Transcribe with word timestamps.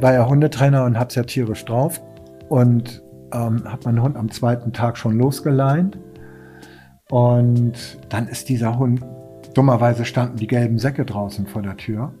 war 0.00 0.14
ja 0.14 0.28
Hundetrainer 0.28 0.84
und 0.84 0.98
hab's 0.98 1.14
ja 1.14 1.22
tierisch 1.22 1.64
drauf 1.64 2.00
und 2.48 3.02
ähm, 3.32 3.64
habe 3.64 3.84
meinen 3.84 4.02
Hund 4.02 4.16
am 4.16 4.30
zweiten 4.30 4.72
Tag 4.72 4.96
schon 4.96 5.18
losgeleint. 5.18 5.98
Und 7.10 7.98
dann 8.08 8.28
ist 8.28 8.48
dieser 8.48 8.78
Hund, 8.78 9.04
dummerweise 9.54 10.04
standen 10.04 10.36
die 10.36 10.46
gelben 10.46 10.78
Säcke 10.78 11.04
draußen 11.04 11.46
vor 11.46 11.62
der 11.62 11.76
Tür, 11.76 12.12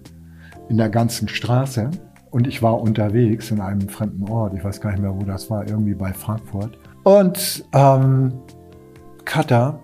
in 0.68 0.76
der 0.76 0.88
ganzen 0.88 1.28
Straße. 1.28 1.90
Und 2.30 2.46
ich 2.46 2.62
war 2.62 2.80
unterwegs 2.80 3.50
in 3.50 3.60
einem 3.60 3.88
fremden 3.88 4.28
Ort, 4.28 4.54
ich 4.54 4.64
weiß 4.64 4.80
gar 4.80 4.90
nicht 4.90 5.02
mehr, 5.02 5.14
wo 5.14 5.22
das 5.24 5.50
war, 5.50 5.66
irgendwie 5.66 5.94
bei 5.94 6.12
Frankfurt. 6.12 6.78
Und 7.04 7.64
ähm, 7.74 8.32
Cutter 9.24 9.80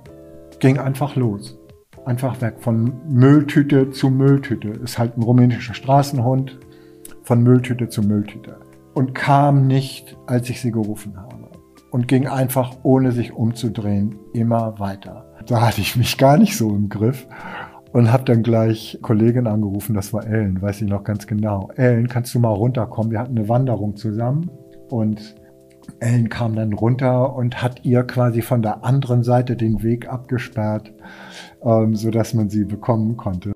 ging 0.59 0.79
einfach 0.79 1.17
los. 1.17 1.59
Einfach 2.05 2.41
weg 2.43 2.57
von 2.59 2.93
Mülltüte 3.09 3.91
zu 3.91 4.11
Mülltüte. 4.11 4.69
Ist 4.69 4.99
halt 4.99 5.17
ein 5.17 5.23
rumänischer 5.23 5.73
Straßenhund, 5.73 6.59
von 7.25 7.43
Mülltüte 7.43 7.89
zu 7.89 8.03
Mülltüte 8.03 8.57
und 8.95 9.15
kam 9.15 9.67
nicht, 9.67 10.17
als 10.27 10.49
ich 10.49 10.61
sie 10.61 10.71
gerufen 10.71 11.17
habe. 11.17 11.35
Und 11.91 12.09
ging 12.09 12.27
einfach, 12.27 12.79
ohne 12.83 13.13
sich 13.13 13.33
umzudrehen, 13.33 14.17
immer 14.33 14.81
weiter. 14.81 15.27
Da 15.47 15.61
hatte 15.61 15.81
ich 15.81 15.95
mich 15.95 16.19
gar 16.19 16.37
nicht 16.39 16.57
so 16.57 16.71
im 16.71 16.89
Griff 16.89 17.29
und 17.93 18.13
habe 18.13 18.25
dann 18.25 18.43
gleich 18.43 18.99
Kollegin 19.01 19.47
angerufen, 19.47 19.95
das 19.95 20.13
war 20.13 20.27
Ellen, 20.27 20.61
weiß 20.61 20.83
ich 20.83 20.89
noch 20.89 21.05
ganz 21.05 21.29
genau. 21.29 21.71
Ellen, 21.77 22.09
kannst 22.09 22.35
du 22.35 22.41
mal 22.41 22.49
runterkommen? 22.49 23.13
Wir 23.13 23.21
hatten 23.21 23.39
eine 23.39 23.49
Wanderung 23.49 23.95
zusammen 23.95 24.51
und 24.91 25.37
Ellen 26.01 26.29
kam 26.29 26.57
dann 26.57 26.73
runter 26.73 27.37
und 27.37 27.63
hat 27.63 27.85
ihr 27.85 28.03
quasi 28.03 28.43
von 28.43 28.63
der 28.63 28.85
anderen 28.85 29.23
Seite 29.23 29.55
den 29.55 29.85
Weg 29.85 30.09
abgesperrt, 30.09 30.93
ähm, 31.63 31.95
so 31.95 32.11
man 32.35 32.49
sie 32.51 32.65
bekommen 32.65 33.17
konnte. 33.17 33.54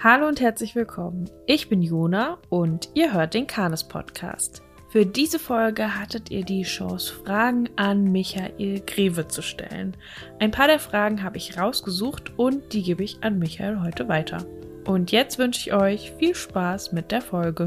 Hallo 0.00 0.28
und 0.28 0.40
herzlich 0.40 0.76
willkommen. 0.76 1.28
Ich 1.46 1.68
bin 1.68 1.82
Jona 1.82 2.38
und 2.50 2.88
ihr 2.94 3.12
hört 3.12 3.34
den 3.34 3.48
Kanes 3.48 3.82
Podcast. 3.82 4.62
Für 4.90 5.04
diese 5.04 5.40
Folge 5.40 5.98
hattet 5.98 6.30
ihr 6.30 6.44
die 6.44 6.62
Chance, 6.62 7.12
Fragen 7.12 7.68
an 7.74 8.04
Michael 8.04 8.80
Greve 8.86 9.26
zu 9.26 9.42
stellen. 9.42 9.96
Ein 10.38 10.52
paar 10.52 10.68
der 10.68 10.78
Fragen 10.78 11.24
habe 11.24 11.36
ich 11.36 11.58
rausgesucht 11.58 12.38
und 12.38 12.72
die 12.74 12.84
gebe 12.84 13.02
ich 13.02 13.24
an 13.24 13.40
Michael 13.40 13.80
heute 13.80 14.06
weiter. 14.06 14.46
Und 14.86 15.10
jetzt 15.10 15.36
wünsche 15.40 15.68
ich 15.68 15.74
euch 15.74 16.12
viel 16.16 16.36
Spaß 16.36 16.92
mit 16.92 17.10
der 17.10 17.20
Folge. 17.20 17.64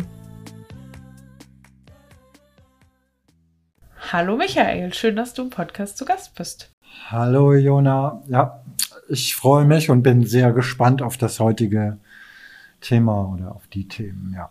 Hallo 4.10 4.38
Michael, 4.38 4.94
schön, 4.94 5.18
dass 5.18 5.34
du 5.34 5.42
im 5.42 5.50
Podcast 5.50 5.98
zu 5.98 6.06
Gast 6.06 6.34
bist. 6.36 6.72
Hallo 7.10 7.54
Jona, 7.56 8.24
ja, 8.30 8.64
ich 9.10 9.36
freue 9.36 9.66
mich 9.66 9.90
und 9.90 10.02
bin 10.02 10.26
sehr 10.26 10.54
gespannt 10.54 11.02
auf 11.02 11.18
das 11.18 11.42
heutige 11.42 11.98
Thema 12.82 13.32
oder 13.34 13.56
auf 13.56 13.68
die 13.68 13.88
Themen, 13.88 14.34
ja. 14.36 14.50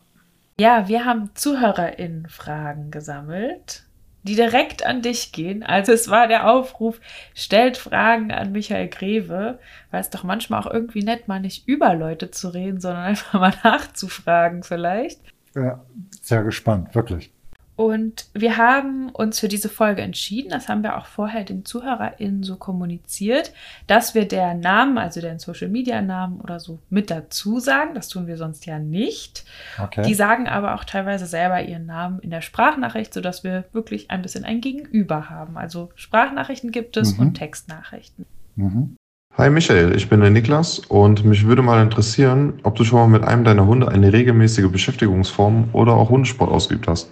Ja, 0.59 0.89
wir 0.89 1.05
haben 1.05 1.31
ZuhörerInnen-Fragen 1.35 2.91
gesammelt, 2.91 3.85
die 4.23 4.35
direkt 4.35 4.85
an 4.85 5.03
dich 5.03 5.33
gehen. 5.33 5.63
Also 5.63 5.93
es 5.93 6.09
war 6.09 6.29
der 6.29 6.51
Aufruf, 6.51 7.01
stellt 7.35 7.79
Fragen 7.79 8.31
an 8.31 8.53
Michael 8.53 8.89
Greve, 8.89 9.59
weil 9.91 10.01
es 10.01 10.11
doch 10.11 10.23
manchmal 10.23 10.61
auch 10.61 10.71
irgendwie 10.71 11.03
nett, 11.03 11.29
mal 11.29 11.41
nicht 11.41 11.67
über 11.67 11.95
Leute 11.95 12.31
zu 12.31 12.49
reden, 12.49 12.81
sondern 12.81 13.03
einfach 13.05 13.41
mal 13.41 13.55
nachzufragen 13.65 14.63
vielleicht. 14.63 15.21
Ja, 15.55 15.81
sehr 16.21 16.45
gespannt, 16.45 16.95
wirklich. 16.95 17.33
Und 17.81 18.27
wir 18.35 18.59
haben 18.59 19.09
uns 19.09 19.41
für 19.41 19.49
diese 19.49 19.71
Folge 19.71 20.03
entschieden, 20.03 20.51
das 20.51 20.69
haben 20.69 20.83
wir 20.83 20.99
auch 20.99 21.07
vorher 21.07 21.45
den 21.45 21.65
ZuhörerInnen 21.65 22.43
so 22.43 22.57
kommuniziert, 22.57 23.55
dass 23.87 24.15
wir 24.15 24.29
der 24.29 24.53
Namen, 24.53 24.99
also 24.99 25.23
den 25.23 25.39
Social 25.39 25.71
Media 25.71 26.03
Namen 26.03 26.43
oder 26.43 26.61
so 26.61 26.79
mit 26.91 27.11
dazu 27.11 27.59
sagen. 27.59 27.95
Das 27.95 28.09
tun 28.09 28.27
wir 28.27 28.37
sonst 28.37 28.67
ja 28.67 28.79
nicht. 28.79 29.47
Okay. 29.83 30.03
Die 30.03 30.13
sagen 30.13 30.47
aber 30.47 30.75
auch 30.75 30.85
teilweise 30.85 31.25
selber 31.25 31.63
ihren 31.63 31.87
Namen 31.87 32.19
in 32.19 32.29
der 32.29 32.43
Sprachnachricht, 32.43 33.15
sodass 33.15 33.45
wir 33.45 33.65
wirklich 33.73 34.11
ein 34.11 34.21
bisschen 34.21 34.45
ein 34.45 34.61
Gegenüber 34.61 35.31
haben. 35.31 35.57
Also 35.57 35.89
Sprachnachrichten 35.95 36.73
gibt 36.73 36.99
es 36.99 37.17
mhm. 37.17 37.29
und 37.29 37.35
Textnachrichten. 37.35 38.27
Mhm. 38.57 38.97
Hi 39.39 39.49
Michael, 39.49 39.97
ich 39.97 40.11
bin 40.11 40.21
der 40.21 40.29
Niklas 40.29 40.81
und 40.81 41.25
mich 41.25 41.47
würde 41.47 41.63
mal 41.63 41.83
interessieren, 41.83 42.61
ob 42.63 42.75
du 42.75 42.85
schon 42.85 42.99
mal 42.99 43.19
mit 43.19 43.27
einem 43.27 43.45
deiner 43.45 43.65
Hunde 43.65 43.89
eine 43.89 44.13
regelmäßige 44.13 44.71
Beschäftigungsform 44.71 45.71
oder 45.73 45.95
auch 45.95 46.11
Hundesport 46.11 46.51
ausgeübt 46.51 46.87
hast. 46.87 47.11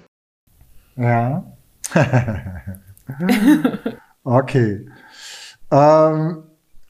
Ja. 0.99 1.45
okay. 4.25 4.89
Ähm, 5.71 6.43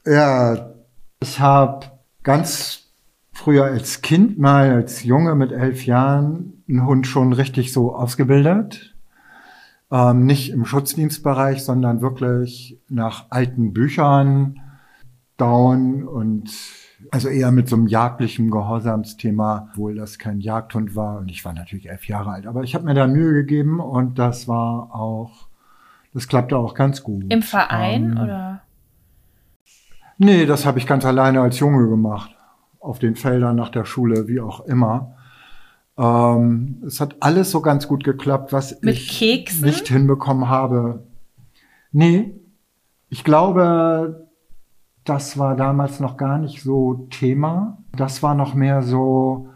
ja, 0.05 0.73
ich 1.19 1.39
habe 1.39 1.85
ganz 2.23 2.87
früher 3.31 3.65
als 3.65 4.01
Kind 4.01 4.39
mal, 4.39 4.71
als 4.71 5.03
Junge 5.03 5.35
mit 5.35 5.51
elf 5.51 5.85
Jahren, 5.85 6.63
einen 6.67 6.85
Hund 6.85 7.07
schon 7.07 7.33
richtig 7.33 7.71
so 7.71 7.95
ausgebildet. 7.95 8.95
Ähm, 9.91 10.25
nicht 10.25 10.51
im 10.51 10.65
Schutzdienstbereich, 10.65 11.63
sondern 11.63 12.01
wirklich 12.01 12.79
nach 12.89 13.27
alten 13.29 13.73
Büchern, 13.73 14.59
Down 15.37 16.07
und 16.07 16.49
also 17.11 17.29
eher 17.29 17.51
mit 17.51 17.69
so 17.69 17.75
einem 17.75 17.87
jagdlichen 17.87 18.51
Gehorsamsthema, 18.51 19.69
obwohl 19.71 19.95
das 19.95 20.19
kein 20.19 20.39
Jagdhund 20.39 20.95
war. 20.95 21.19
Und 21.19 21.29
ich 21.29 21.43
war 21.45 21.53
natürlich 21.53 21.89
elf 21.89 22.07
Jahre 22.07 22.31
alt. 22.31 22.47
Aber 22.47 22.63
ich 22.63 22.75
habe 22.75 22.85
mir 22.85 22.93
da 22.93 23.07
Mühe 23.07 23.33
gegeben 23.33 23.79
und 23.79 24.19
das 24.19 24.47
war 24.47 24.93
auch, 24.93 25.47
das 26.13 26.27
klappte 26.27 26.57
auch 26.57 26.73
ganz 26.73 27.03
gut. 27.03 27.25
Im 27.29 27.41
Verein 27.41 28.11
ähm, 28.11 28.23
oder? 28.23 28.61
Nee, 30.17 30.45
das 30.45 30.65
habe 30.65 30.79
ich 30.79 30.87
ganz 30.87 31.05
alleine 31.05 31.41
als 31.41 31.59
Junge 31.59 31.87
gemacht. 31.87 32.35
Auf 32.79 32.99
den 32.99 33.15
Feldern 33.15 33.55
nach 33.55 33.69
der 33.69 33.85
Schule, 33.85 34.27
wie 34.27 34.39
auch 34.39 34.65
immer. 34.65 35.15
Ähm, 35.97 36.81
es 36.85 37.01
hat 37.01 37.17
alles 37.19 37.51
so 37.51 37.61
ganz 37.61 37.87
gut 37.87 38.03
geklappt, 38.03 38.53
was 38.53 38.81
Mit 38.81 38.95
ich 38.95 39.19
Keksen? 39.19 39.65
nicht 39.65 39.87
hinbekommen 39.87 40.47
habe. 40.47 41.03
Nee, 41.91 42.33
ich 43.09 43.23
glaube, 43.23 44.28
das 45.09 45.37
war 45.39 45.55
damals 45.55 45.99
noch 45.99 46.17
gar 46.17 46.37
nicht 46.37 46.61
so 46.61 47.07
Thema. 47.09 47.79
Das 47.95 48.21
war 48.21 48.35
noch 48.35 48.53
mehr 48.53 48.83
so 48.83 49.49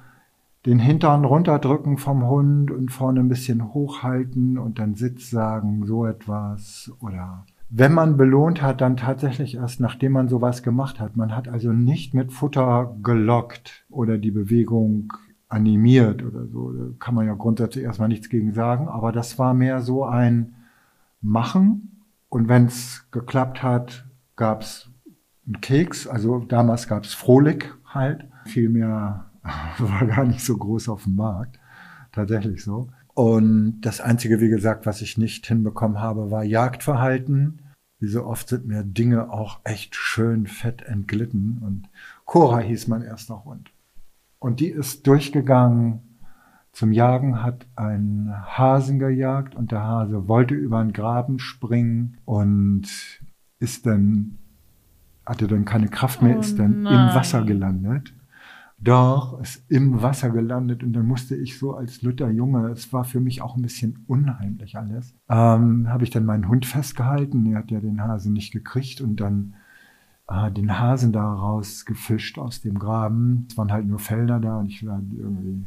den 0.66 0.80
Hintern 0.80 1.26
runterdrücken 1.26 1.98
vom 1.98 2.28
Hund 2.28 2.72
und 2.72 2.92
vorne 2.92 3.20
ein 3.20 3.30
bisschen 3.30 3.74
hochhalten 3.74 4.58
und 4.58 4.80
dann 4.80 4.96
Sitz 4.96 5.30
sagen, 5.30 5.86
so 5.86 6.06
etwas. 6.06 6.92
Oder 7.02 7.46
wenn 7.70 7.94
man 7.94 8.18
belohnt 8.18 8.62
hat, 8.62 8.82
dann 8.82 8.98
tatsächlich 8.98 9.56
erst 9.56 9.80
nachdem 9.80 10.14
man 10.14 10.28
sowas 10.28 10.64
gemacht 10.64 11.00
hat. 11.00 11.18
Man 11.18 11.36
hat 11.36 11.48
also 11.48 11.72
nicht 11.72 12.14
mit 12.14 12.34
Futter 12.34 12.96
gelockt 13.04 13.86
oder 13.90 14.18
die 14.18 14.32
Bewegung 14.32 15.14
animiert 15.50 16.24
oder 16.24 16.48
so. 16.48 16.72
Da 16.72 16.86
kann 16.98 17.14
man 17.14 17.28
ja 17.28 17.36
grundsätzlich 17.36 17.84
erstmal 17.84 18.10
nichts 18.10 18.30
gegen 18.30 18.54
sagen. 18.54 18.88
Aber 18.88 19.12
das 19.12 19.38
war 19.38 19.54
mehr 19.54 19.82
so 19.82 20.04
ein 20.04 20.56
Machen. 21.22 22.02
Und 22.30 22.48
wenn 22.48 22.66
es 22.66 23.06
geklappt 23.12 23.62
hat, 23.62 24.06
gab 24.36 24.62
es 24.62 24.90
ein 25.48 25.62
Keks. 25.62 26.08
Also 26.08 26.40
damals 26.40 26.88
gab 26.88 27.04
es 27.04 27.14
Frohlich 27.14 27.66
halt. 27.86 28.26
Viel 28.46 28.70
mehr 28.70 29.32
war 29.78 30.06
gar 30.06 30.26
nicht 30.26 30.44
so 30.44 30.58
groß 30.58 30.90
auf 30.90 31.04
dem 31.04 31.16
Markt. 31.16 31.60
Tatsächlich 32.12 32.64
so. 32.64 32.90
Und 33.14 33.82
das 33.82 34.02
Einzige, 34.02 34.40
wie 34.40 34.50
gesagt, 34.50 34.86
was 34.86 35.02
ich 35.02 35.18
nicht 35.18 35.46
hinbekommen 35.46 36.00
habe, 36.00 36.32
war 36.32 36.44
Jagdverhalten. 36.44 37.62
Wie 38.00 38.08
so 38.08 38.26
oft 38.26 38.50
sind 38.50 38.68
mir 38.68 38.84
Dinge 38.84 39.32
auch 39.32 39.60
echt 39.64 39.96
schön 39.96 40.48
fett 40.48 40.82
entglitten. 40.82 41.60
Und 41.64 41.90
Cora 42.26 42.60
hieß 42.60 42.88
mein 42.88 43.02
erster 43.02 43.46
Hund. 43.46 43.72
Und 44.40 44.60
die 44.60 44.70
ist 44.70 45.08
durchgegangen 45.08 46.02
zum 46.74 46.92
Jagen, 46.92 47.44
hat 47.44 47.68
einen 47.76 48.34
Hasen 48.58 48.98
gejagt 48.98 49.56
und 49.56 49.72
der 49.72 49.84
Hase 49.84 50.28
wollte 50.28 50.56
über 50.56 50.80
einen 50.80 50.92
Graben 50.92 51.38
springen 51.38 52.18
und 52.26 52.88
ist 53.60 53.86
dann 53.86 54.40
hatte 55.26 55.48
dann 55.48 55.66
keine 55.66 55.88
Kraft 55.88 56.22
mehr, 56.22 56.38
oh 56.38 56.40
ist 56.40 56.60
dann 56.60 56.84
nein. 56.84 57.10
im 57.10 57.16
Wasser 57.16 57.44
gelandet. 57.44 58.14
Doch, 58.80 59.40
ist 59.40 59.64
im 59.70 60.02
Wasser 60.02 60.30
gelandet 60.30 60.84
und 60.84 60.92
dann 60.92 61.06
musste 61.06 61.36
ich 61.36 61.58
so 61.58 61.74
als 61.74 62.02
Luther 62.02 62.30
Junge, 62.30 62.68
es 62.70 62.92
war 62.92 63.06
für 63.06 63.22
mich 63.22 63.42
auch 63.42 63.56
ein 63.56 63.62
bisschen 63.62 64.04
unheimlich 64.08 64.78
alles, 64.78 65.16
ähm, 65.30 65.88
habe 65.88 66.04
ich 66.04 66.10
dann 66.10 66.26
meinen 66.26 66.50
Hund 66.50 66.66
festgehalten, 66.66 67.46
er 67.46 67.60
hat 67.60 67.72
ja 67.72 67.80
den 67.80 68.02
Hasen 68.02 68.34
nicht 68.34 68.52
gekriegt 68.52 69.00
und 69.00 69.22
dann 69.22 69.54
äh, 70.28 70.52
den 70.52 70.80
Hasen 70.80 71.14
da 71.14 71.24
rausgefischt 71.24 72.38
aus 72.40 72.62
dem 72.62 72.78
Graben. 72.80 73.48
Es 73.50 73.58
waren 73.58 73.72
halt 73.72 73.86
nur 73.86 74.00
Felder 74.00 74.40
da 74.40 74.58
und 74.58 74.68
ich 74.68 74.86
war 74.86 75.00
irgendwie 75.00 75.66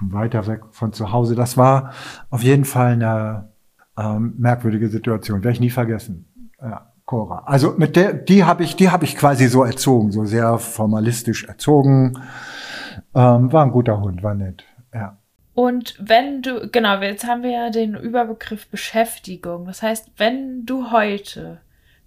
weiter 0.00 0.46
weg 0.46 0.62
von 0.72 0.92
zu 0.92 1.12
Hause. 1.12 1.34
Das 1.34 1.56
war 1.56 1.92
auf 2.30 2.42
jeden 2.42 2.64
Fall 2.64 2.92
eine 2.92 3.48
ähm, 3.96 4.34
merkwürdige 4.38 4.88
Situation, 4.88 5.42
werde 5.42 5.54
ich 5.54 5.60
nie 5.60 5.70
vergessen. 5.70 6.26
Ja. 6.60 6.90
Cora. 7.04 7.42
Also 7.46 7.74
mit 7.76 7.96
der, 7.96 8.14
die 8.14 8.44
habe 8.44 8.64
ich, 8.64 8.76
die 8.76 8.90
habe 8.90 9.04
ich 9.04 9.16
quasi 9.16 9.48
so 9.48 9.62
erzogen, 9.62 10.10
so 10.10 10.24
sehr 10.24 10.58
formalistisch 10.58 11.44
erzogen. 11.44 12.18
Ähm, 13.14 13.52
war 13.52 13.64
ein 13.64 13.72
guter 13.72 14.00
Hund, 14.00 14.22
war 14.22 14.34
nett. 14.34 14.64
Ja. 14.92 15.18
Und 15.54 15.96
wenn 16.00 16.42
du, 16.42 16.68
genau, 16.70 17.00
jetzt 17.00 17.26
haben 17.26 17.42
wir 17.42 17.50
ja 17.50 17.70
den 17.70 17.94
Überbegriff 17.94 18.68
Beschäftigung. 18.68 19.66
Das 19.66 19.82
heißt, 19.82 20.12
wenn 20.16 20.66
du 20.66 20.90
heute 20.90 21.60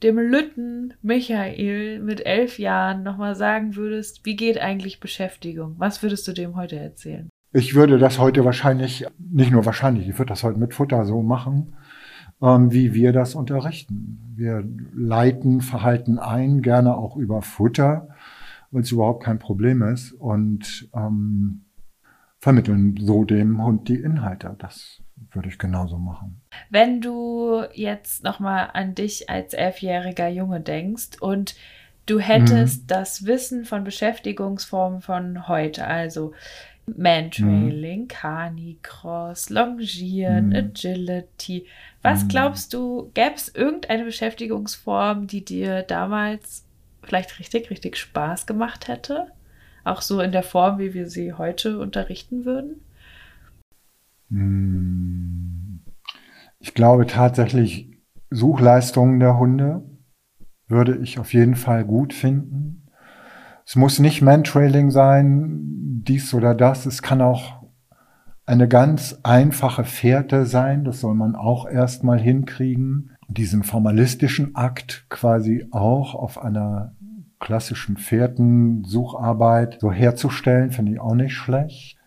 dem 0.03 0.17
Lütten 0.17 0.93
Michael 1.01 1.99
mit 1.99 2.25
elf 2.25 2.59
Jahren 2.59 3.03
nochmal 3.03 3.35
sagen 3.35 3.75
würdest, 3.75 4.25
wie 4.25 4.35
geht 4.35 4.59
eigentlich 4.59 4.99
Beschäftigung? 4.99 5.75
Was 5.77 6.03
würdest 6.03 6.27
du 6.27 6.33
dem 6.33 6.55
heute 6.55 6.77
erzählen? 6.77 7.29
Ich 7.53 7.73
würde 7.73 7.97
das 7.97 8.19
heute 8.19 8.45
wahrscheinlich, 8.45 9.05
nicht 9.17 9.51
nur 9.51 9.65
wahrscheinlich, 9.65 10.07
ich 10.07 10.19
würde 10.19 10.29
das 10.29 10.43
heute 10.43 10.59
mit 10.59 10.73
Futter 10.73 11.05
so 11.05 11.21
machen, 11.23 11.75
wie 12.39 12.93
wir 12.93 13.13
das 13.13 13.35
unterrichten. 13.35 14.33
Wir 14.35 14.63
leiten 14.93 15.61
Verhalten 15.61 16.19
ein, 16.19 16.61
gerne 16.61 16.95
auch 16.95 17.17
über 17.17 17.41
Futter, 17.41 18.09
weil 18.71 18.83
es 18.83 18.91
überhaupt 18.91 19.23
kein 19.23 19.39
Problem 19.39 19.81
ist 19.81 20.11
und 20.11 20.89
ähm, 20.93 21.65
vermitteln 22.39 22.95
so 22.99 23.23
dem 23.23 23.63
Hund 23.63 23.89
die 23.89 23.95
Inhalte. 23.95 24.55
Das 24.59 25.01
würde 25.31 25.49
ich 25.49 25.57
genauso 25.57 25.97
machen. 25.97 26.41
Wenn 26.69 27.01
du 27.01 27.63
jetzt 27.73 28.23
nochmal 28.23 28.69
an 28.73 28.93
dich 28.93 29.29
als 29.29 29.53
elfjähriger 29.53 30.27
Junge 30.27 30.61
denkst 30.61 31.19
und 31.19 31.55
du 32.05 32.19
hättest 32.19 32.83
mhm. 32.83 32.87
das 32.87 33.25
Wissen 33.25 33.65
von 33.65 33.83
Beschäftigungsformen 33.83 35.01
von 35.01 35.47
heute, 35.47 35.87
also 35.87 36.33
Mantrailing, 36.95 38.03
mhm. 38.03 38.07
Canicross, 38.07 39.49
Longieren, 39.49 40.49
mhm. 40.49 40.55
Agility. 40.55 41.65
Was 42.01 42.23
mhm. 42.23 42.27
glaubst 42.29 42.73
du, 42.73 43.11
gäbe 43.13 43.35
es 43.35 43.53
irgendeine 43.53 44.05
Beschäftigungsform, 44.05 45.27
die 45.27 45.43
dir 45.43 45.83
damals 45.83 46.65
vielleicht 47.03 47.39
richtig, 47.39 47.69
richtig 47.69 47.97
Spaß 47.97 48.45
gemacht 48.45 48.87
hätte? 48.87 49.27
Auch 49.83 50.01
so 50.01 50.21
in 50.21 50.31
der 50.31 50.43
Form, 50.43 50.79
wie 50.79 50.93
wir 50.93 51.09
sie 51.09 51.33
heute 51.33 51.79
unterrichten 51.79 52.45
würden? 52.45 52.81
Hm. 54.29 55.79
Ich 56.59 56.73
glaube 56.73 57.07
tatsächlich, 57.07 57.91
Suchleistungen 58.29 59.19
der 59.19 59.37
Hunde 59.37 59.83
würde 60.67 60.97
ich 60.97 61.19
auf 61.19 61.33
jeden 61.33 61.55
Fall 61.55 61.85
gut 61.85 62.13
finden. 62.13 62.87
Es 63.65 63.75
muss 63.75 63.99
nicht 63.99 64.21
Mantrailing 64.21 64.91
sein, 64.91 65.59
dies 66.03 66.33
oder 66.33 66.55
das. 66.55 66.85
Es 66.85 67.01
kann 67.01 67.21
auch 67.21 67.56
eine 68.47 68.67
ganz 68.67 69.19
einfache 69.23 69.83
Fährte 69.83 70.45
sein. 70.45 70.85
Das 70.85 71.01
soll 71.01 71.13
man 71.13 71.35
auch 71.35 71.67
erstmal 71.67 72.17
hinkriegen. 72.17 73.11
Diesen 73.27 73.63
formalistischen 73.63 74.55
Akt 74.55 75.05
quasi 75.09 75.67
auch 75.71 76.15
auf 76.15 76.41
einer 76.41 76.95
klassischen 77.39 77.97
Fährtensucharbeit 77.97 79.77
so 79.81 79.91
herzustellen, 79.91 80.71
finde 80.71 80.93
ich 80.93 80.99
auch 80.99 81.13
nicht 81.13 81.33
schlecht. 81.33 81.97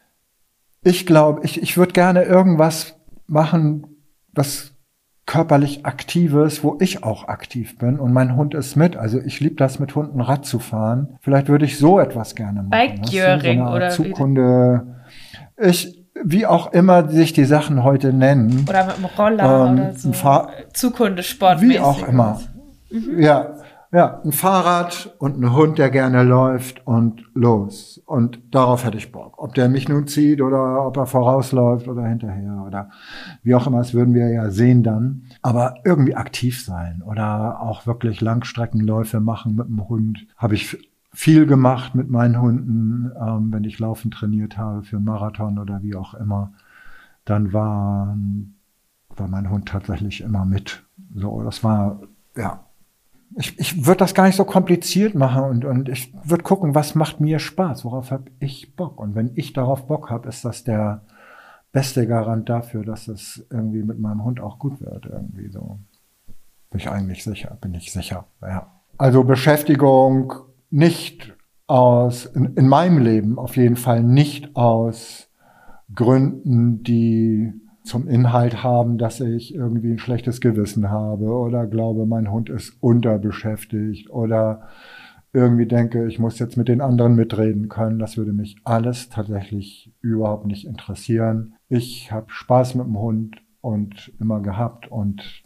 Ich 0.83 1.07
glaube, 1.07 1.43
ich, 1.45 1.63
ich 1.63 1.77
würde 1.77 1.93
gerne 1.93 2.23
irgendwas 2.25 2.99
machen, 3.27 3.87
was 4.33 4.73
körperlich 5.27 5.85
Aktives, 5.85 6.65
wo 6.65 6.79
ich 6.81 7.05
auch 7.05 7.29
aktiv 7.29 7.79
bin 7.79 8.01
und 8.01 8.13
mein 8.13 8.35
Hund 8.35 8.55
ist 8.55 8.75
mit. 8.75 8.97
Also 8.97 9.21
ich 9.21 9.39
liebe 9.41 9.57
das, 9.57 9.79
mit 9.79 9.95
Hunden 9.95 10.21
Rad 10.21 10.47
zu 10.47 10.59
fahren. 10.59 11.19
Vielleicht 11.21 11.49
würde 11.49 11.67
ich 11.67 11.79
so 11.79 12.01
etwas 12.01 12.35
gerne 12.35 12.63
machen. 12.63 12.71
Bikecuring 12.71 13.59
so 13.65 13.73
oder 13.73 13.91
Zukunde. 13.91 14.97
Ich, 15.57 16.00
wie 16.25 16.47
auch 16.47 16.73
immer 16.73 17.09
sich 17.09 17.33
die 17.33 17.45
Sachen 17.45 17.85
heute 17.85 18.13
nennen. 18.13 18.67
Oder 18.69 18.87
mit 18.87 18.99
dem 18.99 19.05
Roller 19.05 19.69
ähm, 19.69 19.75
oder 19.75 19.95
so. 19.95 20.13
Zukunftssport. 20.73 21.61
Wie 21.61 21.79
auch 21.79 22.07
immer. 22.07 22.41
Mhm. 22.91 23.21
Ja, 23.21 23.55
ja, 23.93 24.21
ein 24.25 24.31
Fahrrad 24.31 25.17
und 25.19 25.41
ein 25.41 25.53
Hund, 25.53 25.79
der 25.79 25.91
gerne 25.91 26.23
läuft 26.23 26.87
und 26.87 27.25
los. 27.35 28.01
Und 28.07 28.39
darauf 28.55 28.85
hätte 28.85 28.99
ich 28.99 29.11
Bock. 29.11 29.43
Ob 29.43 29.55
der 29.55 29.69
mich 29.69 29.89
nun 29.89 30.07
zieht 30.07 30.41
oder 30.41 30.87
ob 30.87 30.97
er 30.97 31.07
vorausläuft 31.07 31.89
oder 31.89 32.07
hinterher 32.07 32.63
oder 32.65 32.91
wie 33.43 33.55
auch 33.57 33.67
immer, 33.67 33.79
das 33.79 33.93
würden 33.93 34.15
wir 34.15 34.29
ja 34.29 34.51
sehen 34.51 34.85
dann. 34.85 35.25
Aber 35.43 35.75
irgendwie 35.85 36.15
aktiv 36.15 36.65
sein 36.65 37.03
oder 37.05 37.63
auch 37.63 37.85
wirklich 37.87 38.21
Langstreckenläufe 38.21 39.19
machen 39.19 39.57
mit 39.57 39.67
dem 39.67 39.89
Hund. 39.89 40.25
Habe 40.37 40.55
ich 40.55 40.79
viel 41.13 41.47
gemacht 41.47 41.95
mit 41.95 42.09
meinen 42.09 42.41
Hunden, 42.41 43.11
ähm, 43.21 43.53
wenn 43.53 43.65
ich 43.65 43.79
Laufen 43.79 44.11
trainiert 44.11 44.57
habe 44.57 44.83
für 44.83 44.97
einen 44.97 45.05
Marathon 45.05 45.59
oder 45.59 45.83
wie 45.83 45.97
auch 45.97 46.15
immer. 46.15 46.53
Dann 47.25 47.53
war, 47.53 48.17
war 49.17 49.29
mein 49.29 49.51
Hund 49.51 49.69
tatsächlich 49.69 50.21
immer 50.21 50.45
mit. 50.45 50.85
So, 51.15 51.43
das 51.43 51.65
war, 51.65 52.01
ja, 52.37 52.65
ich, 53.37 53.59
ich 53.59 53.87
würde 53.87 53.99
das 53.99 54.15
gar 54.15 54.27
nicht 54.27 54.37
so 54.37 54.45
kompliziert 54.45 55.15
machen 55.15 55.45
und, 55.45 55.65
und 55.65 55.89
ich 55.89 56.13
würde 56.25 56.43
gucken, 56.43 56.75
was 56.75 56.95
macht 56.95 57.21
mir 57.21 57.39
Spaß, 57.39 57.85
worauf 57.85 58.11
habe 58.11 58.31
ich 58.41 58.75
Bock. 58.75 59.01
Und 59.01 59.15
wenn 59.15 59.33
ich 59.35 59.53
darauf 59.53 59.87
Bock 59.87 60.11
habe, 60.11 60.29
ist 60.29 60.45
das 60.45 60.65
der 60.65 61.03
beste 61.73 62.07
Garant 62.07 62.49
dafür, 62.49 62.85
dass 62.85 63.07
es 63.07 63.47
irgendwie 63.51 63.83
mit 63.83 64.01
meinem 64.01 64.25
Hund 64.25 64.41
auch 64.41 64.59
gut 64.59 64.81
wird. 64.81 65.07
Irgendwie 65.07 65.49
so. 65.49 65.79
Bin 66.71 66.81
ich 66.81 66.91
eigentlich 66.91 67.23
sicher, 67.23 67.57
bin 67.61 67.75
ich 67.75 67.93
sicher. 67.93 68.27
Ja. 68.43 68.67
Also 68.99 69.25
Beschäftigung 69.25 70.35
nicht 70.71 71.37
aus, 71.67 72.27
in, 72.27 72.55
in 72.55 72.69
meinem 72.69 72.99
Leben 72.99 73.39
auf 73.39 73.57
jeden 73.57 73.77
Fall 73.77 74.03
nicht 74.03 74.57
aus 74.57 75.29
Gründen, 75.95 76.83
die 76.83 77.53
zum 77.83 78.09
Inhalt 78.09 78.63
haben, 78.63 78.99
dass 78.99 79.21
ich 79.21 79.55
irgendwie 79.55 79.93
ein 79.93 79.99
schlechtes 79.99 80.41
Gewissen 80.41 80.91
habe 80.91 81.27
oder 81.27 81.67
glaube, 81.67 82.07
mein 82.07 82.31
Hund 82.31 82.51
ist 82.51 82.77
unterbeschäftigt 82.81 84.11
oder 84.11 84.69
irgendwie 85.33 85.67
denke, 85.67 86.07
ich 86.07 86.19
muss 86.19 86.39
jetzt 86.39 86.57
mit 86.57 86.69
den 86.69 86.81
anderen 86.81 87.15
mitreden 87.15 87.69
können. 87.69 87.99
Das 87.99 88.17
würde 88.17 88.33
mich 88.33 88.57
alles 88.65 89.09
tatsächlich 89.09 89.93
überhaupt 90.01 90.47
nicht 90.47 90.67
interessieren. 90.67 91.55
Ich 91.69 92.11
habe 92.11 92.27
Spaß 92.29 92.75
mit 92.75 92.87
dem 92.87 92.99
Hund 92.99 93.37
und 93.61 94.13
immer 94.21 94.41
gehabt 94.41 94.91
und 94.91 95.45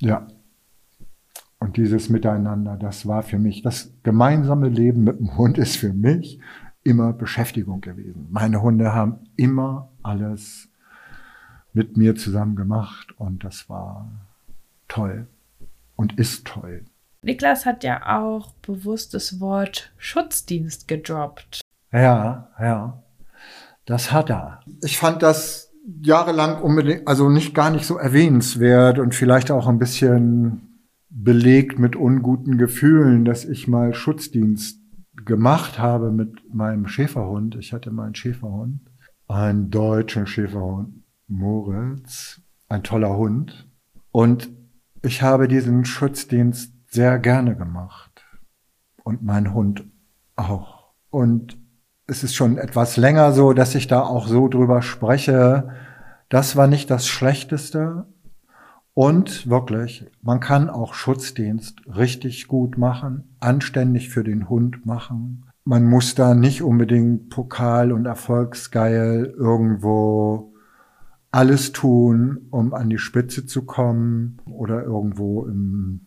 ja. 0.00 0.26
Und 1.60 1.76
dieses 1.76 2.08
Miteinander, 2.08 2.76
das 2.76 3.06
war 3.06 3.22
für 3.22 3.38
mich, 3.38 3.62
das 3.62 3.92
gemeinsame 4.02 4.68
Leben 4.68 5.04
mit 5.04 5.18
dem 5.18 5.36
Hund 5.36 5.58
ist 5.58 5.76
für 5.76 5.92
mich 5.92 6.40
immer 6.82 7.12
Beschäftigung 7.12 7.82
gewesen. 7.82 8.28
Meine 8.30 8.62
Hunde 8.62 8.94
haben 8.94 9.18
immer 9.36 9.90
alles 10.02 10.68
mit 11.74 11.98
mir 11.98 12.16
zusammen 12.16 12.56
gemacht 12.56 13.12
und 13.18 13.44
das 13.44 13.68
war 13.68 14.10
toll 14.88 15.26
und 15.96 16.18
ist 16.18 16.46
toll. 16.46 16.84
Niklas 17.22 17.66
hat 17.66 17.84
ja 17.84 18.18
auch 18.18 18.52
bewusst 18.54 19.12
das 19.12 19.38
Wort 19.38 19.92
Schutzdienst 19.98 20.88
gedroppt. 20.88 21.60
Ja, 21.92 22.48
ja. 22.58 23.02
Das 23.84 24.12
hat 24.12 24.30
er. 24.30 24.60
Ich 24.82 24.96
fand 24.96 25.22
das 25.22 25.70
jahrelang 26.00 26.62
unbedingt, 26.62 27.06
also 27.06 27.28
nicht 27.28 27.54
gar 27.54 27.70
nicht 27.70 27.84
so 27.84 27.98
erwähnenswert 27.98 28.98
und 28.98 29.14
vielleicht 29.14 29.50
auch 29.50 29.66
ein 29.66 29.78
bisschen 29.78 30.69
belegt 31.10 31.78
mit 31.78 31.96
unguten 31.96 32.56
Gefühlen, 32.56 33.24
dass 33.24 33.44
ich 33.44 33.68
mal 33.68 33.92
Schutzdienst 33.94 34.80
gemacht 35.24 35.78
habe 35.78 36.12
mit 36.12 36.54
meinem 36.54 36.86
Schäferhund. 36.86 37.56
Ich 37.56 37.72
hatte 37.72 37.90
mal 37.90 38.06
einen 38.06 38.14
Schäferhund, 38.14 38.80
einen 39.28 39.70
deutschen 39.70 40.26
Schäferhund 40.26 41.04
Moritz, 41.26 42.40
ein 42.68 42.82
toller 42.82 43.16
Hund. 43.16 43.68
Und 44.12 44.50
ich 45.02 45.22
habe 45.22 45.48
diesen 45.48 45.84
Schutzdienst 45.84 46.74
sehr 46.88 47.18
gerne 47.18 47.56
gemacht. 47.56 48.24
Und 49.04 49.22
mein 49.22 49.54
Hund 49.54 49.84
auch. 50.36 50.92
Und 51.10 51.56
es 52.06 52.24
ist 52.24 52.34
schon 52.34 52.58
etwas 52.58 52.96
länger 52.96 53.32
so, 53.32 53.52
dass 53.52 53.74
ich 53.74 53.86
da 53.86 54.02
auch 54.02 54.26
so 54.26 54.48
drüber 54.48 54.82
spreche. 54.82 55.70
Das 56.28 56.56
war 56.56 56.66
nicht 56.66 56.90
das 56.90 57.06
Schlechteste. 57.06 58.06
Und 58.94 59.48
wirklich, 59.48 60.06
man 60.20 60.40
kann 60.40 60.68
auch 60.68 60.94
Schutzdienst 60.94 61.80
richtig 61.86 62.48
gut 62.48 62.76
machen, 62.76 63.36
anständig 63.38 64.10
für 64.10 64.24
den 64.24 64.48
Hund 64.48 64.84
machen. 64.84 65.46
Man 65.64 65.86
muss 65.86 66.14
da 66.14 66.34
nicht 66.34 66.62
unbedingt 66.62 67.30
Pokal 67.30 67.92
und 67.92 68.06
Erfolgsgeil 68.06 69.32
irgendwo 69.36 70.52
alles 71.30 71.72
tun, 71.72 72.46
um 72.50 72.74
an 72.74 72.90
die 72.90 72.98
Spitze 72.98 73.46
zu 73.46 73.64
kommen 73.64 74.38
oder 74.46 74.82
irgendwo 74.82 75.46
im 75.46 76.06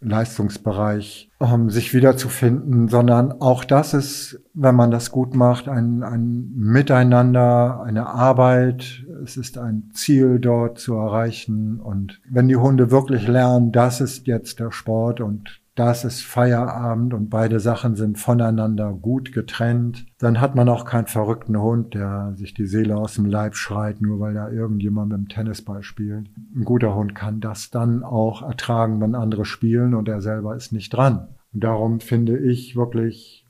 Leistungsbereich 0.00 1.30
um 1.38 1.70
sich 1.70 1.92
wiederzufinden, 1.94 2.88
sondern 2.88 3.32
auch 3.40 3.64
das 3.64 3.94
ist, 3.94 4.40
wenn 4.54 4.74
man 4.74 4.90
das 4.90 5.10
gut 5.10 5.34
macht, 5.34 5.68
ein, 5.68 6.02
ein 6.02 6.52
Miteinander, 6.54 7.82
eine 7.82 8.06
Arbeit. 8.06 9.04
Es 9.22 9.36
ist 9.36 9.58
ein 9.58 9.90
Ziel 9.92 10.38
dort 10.38 10.78
zu 10.78 10.94
erreichen. 10.94 11.80
Und 11.80 12.20
wenn 12.28 12.48
die 12.48 12.56
Hunde 12.56 12.90
wirklich 12.90 13.26
lernen, 13.26 13.72
das 13.72 14.00
ist 14.00 14.26
jetzt 14.26 14.60
der 14.60 14.70
Sport 14.70 15.20
und 15.20 15.60
das 15.76 16.04
ist 16.04 16.22
Feierabend 16.22 17.12
und 17.12 17.28
beide 17.28 17.60
Sachen 17.60 17.96
sind 17.96 18.18
voneinander 18.18 18.92
gut 18.92 19.30
getrennt, 19.30 20.06
dann 20.18 20.40
hat 20.40 20.54
man 20.54 20.70
auch 20.70 20.86
keinen 20.86 21.06
verrückten 21.06 21.60
Hund, 21.60 21.92
der 21.92 22.32
sich 22.34 22.54
die 22.54 22.66
Seele 22.66 22.96
aus 22.96 23.14
dem 23.14 23.26
Leib 23.26 23.54
schreit, 23.54 24.00
nur 24.00 24.18
weil 24.18 24.32
da 24.32 24.48
irgendjemand 24.48 25.10
mit 25.12 25.18
dem 25.18 25.28
Tennisball 25.28 25.82
spielt. 25.82 26.30
Ein 26.54 26.64
guter 26.64 26.94
Hund 26.94 27.14
kann 27.14 27.40
das 27.40 27.70
dann 27.70 28.02
auch 28.02 28.42
ertragen, 28.42 29.02
wenn 29.02 29.14
andere 29.14 29.44
spielen 29.44 29.92
und 29.94 30.08
er 30.08 30.22
selber 30.22 30.56
ist 30.56 30.72
nicht 30.72 30.94
dran. 30.94 31.28
Und 31.52 31.62
darum 31.62 32.00
finde 32.00 32.38
ich 32.38 32.74
wirklich 32.74 33.46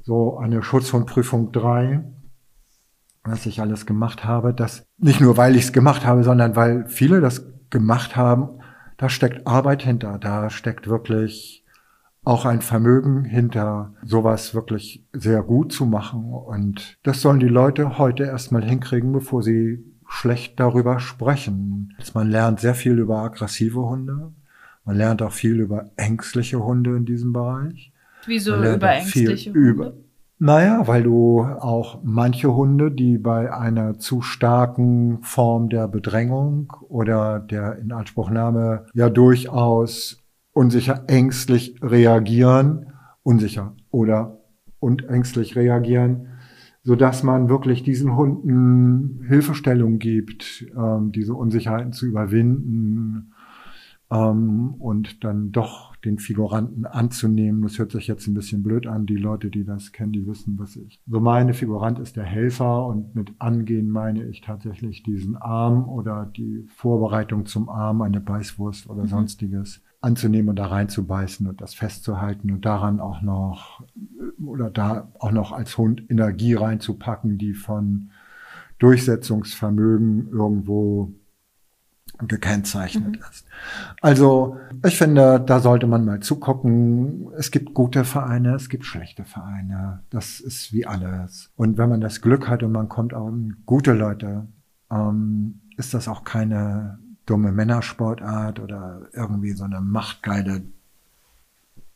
so 0.00 0.38
eine 0.38 0.62
Schutzhundprüfung 0.62 1.50
drei, 1.50 2.04
was 3.24 3.46
ich 3.46 3.60
alles 3.60 3.84
gemacht 3.84 4.24
habe, 4.24 4.54
das 4.54 4.86
nicht 4.98 5.20
nur 5.20 5.36
weil 5.36 5.56
ich 5.56 5.64
es 5.64 5.72
gemacht 5.72 6.06
habe, 6.06 6.22
sondern 6.22 6.54
weil 6.54 6.86
viele 6.86 7.20
das 7.20 7.46
gemacht 7.70 8.14
haben, 8.14 8.60
da 8.96 9.08
steckt 9.08 9.44
Arbeit 9.46 9.82
hinter, 9.82 10.18
da 10.18 10.50
steckt 10.50 10.88
wirklich 10.88 11.63
auch 12.24 12.44
ein 12.44 12.62
Vermögen 12.62 13.24
hinter, 13.24 13.92
sowas 14.02 14.54
wirklich 14.54 15.04
sehr 15.12 15.42
gut 15.42 15.72
zu 15.72 15.86
machen. 15.86 16.32
Und 16.32 16.98
das 17.02 17.20
sollen 17.20 17.40
die 17.40 17.48
Leute 17.48 17.98
heute 17.98 18.24
erstmal 18.24 18.64
hinkriegen, 18.64 19.12
bevor 19.12 19.42
sie 19.42 19.84
schlecht 20.08 20.58
darüber 20.58 21.00
sprechen. 21.00 21.94
Man 22.14 22.30
lernt 22.30 22.60
sehr 22.60 22.74
viel 22.74 22.98
über 22.98 23.18
aggressive 23.18 23.80
Hunde. 23.80 24.32
Man 24.84 24.96
lernt 24.96 25.22
auch 25.22 25.32
viel 25.32 25.60
über 25.60 25.90
ängstliche 25.96 26.62
Hunde 26.62 26.96
in 26.96 27.04
diesem 27.04 27.32
Bereich. 27.32 27.92
Wieso 28.26 28.56
über 28.56 28.90
ängstliche 28.90 29.52
Hunde? 29.52 29.68
Über, 29.68 29.92
naja, 30.38 30.86
weil 30.86 31.04
du 31.04 31.42
auch 31.42 32.00
manche 32.02 32.54
Hunde, 32.54 32.90
die 32.90 33.18
bei 33.18 33.52
einer 33.52 33.98
zu 33.98 34.20
starken 34.20 35.22
Form 35.22 35.68
der 35.68 35.88
Bedrängung 35.88 36.72
oder 36.88 37.38
der 37.38 37.78
Inanspruchnahme 37.78 38.86
ja 38.94 39.08
durchaus 39.08 40.23
unsicher, 40.54 41.04
ängstlich 41.08 41.74
reagieren, 41.82 42.86
unsicher 43.22 43.76
oder 43.90 44.40
und 44.78 45.08
ängstlich 45.08 45.56
reagieren, 45.56 46.28
so 46.82 46.96
dass 46.96 47.22
man 47.22 47.48
wirklich 47.48 47.82
diesen 47.82 48.16
Hunden 48.16 49.22
Hilfestellung 49.26 49.98
gibt, 49.98 50.66
ähm, 50.76 51.12
diese 51.12 51.34
Unsicherheiten 51.34 51.92
zu 51.92 52.06
überwinden 52.06 53.32
ähm, 54.10 54.74
und 54.78 55.24
dann 55.24 55.50
doch 55.50 55.96
den 55.96 56.18
Figuranten 56.18 56.84
anzunehmen. 56.84 57.62
Das 57.62 57.78
hört 57.78 57.92
sich 57.92 58.06
jetzt 58.06 58.26
ein 58.26 58.34
bisschen 58.34 58.62
blöd 58.62 58.86
an. 58.86 59.06
Die 59.06 59.16
Leute, 59.16 59.50
die 59.50 59.64
das 59.64 59.92
kennen, 59.92 60.12
die 60.12 60.26
wissen, 60.26 60.58
was 60.58 60.76
ich. 60.76 61.00
So 61.06 61.20
meine 61.20 61.54
Figurant 61.54 61.98
ist 61.98 62.16
der 62.16 62.24
Helfer 62.24 62.86
und 62.86 63.14
mit 63.14 63.32
angehen 63.38 63.88
meine 63.88 64.24
ich 64.24 64.42
tatsächlich 64.42 65.02
diesen 65.02 65.36
Arm 65.36 65.88
oder 65.88 66.30
die 66.36 66.68
Vorbereitung 66.76 67.46
zum 67.46 67.70
Arm, 67.70 68.02
eine 68.02 68.20
Beißwurst 68.20 68.88
oder 68.90 69.04
mhm. 69.04 69.08
sonstiges 69.08 69.82
anzunehmen 70.04 70.50
und 70.50 70.56
da 70.56 70.66
reinzubeißen 70.66 71.46
und 71.46 71.60
das 71.60 71.74
festzuhalten 71.74 72.52
und 72.52 72.64
daran 72.64 73.00
auch 73.00 73.22
noch 73.22 73.82
oder 74.44 74.70
da 74.70 75.10
auch 75.18 75.32
noch 75.32 75.52
als 75.52 75.76
Hund 75.78 76.08
Energie 76.10 76.54
reinzupacken, 76.54 77.38
die 77.38 77.54
von 77.54 78.10
Durchsetzungsvermögen 78.78 80.28
irgendwo 80.30 81.12
gekennzeichnet 82.18 83.16
mhm. 83.16 83.24
ist. 83.30 83.46
Also 84.00 84.58
ich 84.84 84.96
finde, 84.96 85.40
da 85.40 85.60
sollte 85.60 85.86
man 85.86 86.04
mal 86.04 86.20
zugucken. 86.20 87.28
Es 87.36 87.50
gibt 87.50 87.74
gute 87.74 88.04
Vereine, 88.04 88.54
es 88.54 88.68
gibt 88.68 88.84
schlechte 88.84 89.24
Vereine. 89.24 90.02
Das 90.10 90.40
ist 90.40 90.72
wie 90.72 90.86
alles. 90.86 91.50
Und 91.56 91.76
wenn 91.78 91.88
man 91.88 92.00
das 92.00 92.20
Glück 92.20 92.48
hat 92.48 92.62
und 92.62 92.72
man 92.72 92.88
kommt 92.88 93.14
auch 93.14 93.28
in 93.28 93.56
gute 93.66 93.92
Leute, 93.92 94.46
ähm, 94.90 95.60
ist 95.76 95.94
das 95.94 96.06
auch 96.06 96.24
keine 96.24 96.98
dumme 97.26 97.52
Männersportart 97.52 98.60
oder 98.60 99.02
irgendwie 99.12 99.52
so 99.52 99.64
eine 99.64 99.80
machtgeile 99.80 100.62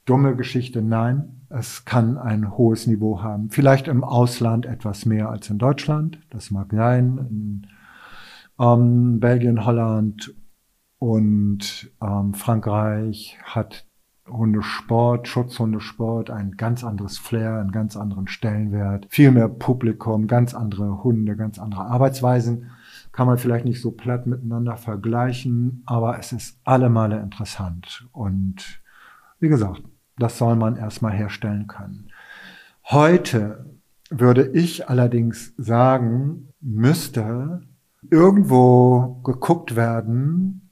dumme 0.05 0.37
Geschichte. 0.37 0.81
Nein, 0.83 1.43
es 1.51 1.85
kann 1.85 2.17
ein 2.17 2.57
hohes 2.57 2.87
Niveau 2.87 3.23
haben. 3.23 3.51
Vielleicht 3.51 3.89
im 3.89 4.05
Ausland 4.05 4.65
etwas 4.65 5.05
mehr 5.05 5.29
als 5.29 5.51
in 5.51 5.59
Deutschland. 5.59 6.19
Das 6.31 6.51
mag 6.51 6.69
sein. 6.73 7.19
In, 7.31 7.67
ähm, 8.59 9.21
Belgien, 9.21 9.65
Holland 9.65 10.35
und 10.99 11.91
ähm, 12.03 12.35
Frankreich 12.35 13.39
hat 13.45 13.85
Hundesport, 14.29 15.29
Schutzhundesport, 15.29 16.31
ein 16.31 16.53
ganz 16.53 16.85
anderes 16.85 17.19
Flair, 17.19 17.59
einen 17.61 17.73
ganz 17.73 17.97
anderen 17.97 18.29
Stellenwert, 18.29 19.07
viel 19.09 19.31
mehr 19.31 19.49
Publikum, 19.49 20.27
ganz 20.27 20.55
andere 20.55 21.03
Hunde, 21.03 21.37
ganz 21.37 21.59
andere 21.59 21.87
Arbeitsweisen. 21.87 22.71
Kann 23.13 23.27
man 23.27 23.39
vielleicht 23.39 23.65
nicht 23.65 23.81
so 23.81 23.91
platt 23.91 24.27
miteinander 24.27 24.77
vergleichen, 24.77 25.83
aber 25.87 26.19
es 26.19 26.33
ist 26.33 26.59
allemal 26.65 27.13
interessant. 27.13 28.07
Und 28.13 28.81
wie 29.41 29.49
gesagt, 29.49 29.83
das 30.19 30.39
soll 30.39 30.57
man 30.57 30.77
erstmal 30.77 31.13
herstellen 31.13 31.67
können. 31.67 32.11
Heute 32.85 33.67
würde 34.11 34.49
ich 34.49 34.89
allerdings 34.89 35.55
sagen, 35.57 36.49
müsste 36.61 37.61
irgendwo 38.11 39.21
geguckt 39.25 39.77
werden, 39.77 40.69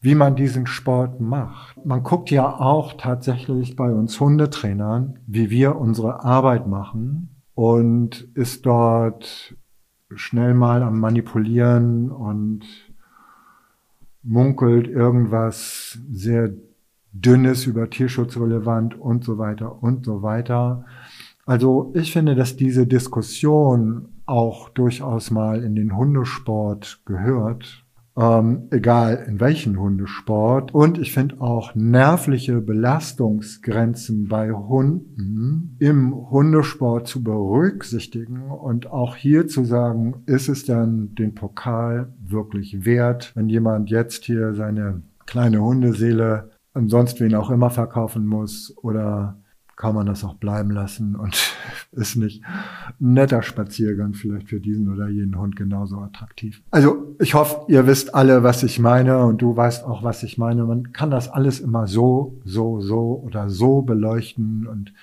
wie 0.00 0.14
man 0.14 0.36
diesen 0.36 0.66
Sport 0.66 1.20
macht. 1.20 1.84
Man 1.84 2.02
guckt 2.02 2.30
ja 2.30 2.48
auch 2.60 2.92
tatsächlich 2.94 3.74
bei 3.74 3.90
uns 3.90 4.20
Hundetrainern, 4.20 5.18
wie 5.26 5.50
wir 5.50 5.76
unsere 5.76 6.24
Arbeit 6.24 6.66
machen 6.68 7.42
und 7.54 8.28
ist 8.34 8.66
dort 8.66 9.56
schnell 10.14 10.54
mal 10.54 10.82
am 10.82 11.00
Manipulieren 11.00 12.10
und 12.10 12.64
munkelt 14.22 14.88
irgendwas 14.88 15.98
sehr 16.10 16.50
Dünnes 17.12 17.66
über 17.66 17.88
Tierschutz 17.88 18.36
relevant 18.36 18.98
und 18.98 19.24
so 19.24 19.38
weiter 19.38 19.82
und 19.82 20.04
so 20.04 20.22
weiter. 20.22 20.84
Also 21.46 21.92
ich 21.94 22.12
finde, 22.12 22.34
dass 22.34 22.56
diese 22.56 22.86
Diskussion 22.86 24.08
auch 24.26 24.68
durchaus 24.68 25.30
mal 25.30 25.62
in 25.62 25.74
den 25.74 25.96
Hundesport 25.96 27.00
gehört, 27.06 27.85
ähm, 28.16 28.68
egal 28.70 29.24
in 29.28 29.40
welchen 29.40 29.78
Hundesport. 29.78 30.74
Und 30.74 30.98
ich 30.98 31.12
finde 31.12 31.40
auch 31.40 31.74
nervliche 31.74 32.60
Belastungsgrenzen 32.60 34.28
bei 34.28 34.52
Hunden 34.52 35.76
im 35.78 36.14
Hundesport 36.30 37.06
zu 37.06 37.22
berücksichtigen 37.22 38.50
und 38.50 38.90
auch 38.90 39.16
hier 39.16 39.46
zu 39.46 39.64
sagen, 39.64 40.22
ist 40.26 40.48
es 40.48 40.64
dann 40.64 41.14
den 41.14 41.34
Pokal 41.34 42.12
wirklich 42.24 42.84
wert, 42.84 43.32
wenn 43.34 43.48
jemand 43.48 43.90
jetzt 43.90 44.24
hier 44.24 44.54
seine 44.54 45.02
kleine 45.26 45.60
Hundeseele 45.60 46.50
und 46.72 46.88
sonst 46.88 47.20
wen 47.20 47.34
auch 47.34 47.50
immer 47.50 47.70
verkaufen 47.70 48.26
muss 48.26 48.74
oder 48.82 49.38
kann 49.76 49.94
man 49.94 50.06
das 50.06 50.24
auch 50.24 50.34
bleiben 50.34 50.70
lassen 50.70 51.16
und 51.16 51.54
ist 51.92 52.16
nicht 52.16 52.42
ein 52.98 53.12
netter 53.12 53.42
Spaziergang 53.42 54.14
vielleicht 54.14 54.48
für 54.48 54.58
diesen 54.58 54.92
oder 54.92 55.08
jenen 55.08 55.38
Hund 55.38 55.54
genauso 55.54 55.98
attraktiv. 55.98 56.62
Also 56.70 57.14
ich 57.20 57.34
hoffe, 57.34 57.66
ihr 57.68 57.86
wisst 57.86 58.14
alle, 58.14 58.42
was 58.42 58.62
ich 58.62 58.78
meine 58.78 59.24
und 59.24 59.42
du 59.42 59.54
weißt 59.54 59.84
auch, 59.84 60.02
was 60.02 60.22
ich 60.22 60.38
meine. 60.38 60.64
Man 60.64 60.92
kann 60.92 61.10
das 61.10 61.28
alles 61.28 61.60
immer 61.60 61.86
so, 61.86 62.40
so, 62.44 62.80
so 62.80 63.22
oder 63.22 63.50
so 63.50 63.82
beleuchten 63.82 64.66
und 64.66 64.94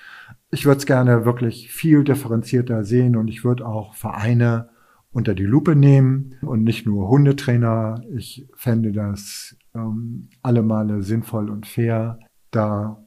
ich 0.50 0.66
würde 0.66 0.78
es 0.78 0.86
gerne 0.86 1.24
wirklich 1.24 1.72
viel 1.72 2.04
differenzierter 2.04 2.84
sehen 2.84 3.16
und 3.16 3.28
ich 3.28 3.44
würde 3.44 3.66
auch 3.66 3.94
Vereine 3.94 4.68
unter 5.12 5.34
die 5.34 5.44
Lupe 5.44 5.76
nehmen 5.76 6.34
und 6.42 6.64
nicht 6.64 6.86
nur 6.86 7.08
Hundetrainer. 7.08 8.02
Ich 8.12 8.48
fände 8.54 8.92
das 8.92 9.56
ähm, 9.74 10.28
alle 10.42 10.62
Male 10.62 11.02
sinnvoll 11.02 11.50
und 11.50 11.66
fair, 11.66 12.18
da 12.50 13.03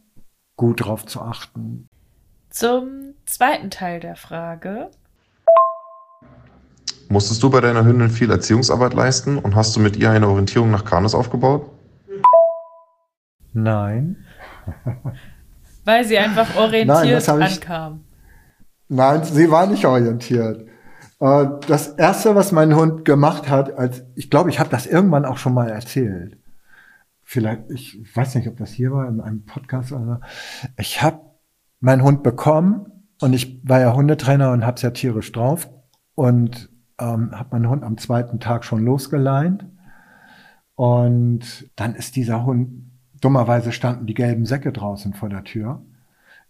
gut 0.57 0.83
drauf 0.83 1.05
zu 1.05 1.21
achten. 1.21 1.87
Zum 2.49 3.13
zweiten 3.25 3.69
Teil 3.69 3.99
der 3.99 4.15
Frage. 4.15 4.89
Musstest 7.09 7.41
du 7.41 7.49
bei 7.49 7.61
deiner 7.61 7.85
Hündin 7.85 8.09
viel 8.09 8.29
Erziehungsarbeit 8.29 8.93
leisten 8.93 9.37
und 9.37 9.55
hast 9.55 9.75
du 9.75 9.79
mit 9.79 9.95
ihr 9.95 10.11
eine 10.11 10.27
Orientierung 10.27 10.71
nach 10.71 10.83
Kanus 10.83 11.15
aufgebaut? 11.15 11.69
Nein. 13.53 14.25
Weil 15.85 16.03
sie 16.03 16.17
einfach 16.17 16.55
orientiert 16.57 17.27
Nein, 17.27 17.41
ankam. 17.41 18.03
Nein, 18.89 19.23
sie 19.23 19.49
war 19.49 19.67
nicht 19.67 19.85
orientiert. 19.85 20.67
Äh, 21.19 21.45
das 21.67 21.89
erste, 21.89 22.35
was 22.35 22.51
mein 22.51 22.75
Hund 22.75 23.05
gemacht 23.05 23.49
hat, 23.49 23.77
als 23.77 24.03
ich 24.15 24.29
glaube, 24.29 24.49
ich 24.49 24.59
habe 24.59 24.69
das 24.69 24.85
irgendwann 24.85 25.25
auch 25.25 25.37
schon 25.37 25.53
mal 25.53 25.69
erzählt 25.69 26.37
vielleicht, 27.27 27.69
ich 27.71 27.99
weiß 28.15 28.35
nicht, 28.35 28.47
ob 28.47 28.55
das 28.55 28.71
hier 28.71 28.93
war, 28.93 29.05
in 29.09 29.19
einem 29.19 29.43
Podcast 29.43 29.91
oder 29.91 30.05
so. 30.05 30.69
Ich 30.77 31.01
habe 31.01 31.19
meinen 31.81 32.01
Hund 32.01 32.23
bekommen 32.23 33.03
und 33.19 33.33
ich 33.33 33.59
war 33.67 33.81
ja 33.81 33.93
Hundetrainer 33.93 34.53
und 34.53 34.65
hab's 34.65 34.81
ja 34.81 34.91
tierisch 34.91 35.33
drauf 35.33 35.69
und 36.15 36.69
ähm, 36.97 37.31
habe 37.37 37.49
meinen 37.51 37.69
Hund 37.69 37.83
am 37.83 37.97
zweiten 37.97 38.39
Tag 38.39 38.63
schon 38.63 38.85
losgeleint. 38.85 39.65
Und 40.75 41.69
dann 41.75 41.95
ist 41.95 42.15
dieser 42.15 42.45
Hund, 42.45 42.89
dummerweise 43.19 43.73
standen 43.73 44.05
die 44.05 44.13
gelben 44.13 44.45
Säcke 44.45 44.71
draußen 44.71 45.13
vor 45.13 45.27
der 45.27 45.43
Tür, 45.43 45.81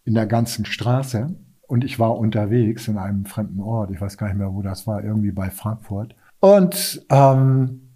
in 0.06 0.14
der 0.14 0.28
ganzen 0.28 0.64
Straße. 0.66 1.36
Und 1.64 1.86
ich 1.86 1.98
war 1.98 2.16
unterwegs 2.16 2.88
in 2.88 3.00
einem 3.00 3.26
fremden 3.26 3.62
Ort, 3.62 3.90
ich 3.90 4.00
weiß 4.00 4.16
gar 4.20 4.28
nicht 4.28 4.38
mehr, 4.38 4.54
wo 4.54 4.62
das 4.62 4.86
war, 4.86 5.04
irgendwie 5.04 5.32
bei 5.32 5.50
Frankfurt. 5.50 6.16
Und 6.40 7.04
ähm, 7.10 7.94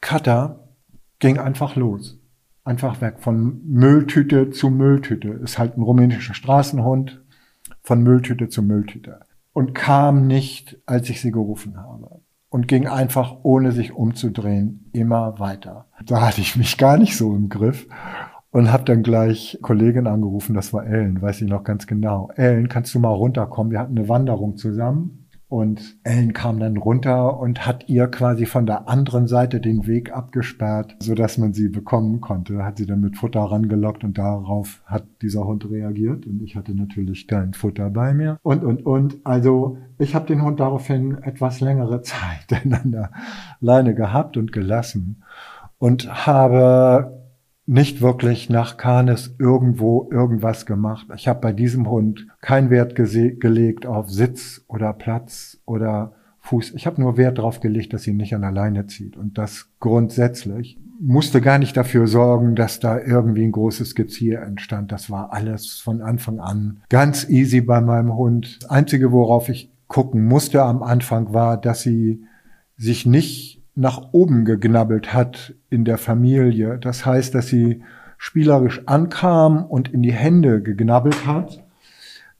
Cutter 0.00 0.65
ging 1.18 1.38
einfach 1.38 1.76
los. 1.76 2.18
Einfach 2.64 3.00
weg 3.00 3.20
von 3.20 3.60
Mülltüte 3.64 4.50
zu 4.50 4.70
Mülltüte. 4.70 5.28
Ist 5.28 5.58
halt 5.58 5.76
ein 5.76 5.82
rumänischer 5.82 6.34
Straßenhund 6.34 7.22
von 7.82 8.02
Mülltüte 8.02 8.48
zu 8.48 8.62
Mülltüte. 8.62 9.20
Und 9.52 9.74
kam 9.74 10.26
nicht, 10.26 10.78
als 10.84 11.08
ich 11.08 11.20
sie 11.20 11.30
gerufen 11.30 11.76
habe. 11.76 12.20
Und 12.48 12.68
ging 12.68 12.86
einfach, 12.86 13.36
ohne 13.42 13.72
sich 13.72 13.92
umzudrehen, 13.92 14.90
immer 14.92 15.38
weiter. 15.38 15.86
Da 16.04 16.26
hatte 16.26 16.40
ich 16.40 16.56
mich 16.56 16.76
gar 16.78 16.96
nicht 16.96 17.16
so 17.16 17.34
im 17.34 17.48
Griff 17.48 17.86
und 18.50 18.72
habe 18.72 18.84
dann 18.84 19.02
gleich 19.02 19.58
Kollegin 19.62 20.06
angerufen, 20.06 20.54
das 20.54 20.72
war 20.72 20.86
Ellen, 20.86 21.20
weiß 21.20 21.42
ich 21.42 21.48
noch 21.48 21.64
ganz 21.64 21.86
genau. 21.86 22.30
Ellen, 22.36 22.68
kannst 22.68 22.94
du 22.94 22.98
mal 22.98 23.10
runterkommen? 23.10 23.70
Wir 23.70 23.80
hatten 23.80 23.98
eine 23.98 24.08
Wanderung 24.08 24.56
zusammen 24.56 25.25
und 25.56 25.96
Ellen 26.04 26.34
kam 26.34 26.60
dann 26.60 26.76
runter 26.76 27.40
und 27.40 27.66
hat 27.66 27.88
ihr 27.88 28.08
quasi 28.08 28.44
von 28.44 28.66
der 28.66 28.90
anderen 28.90 29.26
Seite 29.26 29.58
den 29.58 29.86
Weg 29.86 30.12
abgesperrt, 30.12 30.96
so 31.00 31.14
dass 31.14 31.38
man 31.38 31.54
sie 31.54 31.70
bekommen 31.70 32.20
konnte. 32.20 32.62
Hat 32.62 32.76
sie 32.76 32.84
dann 32.84 33.00
mit 33.00 33.16
Futter 33.16 33.40
rangelockt 33.40 34.04
und 34.04 34.18
darauf 34.18 34.82
hat 34.84 35.06
dieser 35.22 35.46
Hund 35.46 35.68
reagiert 35.70 36.26
und 36.26 36.42
ich 36.42 36.56
hatte 36.56 36.74
natürlich 36.74 37.26
kein 37.26 37.54
Futter 37.54 37.88
bei 37.88 38.12
mir 38.12 38.38
und 38.42 38.64
und 38.64 38.84
und. 38.84 39.16
Also 39.24 39.78
ich 39.98 40.14
habe 40.14 40.26
den 40.26 40.42
Hund 40.42 40.60
daraufhin 40.60 41.16
etwas 41.22 41.60
längere 41.60 42.02
Zeit 42.02 42.52
an 42.52 42.92
der 42.92 43.10
Leine 43.60 43.94
gehabt 43.94 44.36
und 44.36 44.52
gelassen 44.52 45.22
und 45.78 46.26
habe 46.26 47.15
nicht 47.66 48.00
wirklich 48.00 48.48
nach 48.48 48.76
Kanes 48.76 49.34
irgendwo 49.38 50.08
irgendwas 50.10 50.66
gemacht. 50.66 51.08
Ich 51.16 51.26
habe 51.26 51.40
bei 51.40 51.52
diesem 51.52 51.90
Hund 51.90 52.28
keinen 52.40 52.70
Wert 52.70 52.94
gelegt 52.94 53.86
auf 53.86 54.08
Sitz 54.08 54.64
oder 54.68 54.92
Platz 54.92 55.58
oder 55.66 56.12
Fuß. 56.40 56.74
Ich 56.76 56.86
habe 56.86 57.00
nur 57.00 57.16
Wert 57.16 57.38
darauf 57.38 57.58
gelegt, 57.58 57.92
dass 57.92 58.02
sie 58.02 58.14
nicht 58.14 58.34
an 58.34 58.42
der 58.42 58.52
Leine 58.52 58.86
zieht. 58.86 59.16
Und 59.16 59.36
das 59.36 59.68
grundsätzlich. 59.80 60.78
Musste 60.98 61.42
gar 61.42 61.58
nicht 61.58 61.76
dafür 61.76 62.06
sorgen, 62.06 62.54
dass 62.54 62.80
da 62.80 62.98
irgendwie 62.98 63.44
ein 63.44 63.52
großes 63.52 63.94
Gezier 63.94 64.40
entstand. 64.40 64.92
Das 64.92 65.10
war 65.10 65.32
alles 65.32 65.72
von 65.72 66.00
Anfang 66.00 66.38
an 66.38 66.80
ganz 66.88 67.28
easy 67.28 67.60
bei 67.60 67.82
meinem 67.82 68.16
Hund. 68.16 68.62
Das 68.62 68.70
Einzige, 68.70 69.12
worauf 69.12 69.48
ich 69.50 69.70
gucken 69.88 70.24
musste 70.24 70.62
am 70.62 70.82
Anfang, 70.82 71.34
war, 71.34 71.60
dass 71.60 71.82
sie 71.82 72.24
sich 72.78 73.04
nicht 73.04 73.55
nach 73.76 74.08
oben 74.12 74.44
gegnabbelt 74.44 75.12
hat 75.12 75.54
in 75.70 75.84
der 75.84 75.98
Familie. 75.98 76.78
Das 76.78 77.06
heißt, 77.06 77.34
dass 77.34 77.48
sie 77.48 77.82
spielerisch 78.18 78.82
ankam 78.86 79.64
und 79.64 79.92
in 79.92 80.02
die 80.02 80.12
Hände 80.12 80.62
gegnabbelt 80.62 81.26
hat, 81.26 81.62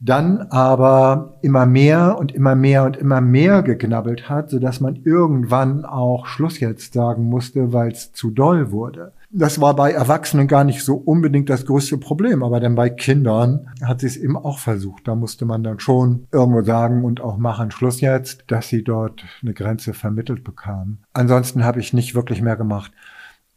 dann 0.01 0.41
aber 0.51 1.39
immer 1.43 1.67
mehr 1.67 2.17
und 2.19 2.33
immer 2.33 2.55
mehr 2.55 2.85
und 2.85 2.97
immer 2.97 3.21
mehr 3.21 3.63
gegnabbelt 3.63 4.29
hat, 4.29 4.51
so 4.51 4.59
dass 4.59 4.81
man 4.81 4.97
irgendwann 5.05 5.85
auch 5.85 6.27
Schluss 6.27 6.59
jetzt 6.61 6.95
sagen 6.95 7.25
musste, 7.25 7.73
weil 7.73 7.93
es 7.93 8.13
zu 8.13 8.31
doll 8.31 8.73
wurde. 8.73 9.13
Das 9.39 9.61
war 9.61 9.77
bei 9.77 9.93
Erwachsenen 9.93 10.49
gar 10.49 10.65
nicht 10.65 10.83
so 10.83 10.95
unbedingt 10.95 11.51
das 11.51 11.67
größte 11.67 11.99
Problem, 11.99 12.43
aber 12.43 12.59
dann 12.59 12.75
bei 12.75 12.89
Kindern 12.89 13.69
hat 13.83 14.01
sie 14.01 14.07
es 14.07 14.17
eben 14.17 14.35
auch 14.35 14.59
versucht. 14.59 15.07
Da 15.07 15.15
musste 15.15 15.45
man 15.45 15.63
dann 15.63 15.79
schon 15.79 16.27
irgendwo 16.33 16.63
sagen 16.63 17.05
und 17.05 17.21
auch 17.21 17.37
machen, 17.37 17.71
Schluss 17.71 18.01
jetzt, 18.01 18.45
dass 18.47 18.71
sie 18.71 18.83
dort 18.83 19.23
eine 19.43 19.53
Grenze 19.53 19.93
vermittelt 19.93 20.43
bekam. 20.43 21.01
Ansonsten 21.13 21.65
habe 21.65 21.81
ich 21.81 21.93
nicht 21.93 22.15
wirklich 22.15 22.41
mehr 22.41 22.57
gemacht. 22.57 22.93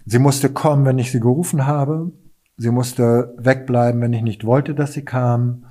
Sie 0.06 0.20
musste 0.20 0.50
kommen, 0.50 0.84
wenn 0.84 1.00
ich 1.00 1.14
sie 1.14 1.22
gerufen 1.22 1.66
habe. 1.66 2.12
Sie 2.58 2.72
musste 2.72 3.34
wegbleiben, 3.38 4.02
wenn 4.02 4.12
ich 4.12 4.22
nicht 4.22 4.44
wollte, 4.44 4.76
dass 4.76 4.92
sie 4.92 5.06
kam. 5.06 5.64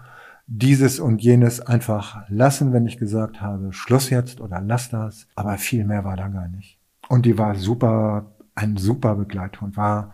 Dieses 0.47 1.01
und 1.01 1.23
jenes 1.23 1.61
einfach 1.61 2.27
lassen, 2.31 2.73
wenn 2.73 2.87
ich 2.87 2.97
gesagt 2.97 3.43
habe, 3.43 3.75
Schluss 3.75 4.09
jetzt 4.09 4.41
oder 4.41 4.63
lass 4.63 4.89
das. 4.89 5.27
Aber 5.35 5.59
viel 5.59 5.85
mehr 5.85 6.05
war 6.05 6.17
da 6.17 6.29
gar 6.29 6.49
nicht. 6.49 6.79
Und 7.11 7.27
die 7.27 7.37
war 7.37 7.57
super 7.57 8.38
ein 8.59 8.77
super 8.77 9.15
Begleithund, 9.15 9.77
war 9.77 10.13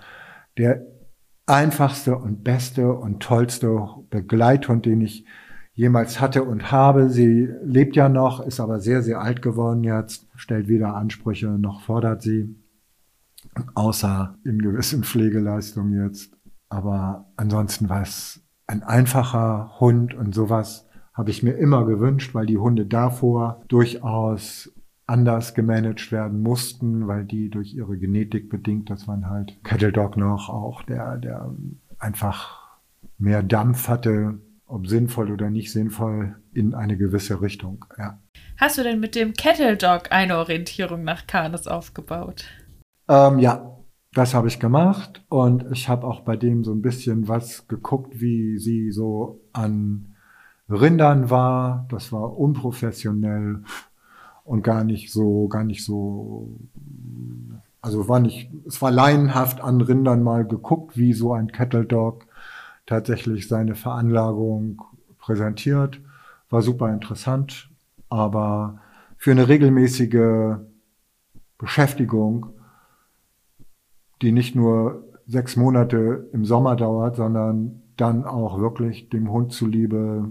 der 0.58 0.82
einfachste 1.46 2.16
und 2.16 2.44
beste 2.44 2.92
und 2.92 3.22
tollste 3.22 3.86
Begleithund, 4.10 4.86
den 4.86 5.00
ich 5.00 5.24
jemals 5.72 6.20
hatte 6.20 6.44
und 6.44 6.70
habe. 6.70 7.08
Sie 7.08 7.48
lebt 7.62 7.96
ja 7.96 8.08
noch, 8.08 8.40
ist 8.40 8.60
aber 8.60 8.80
sehr, 8.80 9.02
sehr 9.02 9.20
alt 9.20 9.42
geworden 9.42 9.82
jetzt, 9.82 10.28
stellt 10.36 10.68
weder 10.68 10.94
Ansprüche 10.94 11.48
noch 11.48 11.80
fordert 11.82 12.22
sie, 12.22 12.54
außer 13.74 14.36
in 14.44 14.60
gewissen 14.60 15.04
Pflegeleistungen 15.04 16.04
jetzt. 16.04 16.36
Aber 16.68 17.32
ansonsten 17.36 17.88
war 17.88 18.02
es 18.02 18.42
ein 18.66 18.82
einfacher 18.82 19.80
Hund 19.80 20.14
und 20.14 20.34
sowas 20.34 20.86
habe 21.14 21.30
ich 21.30 21.42
mir 21.42 21.52
immer 21.52 21.86
gewünscht, 21.86 22.34
weil 22.34 22.46
die 22.46 22.58
Hunde 22.58 22.86
davor 22.86 23.62
durchaus 23.68 24.73
anders 25.06 25.54
gemanagt 25.54 26.12
werden 26.12 26.42
mussten, 26.42 27.06
weil 27.06 27.24
die 27.24 27.50
durch 27.50 27.74
ihre 27.74 27.98
Genetik 27.98 28.48
bedingt, 28.48 28.88
das 28.90 29.06
waren 29.06 29.28
halt 29.28 29.62
Kettle 29.64 29.92
Dog 29.92 30.16
noch 30.16 30.48
auch, 30.48 30.82
der, 30.82 31.18
der 31.18 31.54
einfach 31.98 32.78
mehr 33.18 33.42
Dampf 33.42 33.88
hatte, 33.88 34.38
ob 34.66 34.86
sinnvoll 34.86 35.30
oder 35.30 35.50
nicht 35.50 35.72
sinnvoll, 35.72 36.36
in 36.52 36.74
eine 36.74 36.96
gewisse 36.96 37.40
Richtung, 37.42 37.84
ja. 37.98 38.18
Hast 38.56 38.78
du 38.78 38.82
denn 38.82 39.00
mit 39.00 39.14
dem 39.14 39.34
Kettle 39.34 39.76
Dog 39.76 40.10
eine 40.10 40.38
Orientierung 40.38 41.04
nach 41.04 41.26
Canis 41.26 41.66
aufgebaut? 41.66 42.44
Ähm, 43.08 43.38
ja, 43.38 43.76
das 44.12 44.32
habe 44.32 44.48
ich 44.48 44.60
gemacht 44.60 45.24
und 45.28 45.66
ich 45.72 45.88
habe 45.88 46.06
auch 46.06 46.20
bei 46.20 46.36
dem 46.36 46.64
so 46.64 46.72
ein 46.72 46.82
bisschen 46.82 47.28
was 47.28 47.66
geguckt, 47.68 48.20
wie 48.20 48.58
sie 48.58 48.92
so 48.92 49.40
an 49.52 50.14
Rindern 50.70 51.30
war. 51.30 51.86
Das 51.90 52.12
war 52.12 52.38
unprofessionell 52.38 53.64
und 54.44 54.62
gar 54.62 54.84
nicht 54.84 55.10
so, 55.10 55.48
gar 55.48 55.64
nicht 55.64 55.84
so, 55.84 56.48
also 57.80 58.08
war 58.08 58.20
nicht, 58.20 58.50
es 58.66 58.80
war 58.80 58.90
laienhaft 58.90 59.60
an 59.60 59.80
Rindern 59.80 60.22
mal 60.22 60.46
geguckt, 60.46 60.96
wie 60.96 61.12
so 61.14 61.32
ein 61.32 61.50
Kettle 61.50 61.86
Dog 61.86 62.26
tatsächlich 62.86 63.48
seine 63.48 63.74
Veranlagung 63.74 64.82
präsentiert. 65.18 66.00
War 66.50 66.62
super 66.62 66.92
interessant, 66.92 67.70
aber 68.10 68.80
für 69.16 69.30
eine 69.30 69.48
regelmäßige 69.48 70.58
Beschäftigung, 71.56 72.46
die 74.20 74.32
nicht 74.32 74.54
nur 74.54 75.04
sechs 75.26 75.56
Monate 75.56 76.28
im 76.32 76.44
Sommer 76.44 76.76
dauert, 76.76 77.16
sondern 77.16 77.82
dann 77.96 78.24
auch 78.24 78.60
wirklich 78.60 79.08
dem 79.08 79.30
Hund 79.30 79.52
zuliebe 79.52 80.30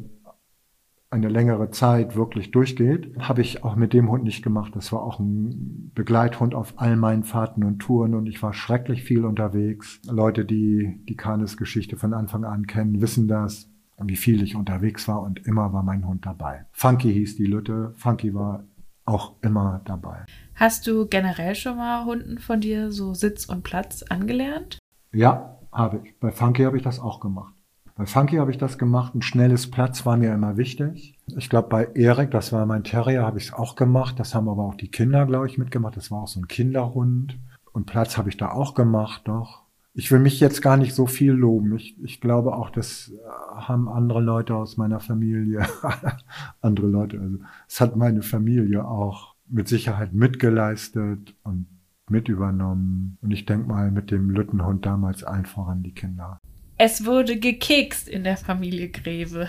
eine 1.13 1.29
längere 1.29 1.69
Zeit 1.69 2.15
wirklich 2.15 2.51
durchgeht. 2.51 3.15
Habe 3.19 3.41
ich 3.41 3.63
auch 3.63 3.75
mit 3.75 3.93
dem 3.93 4.09
Hund 4.09 4.23
nicht 4.23 4.43
gemacht. 4.43 4.75
Das 4.75 4.91
war 4.91 5.03
auch 5.03 5.19
ein 5.19 5.91
Begleithund 5.93 6.55
auf 6.55 6.73
all 6.77 6.97
meinen 6.97 7.23
Fahrten 7.23 7.63
und 7.63 7.79
Touren 7.79 8.15
und 8.15 8.25
ich 8.25 8.41
war 8.43 8.53
schrecklich 8.53 9.03
viel 9.03 9.23
unterwegs. 9.23 10.01
Leute, 10.09 10.43
die 10.43 10.99
die 11.07 11.15
Kanes-Geschichte 11.15 11.95
von 11.95 12.13
Anfang 12.13 12.43
an 12.43 12.67
kennen, 12.67 12.99
wissen 13.01 13.27
das, 13.27 13.69
wie 14.01 14.15
viel 14.15 14.41
ich 14.41 14.55
unterwegs 14.55 15.07
war 15.07 15.21
und 15.21 15.45
immer 15.45 15.71
war 15.71 15.83
mein 15.83 16.07
Hund 16.07 16.25
dabei. 16.25 16.65
Funky 16.71 17.13
hieß 17.13 17.35
die 17.37 17.45
Lütte. 17.45 17.93
Funky 17.95 18.33
war 18.33 18.63
auch 19.05 19.33
immer 19.41 19.81
dabei. 19.85 20.25
Hast 20.55 20.87
du 20.87 21.07
generell 21.07 21.55
schon 21.55 21.77
mal 21.77 22.05
Hunden 22.05 22.39
von 22.39 22.59
dir 22.59 22.91
so 22.91 23.13
Sitz 23.13 23.45
und 23.45 23.63
Platz 23.63 24.03
angelernt? 24.03 24.79
Ja, 25.11 25.59
habe 25.71 26.01
ich. 26.03 26.19
Bei 26.19 26.31
Funky 26.31 26.63
habe 26.63 26.77
ich 26.77 26.83
das 26.83 26.99
auch 26.99 27.19
gemacht. 27.19 27.53
Bei 27.95 28.07
Funky 28.07 28.37
habe 28.37 28.49
ich 28.49 28.57
das 28.57 28.77
gemacht. 28.77 29.13
Ein 29.13 29.21
schnelles 29.21 29.69
Platz 29.69 30.05
war 30.05 30.17
mir 30.17 30.33
immer 30.33 30.57
wichtig. 30.57 31.15
Ich 31.37 31.49
glaube, 31.49 31.69
bei 31.69 31.85
Erik, 31.93 32.31
das 32.31 32.51
war 32.51 32.65
mein 32.65 32.83
Terrier, 32.83 33.23
habe 33.23 33.37
ich 33.37 33.45
es 33.45 33.53
auch 33.53 33.75
gemacht. 33.75 34.19
Das 34.19 34.33
haben 34.33 34.49
aber 34.49 34.63
auch 34.63 34.75
die 34.75 34.89
Kinder, 34.89 35.25
glaube 35.27 35.47
ich, 35.47 35.59
mitgemacht. 35.59 35.95
Das 35.95 36.09
war 36.09 36.23
auch 36.23 36.27
so 36.27 36.39
ein 36.39 36.47
Kinderhund. 36.47 37.37
Und 37.71 37.85
Platz 37.85 38.17
habe 38.17 38.29
ich 38.29 38.37
da 38.37 38.51
auch 38.51 38.73
gemacht, 38.73 39.23
doch. 39.25 39.63
Ich 39.95 40.11
will 40.11 40.19
mich 40.19 40.39
jetzt 40.39 40.63
gar 40.63 40.75
nicht 40.75 40.95
so 40.95 41.05
viel 41.05 41.33
loben. 41.33 41.75
Ich, 41.75 41.95
ich 42.03 42.19
glaube 42.19 42.55
auch, 42.55 42.71
das 42.71 43.11
äh, 43.11 43.17
haben 43.55 43.87
andere 43.87 44.21
Leute 44.21 44.55
aus 44.55 44.75
meiner 44.75 44.99
Familie, 44.99 45.67
andere 46.61 46.87
Leute, 46.87 47.19
also 47.19 47.37
es 47.67 47.79
hat 47.79 47.95
meine 47.95 48.23
Familie 48.23 48.85
auch 48.87 49.35
mit 49.47 49.67
Sicherheit 49.67 50.13
mitgeleistet 50.13 51.35
und 51.43 51.67
mit 52.09 52.27
übernommen. 52.27 53.19
Und 53.21 53.31
ich 53.31 53.45
denke 53.45 53.67
mal 53.67 53.91
mit 53.91 54.09
dem 54.09 54.31
Lüttenhund 54.31 54.83
damals 54.83 55.23
allen 55.23 55.45
voran 55.45 55.83
die 55.83 55.93
Kinder. 55.93 56.39
Es 56.85 57.05
wurde 57.05 57.39
gekekst 57.39 58.09
in 58.09 58.25
der 58.25 58.35
Familie 58.35 58.89
Greve. 58.89 59.47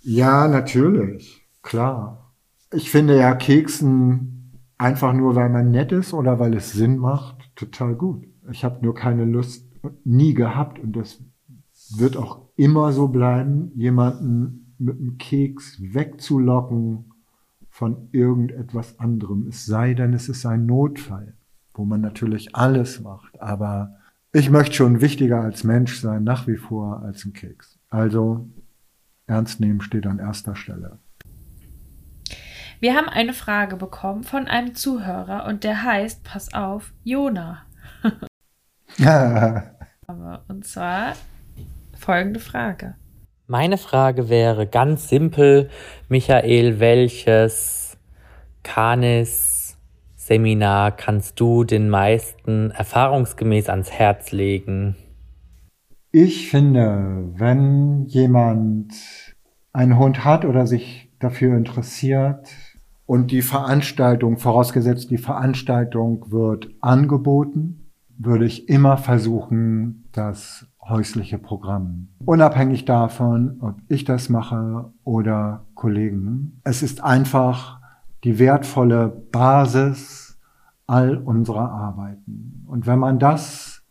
Ja, 0.00 0.48
natürlich. 0.48 1.46
Klar. 1.60 2.32
Ich 2.72 2.90
finde 2.90 3.18
ja 3.18 3.34
Keksen 3.34 4.58
einfach 4.78 5.12
nur, 5.12 5.34
weil 5.34 5.50
man 5.50 5.70
nett 5.70 5.92
ist 5.92 6.14
oder 6.14 6.38
weil 6.38 6.54
es 6.54 6.72
Sinn 6.72 6.96
macht, 6.96 7.36
total 7.54 7.94
gut. 7.94 8.24
Ich 8.50 8.64
habe 8.64 8.82
nur 8.82 8.94
keine 8.94 9.26
Lust, 9.26 9.68
nie 10.04 10.32
gehabt 10.32 10.78
und 10.78 10.96
das 10.96 11.22
wird 11.98 12.16
auch 12.16 12.48
immer 12.56 12.92
so 12.92 13.08
bleiben, 13.08 13.72
jemanden 13.74 14.74
mit 14.78 14.98
einem 14.98 15.18
Keks 15.18 15.82
wegzulocken 15.82 17.12
von 17.68 18.08
irgendetwas 18.12 18.98
anderem. 18.98 19.48
Es 19.48 19.66
sei 19.66 19.92
denn, 19.92 20.14
es 20.14 20.30
ist 20.30 20.46
ein 20.46 20.64
Notfall, 20.64 21.34
wo 21.74 21.84
man 21.84 22.00
natürlich 22.00 22.56
alles 22.56 23.02
macht, 23.02 23.38
aber 23.38 23.99
ich 24.32 24.50
möchte 24.50 24.74
schon 24.74 25.00
wichtiger 25.00 25.40
als 25.40 25.64
Mensch 25.64 26.00
sein, 26.00 26.24
nach 26.24 26.46
wie 26.46 26.56
vor, 26.56 27.02
als 27.02 27.24
ein 27.24 27.32
Keks. 27.32 27.78
Also 27.88 28.48
ernst 29.26 29.60
nehmen 29.60 29.80
steht 29.80 30.06
an 30.06 30.18
erster 30.18 30.54
Stelle. 30.54 30.98
Wir 32.78 32.94
haben 32.94 33.08
eine 33.08 33.34
Frage 33.34 33.76
bekommen 33.76 34.24
von 34.24 34.46
einem 34.46 34.74
Zuhörer 34.74 35.46
und 35.46 35.64
der 35.64 35.82
heißt, 35.82 36.24
pass 36.24 36.54
auf, 36.54 36.92
Jona. 37.04 37.62
und 40.48 40.64
zwar 40.64 41.12
folgende 41.98 42.40
Frage. 42.40 42.94
Meine 43.46 43.78
Frage 43.78 44.28
wäre 44.28 44.66
ganz 44.66 45.08
simpel, 45.08 45.68
Michael, 46.08 46.80
welches 46.80 47.98
Canis 48.62 49.49
Seminar 50.30 50.92
kannst 50.92 51.40
du 51.40 51.64
den 51.64 51.90
meisten 51.90 52.70
erfahrungsgemäß 52.70 53.68
ans 53.68 53.90
Herz 53.90 54.30
legen? 54.30 54.94
Ich 56.12 56.48
finde, 56.48 57.32
wenn 57.34 58.04
jemand 58.06 58.94
einen 59.72 59.98
Hund 59.98 60.24
hat 60.24 60.44
oder 60.44 60.68
sich 60.68 61.10
dafür 61.18 61.56
interessiert 61.56 62.48
und 63.06 63.32
die 63.32 63.42
Veranstaltung, 63.42 64.38
vorausgesetzt 64.38 65.10
die 65.10 65.18
Veranstaltung 65.18 66.30
wird 66.30 66.68
angeboten, 66.80 67.90
würde 68.16 68.44
ich 68.44 68.68
immer 68.68 68.98
versuchen, 68.98 70.08
das 70.12 70.68
häusliche 70.80 71.38
Programm. 71.38 72.06
Unabhängig 72.24 72.84
davon, 72.84 73.56
ob 73.60 73.78
ich 73.88 74.04
das 74.04 74.28
mache 74.28 74.92
oder 75.02 75.66
Kollegen. 75.74 76.60
Es 76.62 76.84
ist 76.84 77.02
einfach 77.02 77.79
die 78.24 78.38
wertvolle 78.38 79.08
Basis 79.30 80.38
all 80.86 81.16
unserer 81.16 81.70
Arbeiten. 81.70 82.64
Und 82.66 82.86
wenn 82.86 82.98
man 82.98 83.18
das 83.18 83.82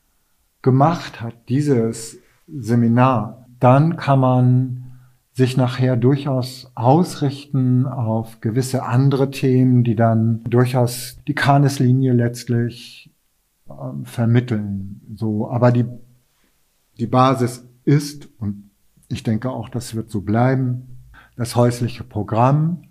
gemacht 0.61 1.21
hat, 1.21 1.33
dieses 1.47 2.17
Seminar, 2.47 3.47
dann 3.59 3.97
kann 3.97 4.19
man 4.19 4.89
sich 5.33 5.55
nachher 5.55 5.95
durchaus 5.95 6.71
ausrichten 6.75 7.85
auf 7.85 8.41
gewisse 8.41 8.83
andere 8.83 9.31
Themen, 9.31 9.85
die 9.85 9.95
dann 9.95 10.43
durchaus 10.43 11.17
die 11.27 11.35
Kaneslinie 11.35 12.11
letztlich 12.11 13.09
äh, 13.69 13.73
vermitteln. 14.03 15.01
So, 15.15 15.49
aber 15.49 15.71
die, 15.71 15.85
die 16.97 17.07
Basis 17.07 17.65
ist, 17.85 18.27
und 18.39 18.69
ich 19.07 19.23
denke 19.23 19.49
auch, 19.49 19.69
das 19.69 19.95
wird 19.95 20.09
so 20.09 20.21
bleiben, 20.21 20.97
das 21.37 21.55
häusliche 21.55 22.03
Programm, 22.03 22.81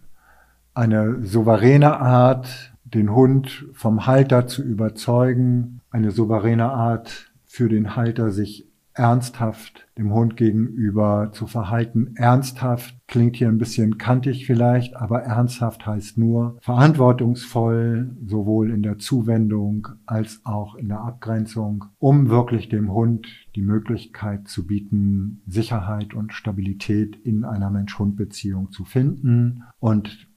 eine 0.79 1.25
souveräne 1.27 2.01
Art, 2.01 2.73
den 2.85 3.13
Hund 3.13 3.67
vom 3.73 4.07
Halter 4.07 4.47
zu 4.47 4.63
überzeugen, 4.63 5.81
eine 5.91 6.13
souveräne 6.13 6.71
Art 6.71 7.33
für 7.45 7.69
den 7.69 7.97
Halter, 7.97 8.31
sich 8.31 8.69
ernsthaft 8.95 9.87
dem 9.97 10.13
Hund 10.13 10.37
gegenüber 10.37 11.31
zu 11.33 11.49
verhalten. 11.49 12.15
Ernsthaft 12.17 12.97
klingt 13.09 13.37
hier 13.37 13.49
ein 13.49 13.59
bisschen 13.59 13.99
kantig 13.99 14.47
vielleicht, 14.47 14.97
aber 14.97 15.23
ernsthaft 15.23 15.85
heißt 15.85 16.17
nur 16.17 16.57
verantwortungsvoll, 16.61 18.17
sowohl 18.25 18.71
in 18.71 18.83
der 18.83 18.99
Zuwendung 18.99 19.89
als 20.07 20.41
auch 20.45 20.77
in 20.77 20.89
der 20.89 21.01
Abgrenzung, 21.01 21.87
um 21.99 22.29
wirklich 22.29 22.69
dem 22.69 22.93
Hund 22.93 23.27
die 23.57 23.63
Möglichkeit 23.63 24.47
zu 24.47 24.67
bieten, 24.67 25.43
Sicherheit 25.47 26.15
und 26.15 26.33
Stabilität 26.33 27.17
in 27.17 27.45
einer 27.45 27.71
Mensch-Hund-Beziehung 27.71 28.71
zu 28.71 28.85
finden. 28.85 29.65
Und 29.81 30.28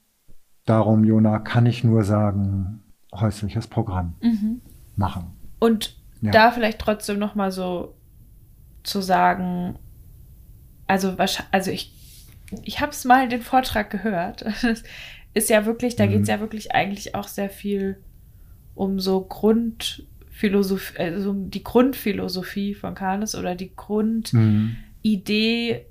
darum, 0.66 1.04
Jona, 1.04 1.40
kann 1.40 1.66
ich 1.66 1.84
nur 1.84 2.04
sagen, 2.04 2.82
häusliches 3.14 3.68
Programm 3.68 4.16
mhm. 4.22 4.62
machen. 4.96 5.34
Und 5.60 5.96
ja. 6.22 6.32
da 6.32 6.52
vielleicht 6.52 6.80
trotzdem 6.80 7.20
noch 7.20 7.36
mal 7.36 7.52
so 7.52 7.96
zu 8.84 9.02
sagen, 9.02 9.78
also, 10.88 11.16
also 11.52 11.72
ich, 11.72 11.94
ich 12.64 12.82
habe 12.82 12.92
es 12.92 13.06
mal 13.06 13.30
den 13.30 13.42
Vortrag 13.42 13.90
gehört. 13.90 14.46
ist 15.34 15.50
ja 15.50 15.66
wirklich, 15.66 15.96
da 15.96 16.06
mhm. 16.06 16.10
geht 16.12 16.22
es 16.24 16.28
ja 16.28 16.40
wirklich 16.40 16.74
eigentlich 16.74 17.16
auch 17.16 17.28
sehr 17.28 17.50
viel 17.50 17.98
um 18.76 19.00
so 19.00 19.22
Grundphilosophie, 19.22 20.98
also 20.98 21.32
um 21.32 21.50
die 21.50 21.64
Grundphilosophie 21.64 22.74
von 22.74 22.96
Kanes 22.96 23.36
oder 23.36 23.56
die 23.56 23.76
Grundidee, 23.76 24.36
mhm. 25.04 25.86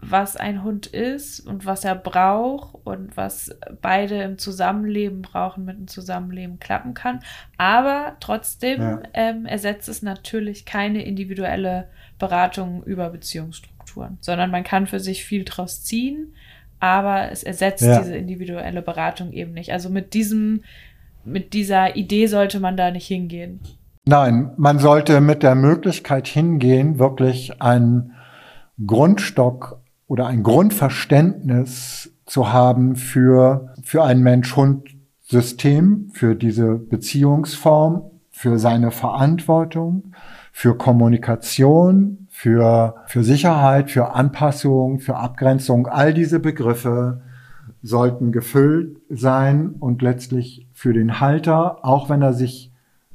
Was 0.00 0.36
ein 0.36 0.62
Hund 0.62 0.86
ist 0.86 1.40
und 1.40 1.66
was 1.66 1.84
er 1.84 1.96
braucht 1.96 2.74
und 2.84 3.16
was 3.16 3.56
beide 3.82 4.22
im 4.22 4.38
Zusammenleben 4.38 5.22
brauchen, 5.22 5.64
mit 5.64 5.76
dem 5.76 5.88
Zusammenleben 5.88 6.60
klappen 6.60 6.94
kann. 6.94 7.20
Aber 7.56 8.16
trotzdem 8.20 8.80
ja. 8.80 9.02
ähm, 9.14 9.44
ersetzt 9.44 9.88
es 9.88 10.02
natürlich 10.02 10.64
keine 10.64 11.04
individuelle 11.04 11.88
Beratungen 12.18 12.82
über 12.84 13.10
Beziehungsstrukturen, 13.10 14.18
sondern 14.20 14.50
man 14.50 14.62
kann 14.62 14.86
für 14.86 15.00
sich 15.00 15.24
viel 15.24 15.44
draus 15.44 15.82
ziehen, 15.82 16.34
aber 16.78 17.32
es 17.32 17.42
ersetzt 17.42 17.82
ja. 17.82 17.98
diese 17.98 18.16
individuelle 18.16 18.82
Beratung 18.82 19.32
eben 19.32 19.52
nicht. 19.52 19.72
Also 19.72 19.90
mit 19.90 20.14
diesem, 20.14 20.62
mit 21.24 21.54
dieser 21.54 21.96
Idee 21.96 22.28
sollte 22.28 22.60
man 22.60 22.76
da 22.76 22.92
nicht 22.92 23.06
hingehen. 23.06 23.60
Nein, 24.06 24.52
man 24.56 24.78
sollte 24.78 25.20
mit 25.20 25.42
der 25.42 25.56
Möglichkeit 25.56 26.28
hingehen, 26.28 26.98
wirklich 26.98 27.60
einen 27.60 28.12
Grundstock 28.86 29.80
oder 30.08 30.26
ein 30.26 30.42
Grundverständnis 30.42 32.12
zu 32.26 32.52
haben 32.52 32.96
für, 32.96 33.74
für 33.82 34.02
ein 34.02 34.20
Mensch-Hund-System, 34.20 36.10
für 36.12 36.34
diese 36.34 36.74
Beziehungsform, 36.74 38.10
für 38.30 38.58
seine 38.58 38.90
Verantwortung, 38.90 40.12
für 40.52 40.76
Kommunikation, 40.76 42.26
für, 42.30 42.96
für 43.06 43.22
Sicherheit, 43.22 43.90
für 43.90 44.14
Anpassung, 44.14 44.98
für 44.98 45.16
Abgrenzung. 45.16 45.86
All 45.86 46.14
diese 46.14 46.40
Begriffe 46.40 47.20
sollten 47.82 48.32
gefüllt 48.32 48.98
sein 49.08 49.74
und 49.78 50.02
letztlich 50.02 50.66
für 50.72 50.92
den 50.92 51.20
Halter, 51.20 51.84
auch 51.84 52.08
wenn 52.08 52.22
er 52.22 52.32
sich 52.32 52.72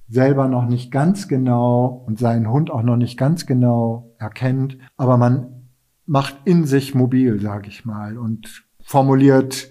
selber 0.10 0.48
noch 0.48 0.66
nicht 0.66 0.92
ganz 0.92 1.28
genau 1.28 2.04
und 2.06 2.20
seinen 2.20 2.52
Hund 2.52 2.70
auch 2.70 2.84
noch 2.84 2.98
nicht 2.98 3.18
ganz 3.18 3.46
genau 3.46 4.12
erkennt, 4.20 4.78
aber 4.96 5.18
man 5.18 5.63
macht 6.06 6.36
in 6.46 6.66
sich 6.66 6.94
mobil, 6.96 7.40
sage 7.40 7.70
ich 7.70 7.86
mal, 7.86 8.18
und 8.18 8.64
formuliert 8.82 9.70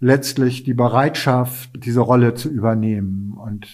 letztlich 0.00 0.64
die 0.64 0.74
Bereitschaft, 0.74 1.70
diese 1.84 2.00
Rolle 2.00 2.34
zu 2.34 2.48
übernehmen. 2.48 3.32
Und 3.32 3.66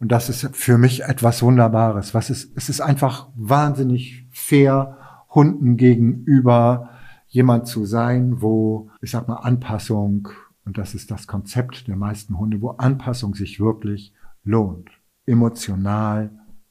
und 0.00 0.12
das 0.12 0.28
ist 0.28 0.54
für 0.54 0.78
mich 0.78 1.04
etwas 1.04 1.42
Wunderbares. 1.42 2.14
Was 2.14 2.30
ist, 2.30 2.56
es 2.56 2.68
ist 2.68 2.80
einfach 2.80 3.28
wahnsinnig 3.34 4.26
fair, 4.30 4.96
Hunden 5.30 5.76
gegenüber 5.76 6.90
jemand 7.26 7.66
zu 7.66 7.84
sein, 7.84 8.40
wo, 8.40 8.90
ich 9.02 9.10
sag 9.10 9.28
mal, 9.28 9.36
Anpassung, 9.36 10.28
und 10.64 10.78
das 10.78 10.94
ist 10.94 11.10
das 11.10 11.26
Konzept 11.26 11.88
der 11.88 11.96
meisten 11.96 12.38
Hunde, 12.38 12.62
wo 12.62 12.70
Anpassung 12.70 13.34
sich 13.34 13.60
wirklich 13.60 14.14
lohnt, 14.44 14.90
emotional 15.26 16.30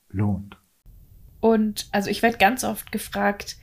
lohnt. 0.09 0.57
Und 1.39 1.87
also 1.91 2.09
ich 2.09 2.23
werde 2.23 2.37
ganz 2.37 2.63
oft 2.63 2.91
gefragt, 2.91 3.57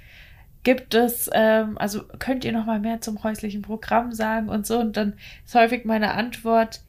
gibt 0.65 0.95
es, 0.95 1.31
ähm, 1.33 1.79
also 1.79 2.03
könnt 2.19 2.45
ihr 2.45 2.53
noch 2.53 2.67
mal 2.67 2.81
mehr 2.81 3.01
zum 3.01 3.23
häuslichen 3.23 3.63
Programm 3.63 4.13
sagen 4.13 4.49
und 4.49 4.67
so? 4.67 4.79
Und 4.79 4.97
dann 4.97 5.15
ist 5.45 5.55
häufig 5.55 5.85
meine 5.85 6.13
Antwort, 6.15 6.81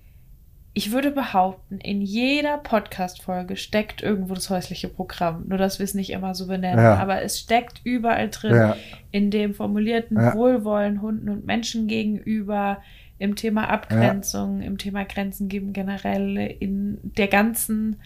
ich 0.77 0.91
würde 0.91 1.11
behaupten, 1.11 1.77
in 1.77 2.01
jeder 2.01 2.57
Podcast-Folge 2.57 3.55
steckt 3.55 4.01
irgendwo 4.01 4.33
das 4.33 4.49
häusliche 4.49 4.89
Programm. 4.89 5.45
Nur, 5.47 5.57
dass 5.57 5.79
wir 5.79 5.85
es 5.85 5.93
nicht 5.93 6.09
immer 6.09 6.35
so 6.35 6.47
benennen. 6.47 6.83
Ja. 6.83 6.95
Aber 6.95 7.21
es 7.21 7.39
steckt 7.39 7.79
überall 7.85 8.29
drin. 8.29 8.55
Ja. 8.55 8.75
In 9.11 9.31
dem 9.31 9.53
formulierten 9.53 10.17
ja. 10.17 10.33
Wohlwollen 10.33 11.01
Hunden 11.01 11.29
und 11.29 11.45
Menschen 11.45 11.87
gegenüber, 11.87 12.81
im 13.17 13.37
Thema 13.37 13.69
Abgrenzung, 13.69 14.61
im 14.61 14.77
Thema 14.77 15.05
Grenzen 15.05 15.47
geben 15.47 15.71
generell, 15.71 16.35
in 16.59 16.99
der 17.03 17.27
ganzen 17.27 18.01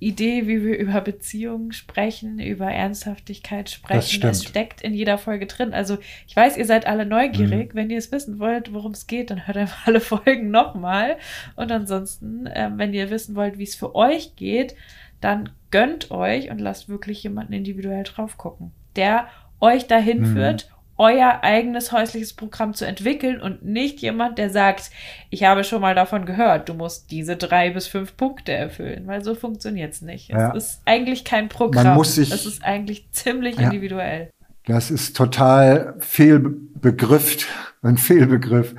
Idee, 0.00 0.46
wie 0.46 0.64
wir 0.64 0.78
über 0.78 1.00
Beziehungen 1.02 1.72
sprechen, 1.72 2.40
über 2.40 2.66
Ernsthaftigkeit 2.70 3.68
sprechen. 3.68 4.22
Das 4.22 4.42
steckt 4.42 4.80
in 4.80 4.94
jeder 4.94 5.18
Folge 5.18 5.46
drin. 5.46 5.74
Also 5.74 5.98
ich 6.26 6.34
weiß, 6.34 6.56
ihr 6.56 6.64
seid 6.64 6.86
alle 6.86 7.04
neugierig. 7.04 7.72
Mhm. 7.72 7.76
Wenn 7.76 7.90
ihr 7.90 7.98
es 7.98 8.10
wissen 8.10 8.38
wollt, 8.38 8.72
worum 8.72 8.92
es 8.92 9.06
geht, 9.06 9.30
dann 9.30 9.46
hört 9.46 9.58
einfach 9.58 9.86
alle 9.86 10.00
Folgen 10.00 10.50
nochmal. 10.50 11.18
Und 11.54 11.70
ansonsten, 11.70 12.46
äh, 12.46 12.70
wenn 12.74 12.94
ihr 12.94 13.10
wissen 13.10 13.36
wollt, 13.36 13.58
wie 13.58 13.64
es 13.64 13.74
für 13.74 13.94
euch 13.94 14.34
geht, 14.36 14.74
dann 15.20 15.50
gönnt 15.70 16.10
euch 16.10 16.50
und 16.50 16.58
lasst 16.58 16.88
wirklich 16.88 17.22
jemanden 17.22 17.52
individuell 17.52 18.04
drauf 18.04 18.38
gucken, 18.38 18.72
der 18.96 19.28
euch 19.60 19.86
dahin 19.86 20.20
mhm. 20.20 20.32
führt 20.32 20.70
euer 21.00 21.38
eigenes 21.42 21.92
häusliches 21.92 22.34
Programm 22.34 22.74
zu 22.74 22.84
entwickeln 22.84 23.40
und 23.40 23.64
nicht 23.64 24.00
jemand, 24.00 24.36
der 24.36 24.50
sagt, 24.50 24.90
ich 25.30 25.44
habe 25.44 25.64
schon 25.64 25.80
mal 25.80 25.94
davon 25.94 26.26
gehört, 26.26 26.68
du 26.68 26.74
musst 26.74 27.10
diese 27.10 27.36
drei 27.36 27.70
bis 27.70 27.86
fünf 27.86 28.18
Punkte 28.18 28.52
erfüllen, 28.52 29.06
weil 29.06 29.24
so 29.24 29.34
funktioniert 29.34 29.94
es 29.94 30.02
nicht. 30.02 30.28
Ja. 30.28 30.54
Es 30.54 30.64
ist 30.64 30.82
eigentlich 30.84 31.24
kein 31.24 31.48
Programm. 31.48 31.86
Man 31.86 31.94
muss 31.94 32.16
sich, 32.16 32.30
es 32.30 32.44
ist 32.44 32.62
eigentlich 32.62 33.10
ziemlich 33.12 33.56
ja, 33.56 33.62
individuell. 33.62 34.30
Das 34.66 34.90
ist 34.90 35.16
total 35.16 35.94
Fehlbegriff, 36.00 37.48
ein 37.80 37.96
Fehlbegriff. 37.96 38.74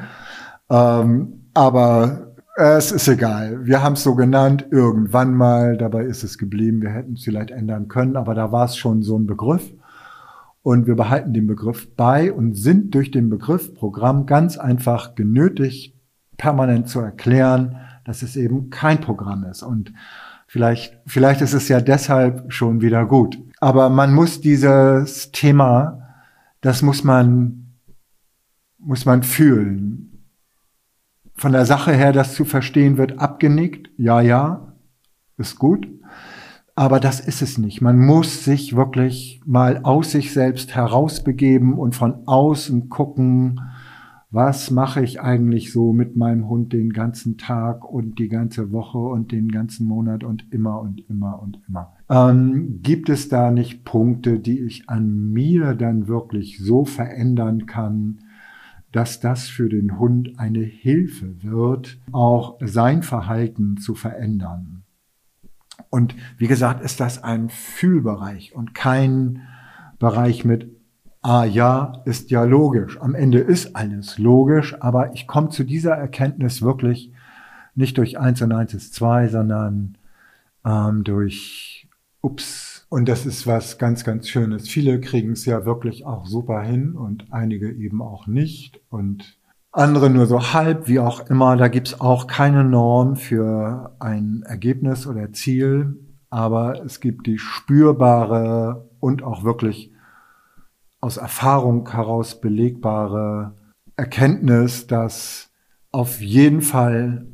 Ähm, 0.70 1.50
aber 1.56 2.36
es 2.56 2.92
ist 2.92 3.08
egal. 3.08 3.66
Wir 3.66 3.82
haben 3.82 3.94
es 3.94 4.04
so 4.04 4.14
genannt, 4.14 4.68
irgendwann 4.70 5.34
mal, 5.34 5.76
dabei 5.76 6.04
ist 6.04 6.24
es 6.24 6.38
geblieben. 6.38 6.84
Wir 6.84 6.92
hätten 6.92 7.14
es 7.14 7.24
vielleicht 7.24 7.50
ändern 7.50 7.88
können, 7.88 8.16
aber 8.16 8.36
da 8.36 8.52
war 8.52 8.66
es 8.66 8.78
schon 8.78 9.02
so 9.02 9.18
ein 9.18 9.26
Begriff. 9.26 9.74
Und 10.64 10.86
wir 10.86 10.96
behalten 10.96 11.34
den 11.34 11.48
Begriff 11.48 11.96
bei 11.96 12.32
und 12.32 12.54
sind 12.56 12.94
durch 12.94 13.10
den 13.10 13.30
Begriff 13.30 13.74
Programm 13.74 14.26
ganz 14.26 14.58
einfach 14.58 15.16
genötigt, 15.16 15.96
permanent 16.38 16.88
zu 16.88 17.00
erklären, 17.00 17.78
dass 18.06 18.22
es 18.22 18.36
eben 18.36 18.70
kein 18.70 19.02
Programm 19.02 19.44
ist. 19.44 19.64
Und 19.64 19.94
vielleicht, 20.48 21.00
vielleicht 21.06 21.42
ist 21.42 21.54
es 21.54 21.68
ja 21.68 21.82
deshalb 21.82 22.52
schon 22.54 22.82
wieder 22.82 23.06
gut. 23.06 23.40
Aber 23.60 23.90
man 23.90 24.14
muss 24.14 24.42
dieses 24.42 25.32
Thema, 25.32 26.16
das 26.62 26.82
muss 26.82 27.04
man, 27.04 27.74
muss 28.78 29.06
man 29.06 29.24
fühlen. 29.24 30.26
Von 31.36 31.54
der 31.54 31.66
Sache 31.66 31.92
her, 31.92 32.12
das 32.12 32.36
zu 32.36 32.46
verstehen, 32.46 32.98
wird 32.98 33.20
abgenickt. 33.20 33.90
Ja, 33.98 34.22
ja, 34.22 34.74
ist 35.38 35.58
gut. 35.58 35.88
Aber 36.82 37.00
das 37.00 37.20
ist 37.20 37.44
es 37.44 37.60
nicht. 37.60 37.80
Man 37.80 38.04
muss 38.04 38.44
sich 38.44 38.76
wirklich 38.76 39.40
mal 39.46 39.82
aus 39.84 40.14
sich 40.14 40.34
selbst 40.34 40.74
herausbegeben 40.74 41.76
und 41.76 41.94
von 41.94 42.28
außen 42.28 42.90
gucken, 42.90 43.62
was 44.32 44.72
mache 44.72 45.04
ich 45.04 45.22
eigentlich 45.22 45.72
so 45.72 45.94
mit 45.94 46.16
meinem 46.16 46.50
Hund 46.50 46.74
den 46.74 46.92
ganzen 46.92 47.38
Tag 47.38 47.88
und 47.88 48.18
die 48.18 48.30
ganze 48.30 48.72
Woche 48.72 48.98
und 48.98 49.32
den 49.32 49.50
ganzen 49.50 49.86
Monat 49.86 50.24
und 50.24 50.52
immer 50.52 50.82
und 50.82 51.08
immer 51.08 51.40
und 51.40 51.60
immer. 51.68 51.94
Ähm, 52.10 52.80
gibt 52.82 53.10
es 53.10 53.30
da 53.30 53.52
nicht 53.52 53.86
Punkte, 53.86 54.40
die 54.40 54.62
ich 54.62 54.90
an 54.90 55.30
mir 55.32 55.76
dann 55.76 56.08
wirklich 56.08 56.58
so 56.58 56.84
verändern 56.84 57.68
kann, 57.68 58.22
dass 58.92 59.20
das 59.20 59.48
für 59.48 59.70
den 59.70 60.00
Hund 60.00 60.40
eine 60.40 60.64
Hilfe 60.64 61.44
wird, 61.44 62.00
auch 62.12 62.58
sein 62.60 63.04
Verhalten 63.04 63.78
zu 63.78 63.94
verändern? 63.94 64.81
Und 65.92 66.16
wie 66.38 66.48
gesagt, 66.48 66.84
ist 66.84 67.00
das 67.00 67.24
ein 67.24 67.50
Fühlbereich 67.50 68.56
und 68.56 68.74
kein 68.74 69.44
Bereich 70.00 70.44
mit 70.46 70.68
ah 71.22 71.44
ja, 71.44 72.02
ist 72.06 72.32
ja 72.32 72.44
logisch. 72.44 73.00
Am 73.00 73.14
Ende 73.14 73.40
ist 73.40 73.76
alles 73.76 74.18
logisch, 74.18 74.76
aber 74.82 75.14
ich 75.14 75.28
komme 75.28 75.50
zu 75.50 75.64
dieser 75.64 75.94
Erkenntnis 75.94 76.62
wirklich 76.64 77.12
nicht 77.76 77.98
durch 77.98 78.18
eins 78.18 78.42
und 78.42 78.52
eins 78.52 78.74
ist 78.74 78.96
zwei, 78.96 79.28
sondern 79.28 79.98
ähm, 80.66 81.04
durch 81.04 81.88
ups. 82.22 82.86
Und 82.90 83.08
das 83.08 83.26
ist 83.26 83.46
was 83.46 83.78
ganz, 83.78 84.04
ganz 84.04 84.28
Schönes. 84.28 84.68
Viele 84.68 85.00
kriegen 85.00 85.34
es 85.34 85.46
ja 85.46 85.66
wirklich 85.66 86.06
auch 86.06 86.26
super 86.26 86.62
hin 86.62 86.94
und 86.94 87.32
einige 87.32 87.72
eben 87.72 88.02
auch 88.02 88.28
nicht 88.28 88.80
und 88.90 89.38
andere 89.72 90.10
nur 90.10 90.26
so 90.26 90.54
halb, 90.54 90.88
wie 90.88 91.00
auch 91.00 91.30
immer. 91.30 91.56
Da 91.58 91.68
gibt's 91.68 92.00
auch 92.00 92.28
keine 92.28 92.64
Norm 92.64 93.16
für 93.16 93.96
ein 94.00 94.44
Ergebnis 94.46 95.08
oder 95.08 95.32
Ziel, 95.32 95.98
aber 96.30 96.84
es 96.84 97.00
gibt 97.00 97.28
die 97.28 97.38
spürbare 97.38 98.90
und 99.00 99.24
auch 99.24 99.44
wirklich 99.44 99.92
aus 101.00 101.18
Erfahrung 101.18 101.90
heraus 101.90 102.40
belegbare 102.40 103.54
Erkenntnis, 103.96 104.88
dass 104.88 105.50
auf 105.92 106.22
jeden 106.22 106.62
Fall 106.62 107.26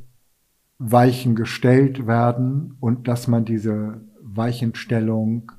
Weichen 0.80 1.36
gestellt 1.36 2.08
werden 2.08 2.78
und 2.80 3.08
dass 3.08 3.28
man 3.28 3.45
diese 3.45 4.02
Weichenstellung 4.21 5.52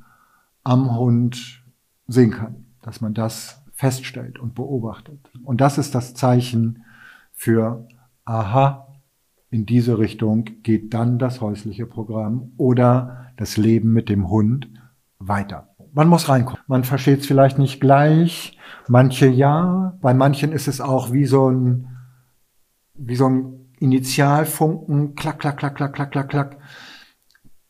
am 0.64 0.96
Hund 0.96 1.64
sehen 2.06 2.30
kann, 2.30 2.66
dass 2.82 3.00
man 3.00 3.14
das 3.14 3.57
feststellt 3.78 4.38
und 4.38 4.54
beobachtet. 4.54 5.30
Und 5.44 5.60
das 5.60 5.78
ist 5.78 5.94
das 5.94 6.14
Zeichen 6.14 6.84
für, 7.32 7.86
aha, 8.24 8.88
in 9.50 9.64
diese 9.64 9.98
Richtung 9.98 10.44
geht 10.62 10.92
dann 10.92 11.18
das 11.18 11.40
häusliche 11.40 11.86
Programm 11.86 12.52
oder 12.56 13.32
das 13.36 13.56
Leben 13.56 13.92
mit 13.92 14.08
dem 14.08 14.28
Hund 14.28 14.68
weiter 15.18 15.68
man 15.98 16.08
muss 16.08 16.28
reinkommen. 16.28 16.62
Man 16.66 16.84
versteht 16.84 17.20
es 17.20 17.26
vielleicht 17.26 17.58
nicht 17.58 17.80
gleich, 17.80 18.56
manche 18.86 19.26
ja, 19.26 19.98
bei 20.00 20.14
manchen 20.14 20.52
ist 20.52 20.68
es 20.68 20.80
auch 20.80 21.12
wie 21.12 21.26
so 21.26 21.50
ein, 21.50 21.88
wie 22.94 23.16
so 23.16 23.28
ein 23.28 23.72
Initialfunken, 23.80 25.16
klack, 25.16 25.38
klack, 25.38 25.56
klack, 25.56 25.76
klack, 25.76 25.92
klack, 25.92 26.12
klack, 26.12 26.28
klack, 26.28 26.58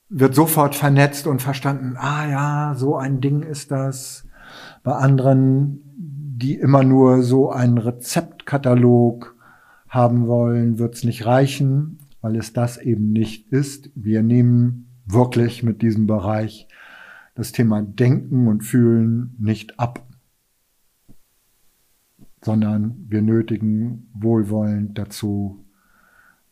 wird 0.08 0.34
sofort 0.34 0.74
vernetzt 0.74 1.26
und 1.26 1.42
verstanden, 1.42 1.96
ah 1.98 2.28
ja, 2.28 2.74
so 2.74 2.96
ein 2.96 3.20
Ding 3.20 3.42
ist 3.42 3.70
das. 3.70 4.27
Bei 4.88 4.94
anderen, 4.94 5.82
die 6.38 6.54
immer 6.54 6.82
nur 6.82 7.22
so 7.22 7.50
einen 7.50 7.76
Rezeptkatalog 7.76 9.36
haben 9.86 10.26
wollen, 10.28 10.78
wird 10.78 10.94
es 10.94 11.04
nicht 11.04 11.26
reichen, 11.26 11.98
weil 12.22 12.36
es 12.36 12.54
das 12.54 12.78
eben 12.78 13.12
nicht 13.12 13.52
ist. 13.52 13.90
Wir 13.94 14.22
nehmen 14.22 14.88
wirklich 15.04 15.62
mit 15.62 15.82
diesem 15.82 16.06
Bereich 16.06 16.68
das 17.34 17.52
Thema 17.52 17.82
Denken 17.82 18.48
und 18.48 18.62
Fühlen 18.62 19.36
nicht 19.38 19.78
ab, 19.78 20.06
sondern 22.42 22.96
wir 23.10 23.20
nötigen 23.20 24.08
wohlwollend 24.14 24.96
dazu, 24.96 25.66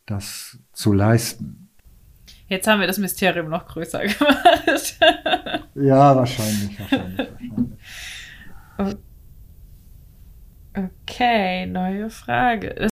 das 0.04 0.58
zu 0.74 0.92
leisten. 0.92 1.70
Jetzt 2.48 2.68
haben 2.68 2.80
wir 2.80 2.86
das 2.86 2.98
Mysterium 2.98 3.48
noch 3.48 3.66
größer 3.66 4.00
gemacht. 4.06 4.98
ja, 5.74 6.14
wahrscheinlich, 6.14 6.78
wahrscheinlich, 6.78 7.18
wahrscheinlich. 7.18 7.75
Okay, 10.74 11.64
neue 11.66 12.10
Frage. 12.10 12.88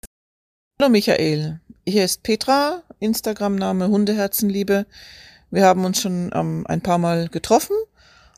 Hallo 0.79 0.89
Michael, 0.89 1.59
hier 1.85 2.05
ist 2.05 2.23
Petra, 2.23 2.83
Instagram-Name 2.99 3.89
Hundeherzenliebe. 3.89 4.85
Wir 5.51 5.65
haben 5.65 5.83
uns 5.83 6.01
schon 6.01 6.31
ähm, 6.33 6.65
ein 6.67 6.79
paar 6.79 6.99
Mal 6.99 7.27
getroffen 7.27 7.75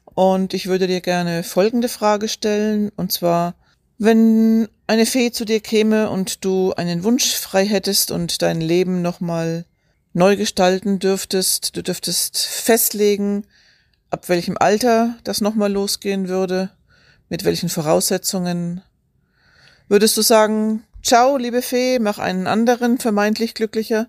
und 0.05 0.55
ich 0.55 0.65
würde 0.65 0.87
dir 0.87 1.01
gerne 1.01 1.43
folgende 1.43 1.87
Frage 1.87 2.27
stellen, 2.29 2.89
und 2.95 3.11
zwar, 3.11 3.53
wenn 3.99 4.67
eine 4.87 5.05
Fee 5.05 5.31
zu 5.31 5.45
dir 5.45 5.59
käme 5.59 6.09
und 6.09 6.43
du 6.43 6.73
einen 6.73 7.03
Wunsch 7.03 7.35
frei 7.35 7.65
hättest 7.65 8.09
und 8.09 8.41
dein 8.41 8.59
Leben 8.59 9.03
nochmal 9.03 9.65
neu 10.13 10.35
gestalten 10.35 10.97
dürftest, 10.97 11.77
du 11.77 11.83
dürftest 11.83 12.37
festlegen, 12.39 13.45
ab 14.09 14.29
welchem 14.29 14.57
Alter 14.57 15.15
das 15.23 15.41
nochmal 15.41 15.71
losgehen 15.71 16.27
würde, 16.27 16.71
mit 17.29 17.45
welchen 17.45 17.69
Voraussetzungen, 17.69 18.81
würdest 19.87 20.17
du 20.17 20.21
sagen, 20.21 20.83
ciao, 21.03 21.37
liebe 21.37 21.61
Fee, 21.61 21.99
mach 21.99 22.19
einen 22.19 22.47
anderen 22.47 22.97
vermeintlich 22.97 23.53
glücklicher 23.53 24.07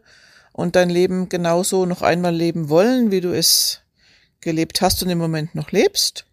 und 0.53 0.77
dein 0.77 0.91
Leben 0.91 1.29
genauso 1.29 1.87
noch 1.87 2.03
einmal 2.03 2.35
leben 2.35 2.69
wollen, 2.69 3.11
wie 3.11 3.21
du 3.21 3.35
es 3.35 3.81
gelebt 4.41 4.81
hast 4.81 5.03
und 5.03 5.11
im 5.11 5.19
Moment 5.19 5.55
noch 5.55 5.71
lebst? 5.71 6.25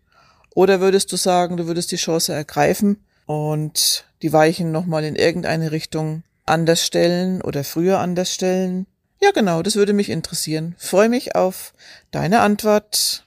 Oder 0.56 0.80
würdest 0.80 1.12
du 1.12 1.18
sagen, 1.18 1.58
du 1.58 1.68
würdest 1.68 1.92
die 1.92 1.98
Chance 1.98 2.34
ergreifen 2.34 3.04
und 3.26 4.06
die 4.22 4.32
Weichen 4.32 4.72
nochmal 4.72 5.04
in 5.04 5.16
irgendeine 5.16 5.72
Richtung 5.72 6.24
anders 6.46 6.86
stellen 6.86 7.42
oder 7.42 7.64
früher 7.64 8.00
anders 8.00 8.34
stellen? 8.34 8.86
Ja, 9.22 9.32
genau, 9.32 9.62
das 9.64 9.76
würde 9.76 9.94
mich 9.94 10.10
interessieren. 10.10 10.76
Freue 10.78 11.10
mich 11.10 11.36
auf 11.36 11.74
deine 12.12 12.42
Antwort. 12.42 13.26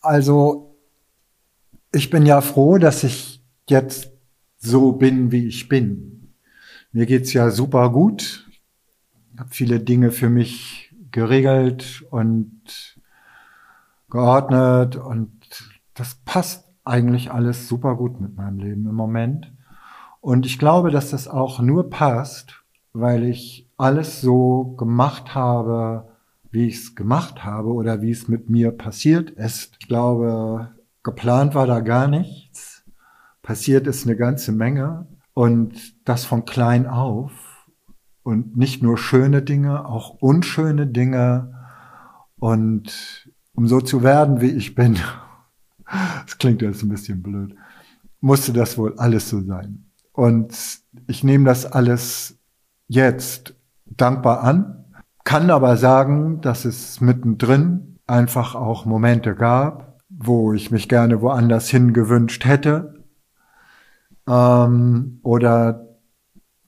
Also, 0.00 0.69
ich 1.92 2.10
bin 2.10 2.26
ja 2.26 2.40
froh, 2.40 2.78
dass 2.78 3.04
ich 3.04 3.42
jetzt 3.68 4.10
so 4.58 4.92
bin, 4.92 5.32
wie 5.32 5.46
ich 5.46 5.68
bin. 5.68 6.34
Mir 6.92 7.06
geht's 7.06 7.32
ja 7.32 7.50
super 7.50 7.90
gut 7.90 8.46
habe 9.40 9.50
viele 9.50 9.80
Dinge 9.80 10.10
für 10.12 10.28
mich 10.28 10.94
geregelt 11.10 12.04
und 12.10 12.96
geordnet 14.10 14.96
und 14.96 15.32
das 15.94 16.16
passt 16.24 16.68
eigentlich 16.84 17.30
alles 17.32 17.68
super 17.68 17.96
gut 17.96 18.20
mit 18.20 18.36
meinem 18.36 18.58
Leben 18.58 18.86
im 18.86 18.94
Moment. 18.94 19.52
Und 20.20 20.44
ich 20.44 20.58
glaube, 20.58 20.90
dass 20.90 21.10
das 21.10 21.26
auch 21.26 21.60
nur 21.60 21.88
passt, 21.88 22.62
weil 22.92 23.24
ich 23.24 23.66
alles 23.78 24.20
so 24.20 24.74
gemacht 24.76 25.34
habe, 25.34 26.08
wie 26.50 26.66
ich 26.66 26.76
es 26.76 26.94
gemacht 26.94 27.44
habe 27.44 27.72
oder 27.72 28.02
wie 28.02 28.10
es 28.10 28.28
mit 28.28 28.50
mir 28.50 28.72
passiert 28.72 29.30
ist. 29.30 29.76
Ich 29.80 29.88
glaube, 29.88 30.70
geplant 31.02 31.54
war 31.54 31.66
da 31.66 31.80
gar 31.80 32.08
nichts. 32.08 32.84
Passiert 33.42 33.86
ist 33.86 34.06
eine 34.06 34.16
ganze 34.16 34.52
Menge 34.52 35.06
und 35.34 35.94
das 36.06 36.24
von 36.24 36.44
klein 36.44 36.86
auf. 36.86 37.32
Und 38.22 38.56
nicht 38.56 38.82
nur 38.82 38.98
schöne 38.98 39.42
Dinge, 39.42 39.86
auch 39.86 40.10
unschöne 40.20 40.86
Dinge. 40.86 41.54
Und 42.38 43.30
um 43.54 43.66
so 43.66 43.80
zu 43.80 44.02
werden, 44.02 44.40
wie 44.40 44.50
ich 44.50 44.74
bin, 44.74 44.98
das 46.24 46.38
klingt 46.38 46.62
jetzt 46.62 46.82
ein 46.82 46.90
bisschen 46.90 47.22
blöd, 47.22 47.54
musste 48.20 48.52
das 48.52 48.76
wohl 48.76 48.98
alles 48.98 49.28
so 49.28 49.40
sein. 49.40 49.90
Und 50.12 50.54
ich 51.06 51.24
nehme 51.24 51.46
das 51.46 51.66
alles 51.66 52.38
jetzt 52.88 53.54
dankbar 53.86 54.42
an, 54.42 54.84
kann 55.24 55.50
aber 55.50 55.76
sagen, 55.76 56.40
dass 56.40 56.64
es 56.64 57.00
mittendrin 57.00 57.98
einfach 58.06 58.54
auch 58.54 58.84
Momente 58.84 59.34
gab, 59.34 59.89
wo 60.22 60.52
ich 60.52 60.70
mich 60.70 60.88
gerne 60.88 61.22
woanders 61.22 61.70
hingewünscht 61.70 62.44
hätte 62.44 63.02
ähm, 64.28 65.18
oder 65.22 65.88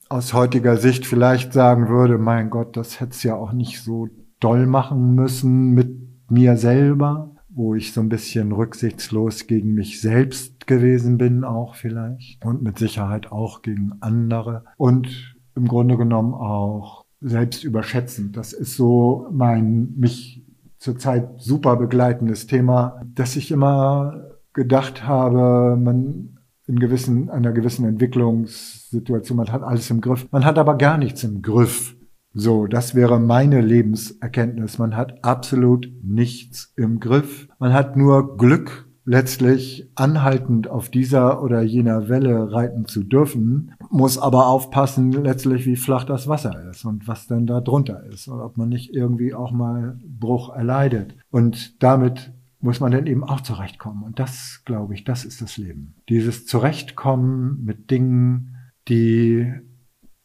aus 0.09 0.33
heutiger 0.33 0.77
Sicht 0.77 1.05
vielleicht 1.05 1.53
sagen 1.53 1.87
würde, 1.87 2.17
mein 2.17 2.49
Gott, 2.49 2.75
das 2.75 2.99
hätte 2.99 3.11
es 3.11 3.23
ja 3.23 3.35
auch 3.35 3.51
nicht 3.51 3.81
so 3.81 4.09
doll 4.39 4.65
machen 4.65 5.13
müssen 5.13 5.71
mit 5.71 6.31
mir 6.31 6.57
selber, 6.57 7.35
wo 7.49 7.75
ich 7.75 7.93
so 7.93 8.01
ein 8.01 8.09
bisschen 8.09 8.51
rücksichtslos 8.51 9.45
gegen 9.45 9.75
mich 9.75 10.01
selbst 10.01 10.65
gewesen 10.65 11.19
bin, 11.19 11.43
auch 11.43 11.75
vielleicht. 11.75 12.43
Und 12.43 12.63
mit 12.63 12.79
Sicherheit 12.79 13.31
auch 13.31 13.61
gegen 13.61 13.93
andere. 13.99 14.65
Und 14.77 15.35
im 15.55 15.67
Grunde 15.67 15.97
genommen 15.97 16.33
auch 16.33 17.05
selbst 17.21 17.63
überschätzend. 17.63 18.35
Das 18.35 18.51
ist 18.51 18.75
so 18.75 19.27
mein 19.31 19.93
mich 19.95 20.42
zurzeit 20.83 21.29
super 21.37 21.77
begleitendes 21.77 22.45
Thema, 22.45 23.01
dass 23.15 23.37
ich 23.37 23.51
immer 23.51 24.31
gedacht 24.51 25.07
habe, 25.07 25.77
man 25.77 26.37
in 26.67 26.77
gewissen, 26.77 27.29
einer 27.29 27.53
gewissen 27.53 27.85
Entwicklungssituation. 27.85 29.37
Man 29.37 29.51
hat 29.51 29.63
alles 29.63 29.89
im 29.89 30.01
Griff. 30.01 30.27
Man 30.31 30.43
hat 30.43 30.57
aber 30.57 30.77
gar 30.77 30.97
nichts 30.97 31.23
im 31.23 31.41
Griff. 31.41 31.95
So, 32.33 32.67
das 32.67 32.95
wäre 32.95 33.19
meine 33.19 33.61
Lebenserkenntnis. 33.61 34.77
Man 34.77 34.97
hat 34.97 35.23
absolut 35.23 35.89
nichts 36.03 36.73
im 36.75 36.99
Griff. 36.99 37.47
Man 37.59 37.71
hat 37.71 37.95
nur 37.95 38.37
Glück 38.37 38.89
letztlich 39.05 39.89
anhaltend 39.95 40.67
auf 40.69 40.89
dieser 40.89 41.43
oder 41.43 41.61
jener 41.61 42.07
Welle 42.07 42.51
reiten 42.51 42.85
zu 42.85 43.03
dürfen, 43.03 43.73
muss 43.89 44.17
aber 44.17 44.47
aufpassen 44.47 45.11
letztlich, 45.11 45.65
wie 45.65 45.75
flach 45.75 46.05
das 46.05 46.27
Wasser 46.27 46.69
ist 46.69 46.85
und 46.85 47.07
was 47.07 47.27
denn 47.27 47.45
da 47.45 47.59
drunter 47.59 48.03
ist 48.05 48.27
und 48.27 48.39
ob 48.39 48.57
man 48.57 48.69
nicht 48.69 48.93
irgendwie 48.93 49.33
auch 49.33 49.51
mal 49.51 49.99
Bruch 50.05 50.55
erleidet. 50.55 51.15
Und 51.31 51.83
damit 51.83 52.31
muss 52.61 52.79
man 52.79 52.93
dann 52.93 53.07
eben 53.07 53.25
auch 53.25 53.41
zurechtkommen. 53.41 54.03
Und 54.03 54.19
das, 54.19 54.61
glaube 54.63 54.93
ich, 54.93 55.03
das 55.03 55.25
ist 55.25 55.41
das 55.41 55.57
Leben. 55.57 55.95
Dieses 56.07 56.45
Zurechtkommen 56.45 57.61
mit 57.65 57.91
Dingen, 57.91 58.55
die 58.87 59.51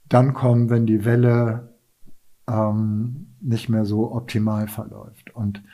dann 0.08 0.34
kommen, 0.34 0.70
wenn 0.70 0.86
die 0.86 1.04
Welle 1.04 1.74
ähm, 2.48 3.34
nicht 3.40 3.68
mehr 3.68 3.84
so 3.84 4.12
optimal 4.12 4.68
verläuft. 4.68 5.34
Und 5.34 5.64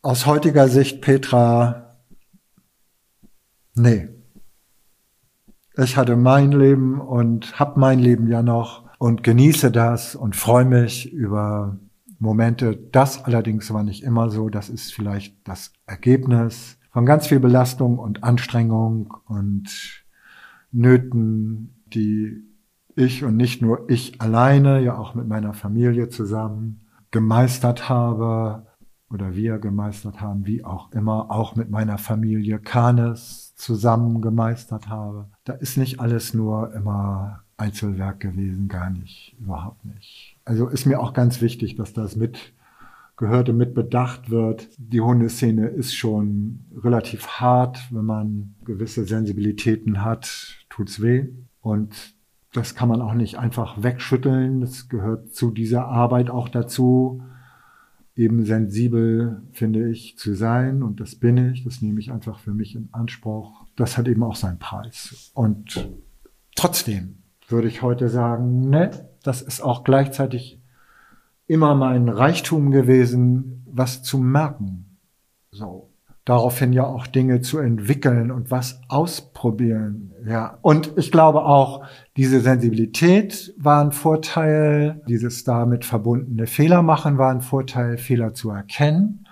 aus 0.00 0.24
heutiger 0.24 0.68
Sicht, 0.68 1.02
Petra, 1.02 1.83
nee. 3.74 4.08
Ich 5.76 5.96
hatte 5.96 6.16
mein 6.16 6.52
Leben 6.52 7.00
und 7.00 7.58
habe 7.58 7.80
mein 7.80 7.98
Leben 7.98 8.28
ja 8.28 8.42
noch 8.42 8.84
und 8.98 9.24
genieße 9.24 9.72
das 9.72 10.14
und 10.14 10.36
freue 10.36 10.64
mich 10.64 11.12
über 11.12 11.78
Momente. 12.18 12.76
Das 12.76 13.24
allerdings 13.24 13.72
war 13.72 13.82
nicht 13.82 14.02
immer 14.02 14.30
so. 14.30 14.48
Das 14.48 14.68
ist 14.68 14.94
vielleicht 14.94 15.36
das 15.46 15.72
Ergebnis 15.86 16.78
von 16.90 17.06
ganz 17.06 17.26
viel 17.26 17.40
Belastung 17.40 17.98
und 17.98 18.22
Anstrengung 18.22 19.14
und 19.26 20.04
Nöten, 20.70 21.82
die 21.86 22.44
ich 22.96 23.24
und 23.24 23.36
nicht 23.36 23.62
nur 23.62 23.90
ich 23.90 24.20
alleine, 24.20 24.80
ja 24.80 24.96
auch 24.96 25.14
mit 25.14 25.26
meiner 25.26 25.52
Familie 25.52 26.08
zusammen 26.08 26.86
gemeistert 27.10 27.88
habe 27.88 28.66
oder 29.10 29.34
wir 29.34 29.58
gemeistert 29.58 30.20
haben, 30.20 30.46
wie 30.46 30.64
auch 30.64 30.92
immer, 30.92 31.30
auch 31.30 31.56
mit 31.56 31.70
meiner 31.70 31.98
Familie 31.98 32.58
Kanes 32.58 33.43
zusammen 33.64 34.20
gemeistert 34.20 34.88
habe. 34.88 35.28
Da 35.44 35.54
ist 35.54 35.78
nicht 35.78 35.98
alles 35.98 36.34
nur 36.34 36.74
immer 36.74 37.40
Einzelwerk 37.56 38.20
gewesen, 38.20 38.68
gar 38.68 38.90
nicht, 38.90 39.36
überhaupt 39.40 39.84
nicht. 39.84 40.36
Also 40.44 40.68
ist 40.68 40.86
mir 40.86 41.00
auch 41.00 41.14
ganz 41.14 41.40
wichtig, 41.40 41.76
dass 41.76 41.92
das 41.92 42.14
mit 42.16 42.52
gehört 43.16 43.48
und 43.48 43.56
mit 43.56 43.74
bedacht 43.74 44.30
wird. 44.30 44.68
Die 44.76 45.00
Hundeszene 45.00 45.68
ist 45.68 45.94
schon 45.94 46.64
relativ 46.82 47.26
hart. 47.28 47.78
Wenn 47.90 48.04
man 48.04 48.54
gewisse 48.64 49.04
Sensibilitäten 49.04 50.04
hat, 50.04 50.58
tut's 50.68 51.00
weh. 51.00 51.28
Und 51.60 52.14
das 52.52 52.74
kann 52.74 52.88
man 52.88 53.00
auch 53.00 53.14
nicht 53.14 53.38
einfach 53.38 53.82
wegschütteln. 53.82 54.60
Das 54.60 54.88
gehört 54.88 55.32
zu 55.32 55.52
dieser 55.52 55.86
Arbeit 55.86 56.28
auch 56.28 56.48
dazu, 56.48 57.22
eben 58.16 58.44
sensibel, 58.44 59.42
finde 59.52 59.88
ich, 59.88 60.16
zu 60.18 60.34
sein. 60.34 60.82
Und 60.82 61.00
das 61.00 61.16
bin 61.16 61.36
ich. 61.36 61.64
Das 61.64 61.82
nehme 61.82 62.00
ich 62.00 62.12
einfach 62.12 62.38
für 62.38 62.52
mich 62.52 62.74
in 62.74 62.88
Anspruch. 62.92 63.66
Das 63.76 63.98
hat 63.98 64.08
eben 64.08 64.22
auch 64.22 64.36
seinen 64.36 64.58
Preis. 64.58 65.30
Und 65.34 65.88
trotzdem 66.54 67.18
würde 67.48 67.68
ich 67.68 67.82
heute 67.82 68.08
sagen, 68.08 68.70
ne, 68.70 68.90
das 69.22 69.42
ist 69.42 69.60
auch 69.60 69.84
gleichzeitig 69.84 70.60
immer 71.46 71.74
mein 71.74 72.08
Reichtum 72.08 72.70
gewesen, 72.70 73.64
was 73.66 74.02
zu 74.02 74.18
merken. 74.18 74.98
So 75.50 75.93
daraufhin 76.24 76.72
ja 76.72 76.86
auch 76.86 77.06
Dinge 77.06 77.40
zu 77.40 77.58
entwickeln 77.58 78.30
und 78.30 78.50
was 78.50 78.80
ausprobieren. 78.88 80.12
Ja. 80.26 80.58
Und 80.62 80.92
ich 80.96 81.12
glaube 81.12 81.44
auch, 81.44 81.84
diese 82.16 82.40
Sensibilität 82.40 83.52
war 83.58 83.84
ein 83.84 83.92
Vorteil, 83.92 85.02
dieses 85.06 85.44
damit 85.44 85.84
verbundene 85.84 86.46
Fehler 86.46 86.82
machen 86.82 87.18
war 87.18 87.30
ein 87.30 87.42
Vorteil, 87.42 87.98
Fehler 87.98 88.32
zu 88.32 88.50
erkennen. 88.50 89.26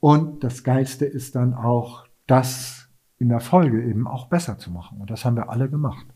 Und 0.00 0.42
das 0.42 0.64
Geilste 0.64 1.04
ist 1.04 1.36
dann 1.36 1.54
auch, 1.54 2.04
das 2.26 2.88
in 3.18 3.28
der 3.28 3.40
Folge 3.40 3.82
eben 3.84 4.08
auch 4.08 4.26
besser 4.26 4.58
zu 4.58 4.70
machen. 4.70 5.00
Und 5.00 5.10
das 5.10 5.24
haben 5.24 5.36
wir 5.36 5.50
alle 5.50 5.70
gemacht. 5.70 6.06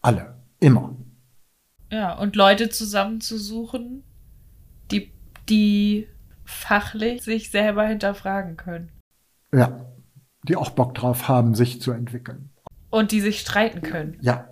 Alle. 0.00 0.36
Immer. 0.58 0.96
Ja, 1.90 2.16
und 2.18 2.36
Leute 2.36 2.70
zusammenzusuchen, 2.70 4.04
die, 4.90 5.12
die 5.48 6.08
fachlich 6.44 7.22
sich 7.22 7.50
selber 7.50 7.84
hinterfragen 7.84 8.56
können. 8.56 8.90
Ja, 9.54 9.86
die 10.48 10.56
auch 10.56 10.70
Bock 10.70 10.94
drauf 10.94 11.28
haben, 11.28 11.54
sich 11.54 11.80
zu 11.80 11.92
entwickeln. 11.92 12.50
Und 12.90 13.12
die 13.12 13.20
sich 13.20 13.40
streiten 13.40 13.82
können. 13.82 14.16
Ja, 14.20 14.48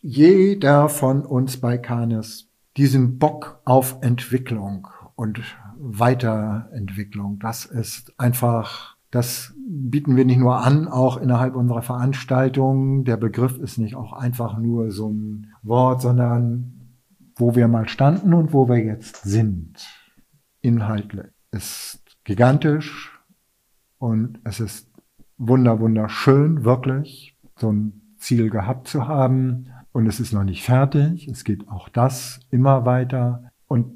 jeder 0.00 0.88
von 0.88 1.24
uns 1.24 1.58
bei 1.58 1.78
Canis 1.78 2.48
diesen 2.76 3.18
Bock 3.18 3.60
auf 3.64 3.98
Entwicklung 4.02 4.88
und 5.14 5.40
Weiterentwicklung, 5.76 7.38
das 7.38 7.64
ist 7.64 8.12
einfach, 8.18 8.96
das 9.10 9.54
bieten 9.66 10.16
wir 10.16 10.24
nicht 10.24 10.38
nur 10.38 10.58
an, 10.58 10.88
auch 10.88 11.16
innerhalb 11.16 11.54
unserer 11.54 11.82
Veranstaltung. 11.82 13.04
Der 13.04 13.16
Begriff 13.16 13.58
ist 13.58 13.78
nicht 13.78 13.94
auch 13.94 14.12
einfach 14.12 14.58
nur 14.58 14.90
so 14.90 15.10
ein 15.10 15.52
Wort, 15.62 16.02
sondern 16.02 16.82
wo 17.36 17.54
wir 17.54 17.68
mal 17.68 17.88
standen 17.88 18.34
und 18.34 18.52
wo 18.52 18.68
wir 18.68 18.78
jetzt 18.78 19.22
sind. 19.22 19.86
Inhaltlich 20.60 21.26
ist 21.50 22.00
gigantisch, 22.24 23.11
und 24.02 24.40
es 24.42 24.58
ist 24.58 24.90
wunder, 25.38 25.78
wunderschön, 25.78 26.64
wirklich, 26.64 27.38
so 27.54 27.70
ein 27.70 28.16
Ziel 28.16 28.50
gehabt 28.50 28.88
zu 28.88 29.06
haben. 29.06 29.68
Und 29.92 30.08
es 30.08 30.18
ist 30.18 30.32
noch 30.32 30.42
nicht 30.42 30.64
fertig. 30.64 31.28
Es 31.28 31.44
geht 31.44 31.68
auch 31.68 31.88
das 31.88 32.40
immer 32.50 32.84
weiter. 32.84 33.52
Und 33.68 33.92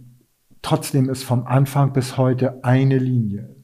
trotzdem 0.62 1.08
ist 1.08 1.24
vom 1.24 1.44
Anfang 1.44 1.92
bis 1.92 2.16
heute 2.16 2.62
eine 2.62 2.98
Linie, 2.98 3.56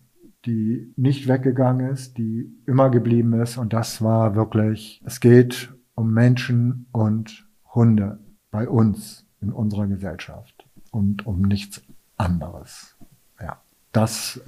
die 0.44 0.92
nicht 0.96 1.28
weggegangen 1.28 1.90
ist, 1.90 2.18
die 2.18 2.52
immer 2.66 2.90
geblieben 2.90 3.34
ist. 3.34 3.56
Und 3.56 3.72
das 3.72 4.02
war 4.02 4.34
wirklich, 4.34 5.00
es 5.04 5.20
geht 5.20 5.72
um 5.94 6.12
Menschen 6.12 6.86
und 6.90 7.46
Hunde 7.72 8.18
bei 8.50 8.68
uns 8.68 9.28
in 9.40 9.52
unserer 9.52 9.86
Gesellschaft 9.86 10.66
und 10.90 11.24
um 11.24 11.42
nichts 11.42 11.82
anderes. 12.16 12.96
Ja, 13.40 13.62
das 13.92 14.40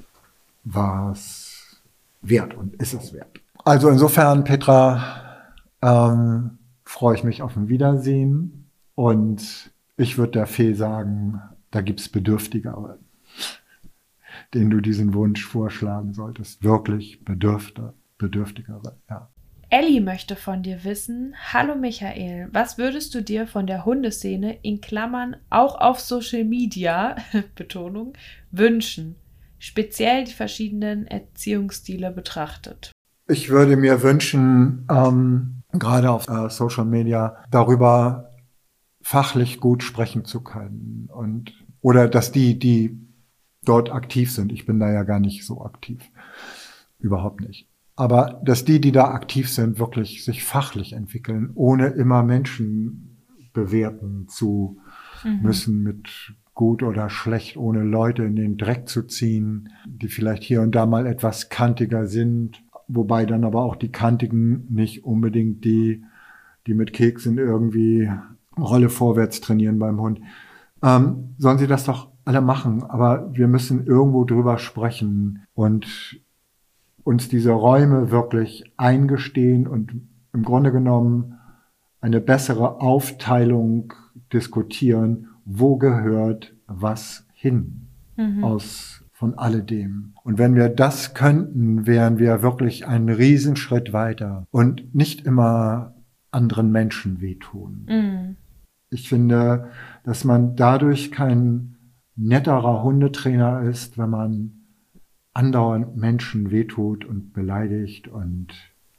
war's 0.65 1.44
wert 2.29 2.55
und 2.55 2.75
ist 2.77 2.95
es 2.95 3.13
wert. 3.13 3.41
Also 3.65 3.89
insofern, 3.89 4.45
Petra, 4.45 5.25
ähm, 5.83 6.59
freue 6.85 7.17
ich 7.17 7.25
mich 7.25 7.43
auf 7.43 7.57
ein 7.57 7.69
Wiedersehen 7.69 8.71
und 8.95 9.71
ich 9.97 10.19
würde 10.19 10.33
der 10.33 10.47
Fee 10.47 10.75
sagen, 10.75 11.41
da 11.71 11.81
gibt's 11.81 12.09
Bedürftigere, 12.09 12.99
denen 14.53 14.71
du 14.71 14.81
diesen 14.81 15.15
Wunsch 15.15 15.45
vorschlagen 15.45 16.15
solltest. 16.15 16.63
Wirklich 16.63 17.25
Bedürfte, 17.25 17.95
Bedürftigere, 18.19 18.97
ja. 19.09 19.29
Ellie 19.71 20.01
möchte 20.01 20.37
von 20.37 20.63
dir 20.63 20.85
wissen, 20.85 21.35
hallo 21.53 21.75
Michael, 21.75 22.49
was 22.53 22.79
würdest 22.79 23.15
du 23.15 23.23
dir 23.23 23.47
von 23.47 23.67
der 23.67 23.85
Hundeszene 23.85 24.59
in 24.63 24.81
Klammern 24.81 25.37
auch 25.51 25.81
auf 25.81 25.99
Social 25.99 26.45
Media, 26.45 27.17
Betonung, 27.57 28.13
wünschen? 28.53 29.17
Speziell 29.65 30.25
die 30.25 30.33
verschiedenen 30.33 31.07
Erziehungsstile 31.07 32.11
betrachtet? 32.11 32.93
Ich 33.27 33.49
würde 33.49 33.79
mir 33.79 34.03
wünschen, 34.03 34.87
ähm, 34.91 35.63
gerade 35.73 36.11
auf 36.11 36.29
äh, 36.29 36.51
Social 36.51 36.85
Media 36.85 37.43
darüber 37.51 38.35
fachlich 39.01 39.61
gut 39.61 39.83
sprechen 39.83 40.27
zu 40.27 40.43
können 40.43 41.09
und 41.11 41.55
oder 41.81 42.09
dass 42.09 42.31
die, 42.31 42.59
die 42.59 42.99
dort 43.65 43.91
aktiv 43.91 44.31
sind, 44.31 44.53
ich 44.53 44.67
bin 44.67 44.79
da 44.79 44.93
ja 44.93 45.03
gar 45.03 45.21
nicht 45.21 45.47
so 45.47 45.65
aktiv, 45.65 46.03
überhaupt 46.99 47.41
nicht. 47.41 47.67
Aber 47.97 48.43
dass 48.45 48.67
die, 48.67 48.83
die 48.83 48.93
da 48.93 49.13
aktiv 49.13 49.51
sind, 49.51 49.79
wirklich 49.79 50.25
sich 50.25 50.45
fachlich 50.45 50.93
entwickeln, 50.93 51.53
ohne 51.55 51.89
immer 51.89 52.23
Menschen 52.23 53.23
bewerten 53.55 54.29
zu 54.29 54.79
mhm. 55.23 55.41
müssen 55.43 55.83
mit 55.83 56.35
gut 56.55 56.83
oder 56.83 57.11
schlecht, 57.11 57.57
ohne 57.57 57.83
Leute 57.83 58.23
in 58.23 58.37
den 58.37 58.57
Dreck 58.57 58.89
zu 58.89 59.03
ziehen, 59.03 59.71
die 59.87 60.09
vielleicht 60.09 60.45
hier 60.45 60.63
und 60.63 60.75
da 60.75 60.87
mal 60.87 61.07
etwas 61.07 61.49
kantiger 61.49 62.07
sind, 62.07 62.63
wobei 62.87 63.27
dann 63.27 63.45
aber 63.45 63.63
auch 63.63 63.77
die 63.77 63.91
kantigen 63.91 64.67
nicht 64.71 65.05
unbedingt 65.05 65.65
die, 65.65 66.05
die 66.67 66.75
mit 66.75 66.93
Keksen 66.93 67.39
irgendwie 67.39 68.11
Rolle 68.57 68.89
vorwärts 68.89 69.41
trainieren 69.41 69.81
beim 69.81 70.01
Hund. 70.01 70.21
Ähm, 70.83 71.35
sollen 71.39 71.59
sie 71.59 71.67
das 71.67 71.85
doch 71.85 72.13
alle 72.25 72.41
machen, 72.41 72.85
aber 72.85 73.35
wir 73.35 73.49
müssen 73.49 73.87
irgendwo 73.87 74.25
drüber 74.25 74.59
sprechen 74.59 75.43
und 75.55 76.21
uns 77.03 77.29
diese 77.29 77.51
Räume 77.51 78.11
wirklich 78.11 78.73
eingestehen 78.77 79.67
und 79.67 79.93
im 80.33 80.43
Grunde 80.43 80.73
genommen 80.73 81.35
eine 82.01 82.21
bessere 82.21 82.81
Aufteilung 82.81 83.93
diskutieren 84.33 85.29
wo 85.45 85.77
gehört 85.77 86.55
was 86.67 87.27
hin 87.35 87.89
mhm. 88.17 88.45
aus 88.45 89.05
von 89.13 89.39
alledem. 89.39 90.15
Und 90.25 90.39
wenn 90.39 90.55
wir 90.55 90.69
das 90.69 91.15
könnten, 91.15 91.87
wären 91.87 92.19
wir 92.19 92.43
wirklich 92.43 92.87
einen 92.87 93.09
Riesenschritt 93.09 93.93
weiter 93.93 94.47
und 94.51 94.95
nicht 94.95 95.25
immer 95.25 95.95
anderen 96.31 96.73
Menschen 96.73 97.21
wehtun. 97.21 97.87
Mhm. 97.89 98.37
Ich 98.91 99.09
finde, 99.09 99.71
dass 100.03 100.25
man 100.25 100.57
dadurch 100.57 101.11
kein 101.11 101.77
netterer 102.17 102.83
Hundetrainer 102.83 103.63
ist, 103.63 103.99
wenn 103.99 104.11
man 104.11 104.53
andauernd 105.33 105.97
Menschen 105.97 106.51
wehtut 106.51 107.05
und 107.05 107.33
beleidigt 107.33 108.09
und 108.09 108.49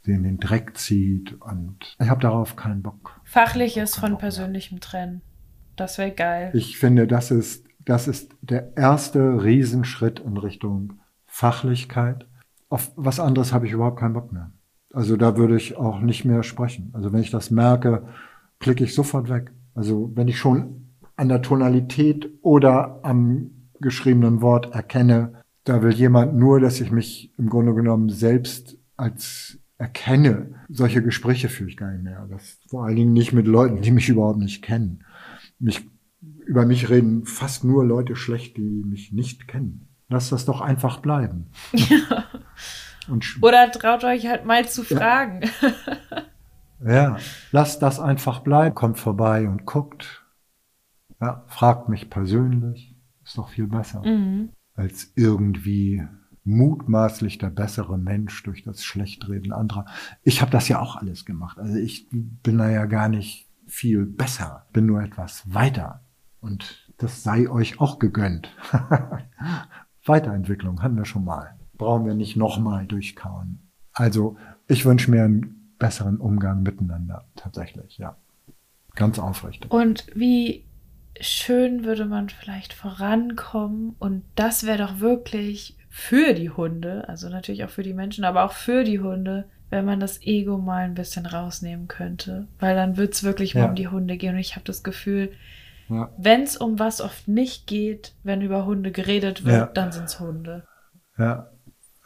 sie 0.03 0.11
in 0.11 0.23
den 0.23 0.37
Dreck 0.37 0.77
zieht 0.77 1.33
und 1.41 1.95
ich 1.99 2.09
habe 2.09 2.21
darauf 2.21 2.55
keinen 2.55 2.83
Bock. 2.83 3.19
Fachliches 3.23 3.95
von 3.95 4.17
persönlichem 4.17 4.79
trennen. 4.79 5.21
Das 5.75 5.97
wäre 5.97 6.11
geil. 6.11 6.51
Ich 6.53 6.77
finde, 6.77 7.07
das 7.07 7.31
ist, 7.31 7.65
das 7.83 8.07
ist 8.07 8.35
der 8.41 8.75
erste 8.77 9.43
Riesenschritt 9.43 10.19
in 10.19 10.37
Richtung 10.37 10.99
Fachlichkeit. 11.25 12.27
Auf 12.69 12.91
was 12.95 13.19
anderes 13.19 13.53
habe 13.53 13.67
ich 13.67 13.73
überhaupt 13.73 13.99
keinen 13.99 14.13
Bock 14.13 14.31
mehr. 14.31 14.51
Also 14.93 15.17
da 15.17 15.37
würde 15.37 15.57
ich 15.57 15.75
auch 15.75 15.99
nicht 15.99 16.23
mehr 16.23 16.43
sprechen. 16.43 16.91
Also 16.93 17.11
wenn 17.11 17.21
ich 17.21 17.31
das 17.31 17.51
merke, 17.51 18.07
klicke 18.59 18.83
ich 18.83 18.95
sofort 18.95 19.29
weg. 19.29 19.51
Also 19.73 20.11
wenn 20.15 20.27
ich 20.27 20.39
schon 20.39 20.93
an 21.17 21.29
der 21.29 21.41
Tonalität 21.41 22.29
oder 22.41 23.01
am 23.03 23.51
geschriebenen 23.81 24.41
Wort 24.41 24.73
erkenne, 24.73 25.43
da 25.65 25.81
will 25.81 25.93
jemand 25.93 26.35
nur, 26.35 26.59
dass 26.59 26.79
ich 26.79 26.91
mich 26.91 27.33
im 27.37 27.49
Grunde 27.49 27.73
genommen 27.73 28.09
selbst 28.09 28.77
als 28.95 29.59
erkenne. 29.77 30.55
Solche 30.69 31.01
Gespräche 31.03 31.49
führe 31.49 31.69
ich 31.69 31.77
gar 31.77 31.91
nicht 31.91 32.03
mehr. 32.03 32.25
Das 32.29 32.59
vor 32.67 32.85
allen 32.85 32.95
Dingen 32.95 33.13
nicht 33.13 33.33
mit 33.33 33.47
Leuten, 33.47 33.81
die 33.81 33.91
mich 33.91 34.07
überhaupt 34.09 34.39
nicht 34.39 34.61
kennen. 34.61 35.03
Mich, 35.65 35.89
über 36.45 36.67
mich 36.67 36.89
reden 36.89 37.25
fast 37.25 37.63
nur 37.63 37.83
Leute 37.83 38.15
schlecht, 38.15 38.55
die 38.57 38.83
mich 38.85 39.11
nicht 39.11 39.47
kennen. 39.47 39.87
Lass 40.09 40.29
das 40.29 40.45
doch 40.45 40.61
einfach 40.61 40.99
bleiben. 40.99 41.47
Ja. 41.73 42.25
Oder 43.41 43.71
traut 43.71 44.03
euch 44.03 44.27
halt 44.27 44.45
mal 44.45 44.67
zu 44.67 44.83
fragen. 44.83 45.41
Ja. 46.83 46.93
ja, 46.93 47.17
lasst 47.51 47.81
das 47.81 48.01
einfach 48.01 48.41
bleiben. 48.41 48.75
Kommt 48.75 48.99
vorbei 48.99 49.47
und 49.47 49.65
guckt. 49.65 50.25
Ja, 51.21 51.45
fragt 51.47 51.87
mich 51.87 52.09
persönlich. 52.09 52.93
Ist 53.23 53.37
doch 53.37 53.47
viel 53.47 53.67
besser. 53.67 54.05
Mhm. 54.05 54.49
Als 54.75 55.13
irgendwie 55.15 56.05
mutmaßlich 56.43 57.37
der 57.37 57.49
bessere 57.49 57.97
Mensch 57.97 58.43
durch 58.43 58.63
das 58.63 58.83
Schlechtreden 58.83 59.53
anderer. 59.53 59.85
Ich 60.21 60.41
habe 60.41 60.51
das 60.51 60.67
ja 60.67 60.79
auch 60.79 60.97
alles 60.97 61.25
gemacht. 61.25 61.57
Also 61.59 61.77
ich 61.77 62.07
bin 62.11 62.57
da 62.57 62.69
ja 62.69 62.85
gar 62.85 63.07
nicht 63.07 63.44
viel 63.67 64.05
besser, 64.05 64.65
bin 64.73 64.85
nur 64.85 65.01
etwas 65.01 65.43
weiter. 65.53 66.03
Und 66.39 66.91
das 66.97 67.23
sei 67.23 67.49
euch 67.49 67.79
auch 67.79 67.99
gegönnt. 67.99 68.49
Weiterentwicklung 70.05 70.81
hatten 70.81 70.97
wir 70.97 71.05
schon 71.05 71.25
mal. 71.25 71.57
Brauchen 71.73 72.05
wir 72.05 72.13
nicht 72.13 72.37
nochmal 72.37 72.85
durchkauen. 72.85 73.71
Also 73.91 74.37
ich 74.67 74.85
wünsche 74.85 75.11
mir 75.11 75.23
einen 75.23 75.75
besseren 75.79 76.17
Umgang 76.17 76.63
miteinander, 76.63 77.25
tatsächlich, 77.35 77.97
ja. 77.97 78.15
Ganz 78.95 79.19
aufrichtig. 79.19 79.71
Und 79.71 80.05
wie 80.15 80.65
schön 81.19 81.83
würde 81.83 82.05
man 82.05 82.29
vielleicht 82.29 82.73
vorankommen 82.73 83.95
und 83.99 84.23
das 84.35 84.65
wäre 84.65 84.77
doch 84.77 84.99
wirklich 84.99 85.77
für 85.89 86.33
die 86.33 86.49
Hunde, 86.49 87.07
also 87.07 87.29
natürlich 87.29 87.63
auch 87.63 87.69
für 87.69 87.83
die 87.83 87.93
Menschen, 87.93 88.25
aber 88.25 88.43
auch 88.43 88.51
für 88.51 88.83
die 88.83 88.99
Hunde, 88.99 89.49
wenn 89.69 89.85
man 89.85 89.99
das 89.99 90.21
Ego 90.21 90.57
mal 90.57 90.83
ein 90.83 90.93
bisschen 90.93 91.25
rausnehmen 91.25 91.87
könnte. 91.87 92.47
Weil 92.59 92.75
dann 92.75 92.97
wird 92.97 93.13
es 93.13 93.23
wirklich 93.23 93.53
ja. 93.53 93.65
um 93.65 93.75
die 93.75 93.87
Hunde 93.87 94.17
gehen. 94.17 94.35
Und 94.35 94.39
ich 94.39 94.55
habe 94.55 94.65
das 94.65 94.83
Gefühl, 94.83 95.31
ja. 95.89 96.09
wenn 96.17 96.43
es 96.43 96.57
um 96.57 96.79
was 96.79 97.01
oft 97.01 97.27
nicht 97.27 97.67
geht, 97.67 98.13
wenn 98.23 98.41
über 98.41 98.65
Hunde 98.65 98.91
geredet 98.91 99.45
wird, 99.45 99.55
ja. 99.55 99.65
dann 99.67 99.91
sind 99.91 100.05
es 100.05 100.19
Hunde. 100.19 100.63
Ja, 101.17 101.49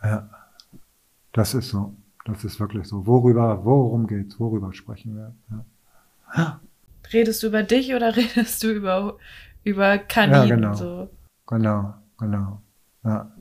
ja. 0.04 0.30
Das 1.34 1.54
ist 1.54 1.70
so. 1.70 1.96
Das 2.26 2.44
ist 2.44 2.60
wirklich 2.60 2.88
so. 2.88 3.06
Worüber, 3.06 3.64
worum 3.66 4.08
geht's? 4.08 4.40
Worüber 4.40 4.74
sprechen 4.74 5.16
wir? 5.16 5.34
Ja. 6.36 6.60
Redest 7.12 7.42
du 7.42 7.48
über 7.48 7.64
dich 7.64 7.94
oder 7.94 8.16
redest 8.16 8.64
du 8.64 8.72
über, 8.72 9.18
über 9.64 9.98
Kaninen? 9.98 10.48
Ja, 10.48 10.56
genau. 10.56 10.74
So? 10.74 11.10
Genau, 11.48 11.94
genau. 12.18 12.62
Ja. 13.04 13.32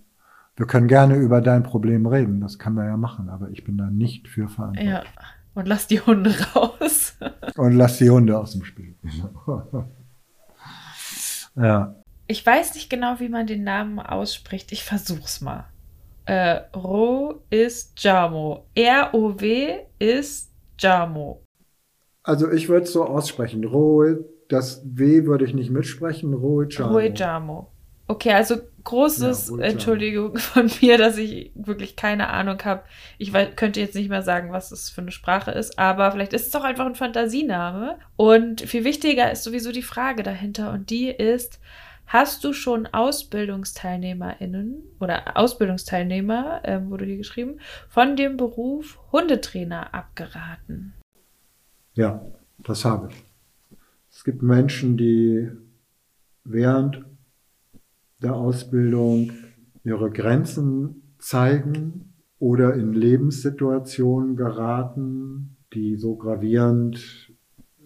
Wir 0.58 0.66
können 0.66 0.88
gerne 0.88 1.14
über 1.14 1.40
dein 1.40 1.62
Problem 1.62 2.04
reden, 2.04 2.40
das 2.40 2.58
kann 2.58 2.74
man 2.74 2.86
ja 2.86 2.96
machen, 2.96 3.28
aber 3.28 3.48
ich 3.50 3.62
bin 3.62 3.78
da 3.78 3.90
nicht 3.90 4.26
für 4.26 4.48
verantwortlich. 4.48 4.90
Ja, 4.90 5.04
und 5.54 5.68
lass 5.68 5.86
die 5.86 6.00
Hunde 6.00 6.34
raus. 6.52 7.16
und 7.56 7.72
lass 7.74 7.98
die 7.98 8.10
Hunde 8.10 8.36
aus 8.36 8.52
dem 8.52 8.64
Spiel. 8.64 8.96
ja. 11.54 11.94
Ich 12.26 12.44
weiß 12.44 12.74
nicht 12.74 12.90
genau, 12.90 13.20
wie 13.20 13.28
man 13.28 13.46
den 13.46 13.62
Namen 13.62 14.00
ausspricht. 14.00 14.72
Ich 14.72 14.82
versuch's 14.82 15.40
mal. 15.40 15.66
Äh, 16.24 16.62
Ro 16.76 17.44
ist 17.50 18.02
Jamo. 18.02 18.66
R-O-W 18.74 19.78
ist 20.00 20.50
Jamo. 20.76 21.40
Also 22.24 22.50
ich 22.50 22.68
würde 22.68 22.82
es 22.82 22.92
so 22.92 23.04
aussprechen. 23.04 23.64
Ro, 23.64 24.04
das 24.48 24.82
W 24.84 25.24
würde 25.24 25.44
ich 25.44 25.54
nicht 25.54 25.70
mitsprechen. 25.70 26.34
Ro 26.34 26.64
Jamo. 26.64 26.92
Ro 26.94 27.00
Jamo. 27.00 27.72
Okay, 28.08 28.32
also 28.32 28.56
großes 28.88 29.52
ja, 29.58 29.64
Entschuldigung 29.64 30.38
von 30.38 30.70
mir, 30.80 30.96
dass 30.96 31.18
ich 31.18 31.52
wirklich 31.54 31.94
keine 31.94 32.28
Ahnung 32.28 32.58
habe. 32.64 32.84
Ich 33.18 33.32
weiß, 33.32 33.54
könnte 33.54 33.80
jetzt 33.80 33.94
nicht 33.94 34.08
mehr 34.08 34.22
sagen, 34.22 34.50
was 34.50 34.70
das 34.70 34.88
für 34.88 35.02
eine 35.02 35.10
Sprache 35.10 35.50
ist, 35.50 35.78
aber 35.78 36.10
vielleicht 36.10 36.32
ist 36.32 36.46
es 36.46 36.50
doch 36.52 36.64
einfach 36.64 36.86
ein 36.86 36.94
Fantasiename. 36.94 37.98
Und 38.16 38.62
viel 38.62 38.84
wichtiger 38.84 39.30
ist 39.30 39.44
sowieso 39.44 39.72
die 39.72 39.82
Frage 39.82 40.22
dahinter 40.22 40.72
und 40.72 40.88
die 40.88 41.08
ist, 41.08 41.60
hast 42.06 42.42
du 42.44 42.54
schon 42.54 42.86
AusbildungsteilnehmerInnen 42.86 44.82
oder 45.00 45.36
Ausbildungsteilnehmer, 45.36 46.62
ähm, 46.64 46.90
wurde 46.90 47.04
hier 47.04 47.18
geschrieben, 47.18 47.60
von 47.90 48.16
dem 48.16 48.38
Beruf 48.38 48.98
Hundetrainer 49.12 49.92
abgeraten? 49.92 50.94
Ja, 51.92 52.22
das 52.56 52.86
habe 52.86 53.10
ich. 53.10 53.22
Es 54.10 54.24
gibt 54.24 54.40
Menschen, 54.42 54.96
die 54.96 55.50
während 56.44 57.04
der 58.22 58.34
Ausbildung 58.34 59.32
ihre 59.84 60.10
Grenzen 60.10 61.02
zeigen 61.18 62.12
oder 62.38 62.74
in 62.74 62.92
Lebenssituationen 62.92 64.36
geraten, 64.36 65.56
die 65.74 65.96
so 65.96 66.16
gravierend 66.16 67.32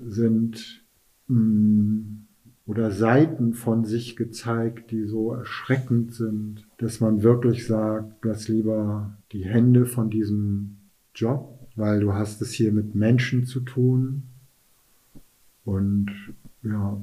sind 0.01 0.85
mm, 1.28 2.01
oder 2.66 2.91
Seiten 2.91 3.55
von 3.55 3.85
sich 3.85 4.16
gezeigt, 4.16 4.91
die 4.91 5.05
so 5.05 5.33
erschreckend 5.33 6.14
sind, 6.14 6.66
dass 6.78 7.01
man 7.01 7.22
wirklich 7.22 7.66
sagt, 7.66 8.24
lass 8.24 8.49
lieber 8.49 9.16
die 9.33 9.45
Hände 9.45 9.85
von 9.87 10.11
diesem 10.11 10.76
Job, 11.14 11.59
weil 11.76 12.01
du 12.01 12.12
hast 12.12 12.41
es 12.43 12.53
hier 12.53 12.72
mit 12.72 12.95
Menschen 12.95 13.47
zu 13.47 13.61
tun. 13.61 14.24
Und 15.64 16.11
ja, 16.62 17.01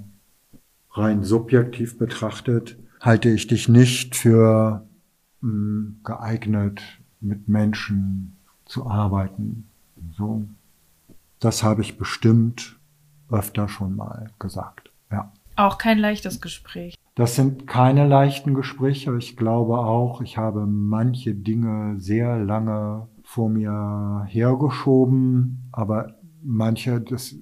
rein 0.92 1.24
subjektiv 1.24 1.98
betrachtet 1.98 2.78
halte 3.00 3.30
ich 3.30 3.48
dich 3.48 3.70
nicht 3.70 4.16
für 4.16 4.86
mh, 5.42 5.50
hm, 5.50 6.00
geeignet, 6.04 6.82
mit 7.22 7.48
Menschen 7.48 8.38
zu 8.66 8.88
arbeiten. 8.88 9.68
So, 10.12 10.46
das 11.40 11.64
habe 11.64 11.82
ich 11.82 11.98
bestimmt 11.98 12.80
öfter 13.30 13.68
schon 13.68 13.96
mal 13.96 14.32
gesagt. 14.40 14.92
Ja. 15.12 15.32
Auch 15.56 15.78
kein 15.78 16.00
leichtes 16.00 16.40
Gespräch. 16.42 16.96
Das 17.16 17.36
sind 17.36 17.68
keine 17.68 18.08
leichten 18.08 18.54
Gespräche. 18.54 19.16
Ich 19.18 19.36
glaube 19.36 19.80
auch, 19.80 20.22
ich 20.22 20.38
habe 20.38 20.66
manche 20.66 21.36
Dinge 21.36 22.00
sehr 22.00 22.40
lange 22.40 23.08
vor 23.24 23.50
mir 23.50 24.26
hergeschoben, 24.28 25.70
aber 25.74 26.16
manche, 26.42 27.02
das, 27.02 27.36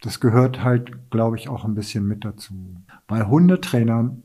das 0.00 0.18
gehört 0.18 0.64
halt, 0.64 1.10
glaube 1.10 1.36
ich, 1.36 1.48
auch 1.48 1.64
ein 1.64 1.74
bisschen 1.74 2.06
mit 2.06 2.24
dazu. 2.24 2.76
Bei 3.06 3.22
Hundetrainern 3.22 4.22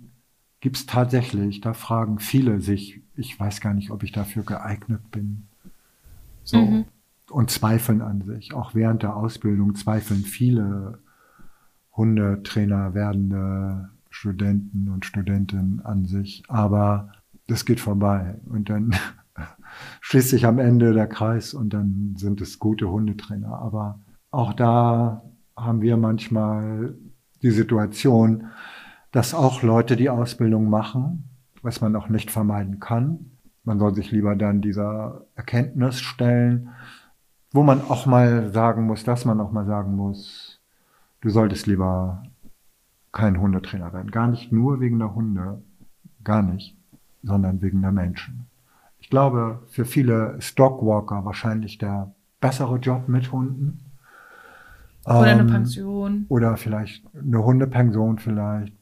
gibt 0.67 0.75
es 0.75 0.85
tatsächlich, 0.85 1.61
da 1.61 1.71
fragen 1.71 2.19
viele 2.19 2.59
sich, 2.59 3.01
ich 3.15 3.39
weiß 3.39 3.61
gar 3.61 3.73
nicht, 3.73 3.89
ob 3.89 4.03
ich 4.03 4.11
dafür 4.11 4.43
geeignet 4.43 5.11
bin. 5.11 5.47
So. 6.43 6.57
Mhm. 6.57 6.85
Und 7.29 7.51
zweifeln 7.51 8.01
an 8.01 8.23
sich. 8.23 8.53
Auch 8.53 8.75
während 8.75 9.01
der 9.01 9.15
Ausbildung 9.15 9.75
zweifeln 9.75 10.25
viele 10.25 10.99
Hundetrainer 11.95 12.93
werdende 12.93 13.91
Studenten 14.09 14.89
und 14.89 15.05
Studentinnen 15.05 15.85
an 15.85 16.03
sich. 16.05 16.43
Aber 16.49 17.13
das 17.47 17.63
geht 17.63 17.79
vorbei. 17.79 18.35
Und 18.47 18.69
dann 18.69 18.93
schließt 20.01 20.31
sich 20.31 20.45
am 20.45 20.59
Ende 20.59 20.91
der 20.91 21.07
Kreis 21.07 21.53
und 21.53 21.71
dann 21.71 22.15
sind 22.17 22.41
es 22.41 22.59
gute 22.59 22.89
Hundetrainer. 22.89 23.57
Aber 23.57 24.01
auch 24.31 24.51
da 24.51 25.23
haben 25.55 25.79
wir 25.79 25.95
manchmal 25.95 26.93
die 27.41 27.51
Situation, 27.51 28.49
dass 29.17 29.33
auch 29.33 29.63
Leute 29.63 29.95
die 29.95 30.11
Ausbildung 30.11 30.69
machen, 30.69 31.27
was 31.63 31.81
man 31.81 31.95
auch 31.95 32.07
nicht 32.07 32.29
vermeiden 32.29 32.79
kann. 32.79 33.31
Man 33.63 33.79
soll 33.79 33.95
sich 33.95 34.11
lieber 34.11 34.35
dann 34.35 34.61
dieser 34.61 35.25
Erkenntnis 35.35 35.99
stellen, 36.01 36.69
wo 37.51 37.63
man 37.63 37.81
auch 37.81 38.05
mal 38.05 38.51
sagen 38.53 38.85
muss, 38.85 39.03
dass 39.03 39.25
man 39.25 39.41
auch 39.41 39.51
mal 39.51 39.65
sagen 39.65 39.95
muss, 39.95 40.61
du 41.21 41.31
solltest 41.31 41.65
lieber 41.65 42.21
kein 43.11 43.41
Hundetrainer 43.41 43.91
werden. 43.91 44.11
Gar 44.11 44.27
nicht 44.27 44.51
nur 44.51 44.81
wegen 44.81 44.99
der 44.99 45.15
Hunde, 45.15 45.63
gar 46.23 46.43
nicht, 46.43 46.77
sondern 47.23 47.63
wegen 47.63 47.81
der 47.81 47.91
Menschen. 47.91 48.45
Ich 48.99 49.09
glaube, 49.09 49.63
für 49.65 49.85
viele 49.85 50.39
Stockwalker 50.39 51.25
wahrscheinlich 51.25 51.79
der 51.79 52.13
bessere 52.39 52.77
Job 52.77 53.07
mit 53.07 53.31
Hunden. 53.31 53.79
Oder 55.05 55.31
ähm, 55.31 55.39
eine 55.39 55.51
Pension. 55.51 56.25
Oder 56.29 56.55
vielleicht 56.55 57.03
eine 57.15 57.43
Hundepension 57.43 58.19
vielleicht. 58.19 58.76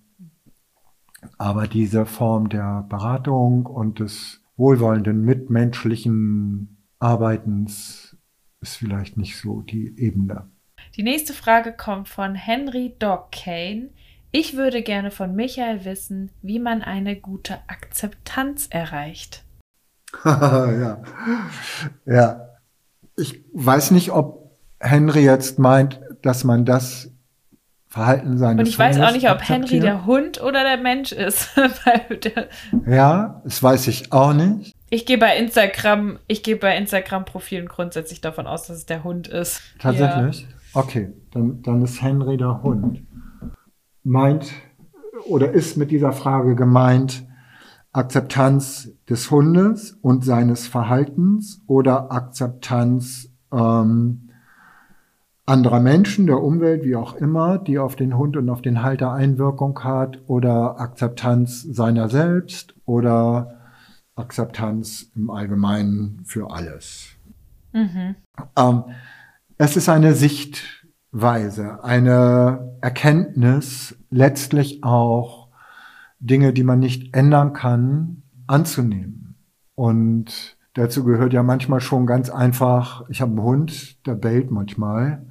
Aber 1.37 1.67
diese 1.67 2.05
Form 2.05 2.49
der 2.49 2.85
Beratung 2.89 3.65
und 3.65 3.99
des 3.99 4.41
wohlwollenden, 4.57 5.21
mitmenschlichen 5.21 6.77
Arbeitens 6.99 8.17
ist 8.61 8.77
vielleicht 8.77 9.17
nicht 9.17 9.37
so 9.37 9.61
die 9.61 9.97
Ebene. 9.97 10.49
Die 10.95 11.03
nächste 11.03 11.33
Frage 11.33 11.73
kommt 11.73 12.09
von 12.09 12.35
Henry 12.35 12.95
Dog 12.97 13.31
Kane. 13.31 13.89
Ich 14.31 14.55
würde 14.55 14.81
gerne 14.81 15.11
von 15.11 15.35
Michael 15.35 15.85
wissen, 15.85 16.31
wie 16.41 16.59
man 16.59 16.81
eine 16.81 17.15
gute 17.15 17.57
Akzeptanz 17.67 18.67
erreicht. 18.69 19.43
ja. 20.25 21.01
ja. 22.05 22.49
Ich 23.17 23.45
weiß 23.53 23.91
nicht, 23.91 24.11
ob 24.11 24.57
Henry 24.79 25.23
jetzt 25.23 25.59
meint, 25.59 26.01
dass 26.21 26.43
man 26.43 26.65
das 26.65 27.11
Verhalten 27.95 28.37
seines 28.37 28.59
Und 28.59 28.67
ich 28.67 28.77
weiß 28.77 28.99
auch 28.99 29.13
nicht, 29.13 29.29
ob 29.31 29.47
Henry 29.47 29.79
der 29.79 30.05
Hund 30.05 30.43
oder 30.43 30.65
der 30.65 30.75
Mensch 30.75 31.13
ist. 31.13 31.51
ja, 32.85 33.41
das 33.45 33.63
weiß 33.63 33.87
ich 33.87 34.11
auch 34.11 34.33
nicht. 34.33 34.75
Ich 34.89 35.05
gehe 35.05 35.17
bei 35.17 35.37
Instagram, 35.37 36.19
ich 36.27 36.43
gehe 36.43 36.57
bei 36.57 36.75
Instagram-Profilen 36.75 37.69
grundsätzlich 37.69 38.19
davon 38.19 38.47
aus, 38.47 38.67
dass 38.67 38.75
es 38.75 38.85
der 38.85 39.05
Hund 39.05 39.29
ist. 39.29 39.61
Tatsächlich? 39.79 40.41
Ja. 40.41 40.81
Okay, 40.81 41.13
dann, 41.31 41.61
dann 41.61 41.81
ist 41.83 42.01
Henry 42.01 42.35
der 42.35 42.61
Hund. 42.63 43.01
Meint 44.03 44.51
oder 45.29 45.51
ist 45.53 45.77
mit 45.77 45.89
dieser 45.89 46.11
Frage 46.11 46.55
gemeint 46.55 47.25
Akzeptanz 47.93 48.91
des 49.09 49.31
Hundes 49.31 49.93
und 50.01 50.25
seines 50.25 50.67
Verhaltens 50.67 51.61
oder 51.65 52.11
Akzeptanz 52.11 53.29
ähm, 53.53 54.24
anderer 55.45 55.79
Menschen, 55.79 56.25
der 56.25 56.41
Umwelt, 56.41 56.83
wie 56.83 56.95
auch 56.95 57.13
immer, 57.15 57.59
die 57.59 57.77
auf 57.77 57.95
den 57.95 58.17
Hund 58.17 58.35
und 58.35 58.49
auf 58.49 58.61
den 58.61 58.81
Halter 58.81 59.11
Einwirkung 59.11 59.79
hat 59.83 60.19
oder 60.27 60.79
Akzeptanz 60.79 61.61
seiner 61.61 62.09
selbst 62.09 62.75
oder 62.85 63.59
Akzeptanz 64.15 65.11
im 65.15 65.29
Allgemeinen 65.29 66.21
für 66.25 66.49
alles. 66.51 67.09
Mhm. 67.73 68.15
Ähm, 68.55 68.83
es 69.57 69.77
ist 69.77 69.89
eine 69.89 70.13
Sichtweise, 70.13 71.83
eine 71.83 72.77
Erkenntnis, 72.81 73.95
letztlich 74.09 74.83
auch 74.83 75.49
Dinge, 76.19 76.53
die 76.53 76.63
man 76.63 76.79
nicht 76.79 77.15
ändern 77.15 77.53
kann, 77.53 78.23
anzunehmen. 78.47 79.35
Und 79.75 80.57
dazu 80.73 81.03
gehört 81.03 81.33
ja 81.33 81.43
manchmal 81.43 81.81
schon 81.81 82.05
ganz 82.05 82.29
einfach, 82.29 83.07
ich 83.09 83.21
habe 83.21 83.31
einen 83.31 83.43
Hund, 83.43 84.05
der 84.07 84.15
bellt 84.15 84.49
manchmal, 84.49 85.25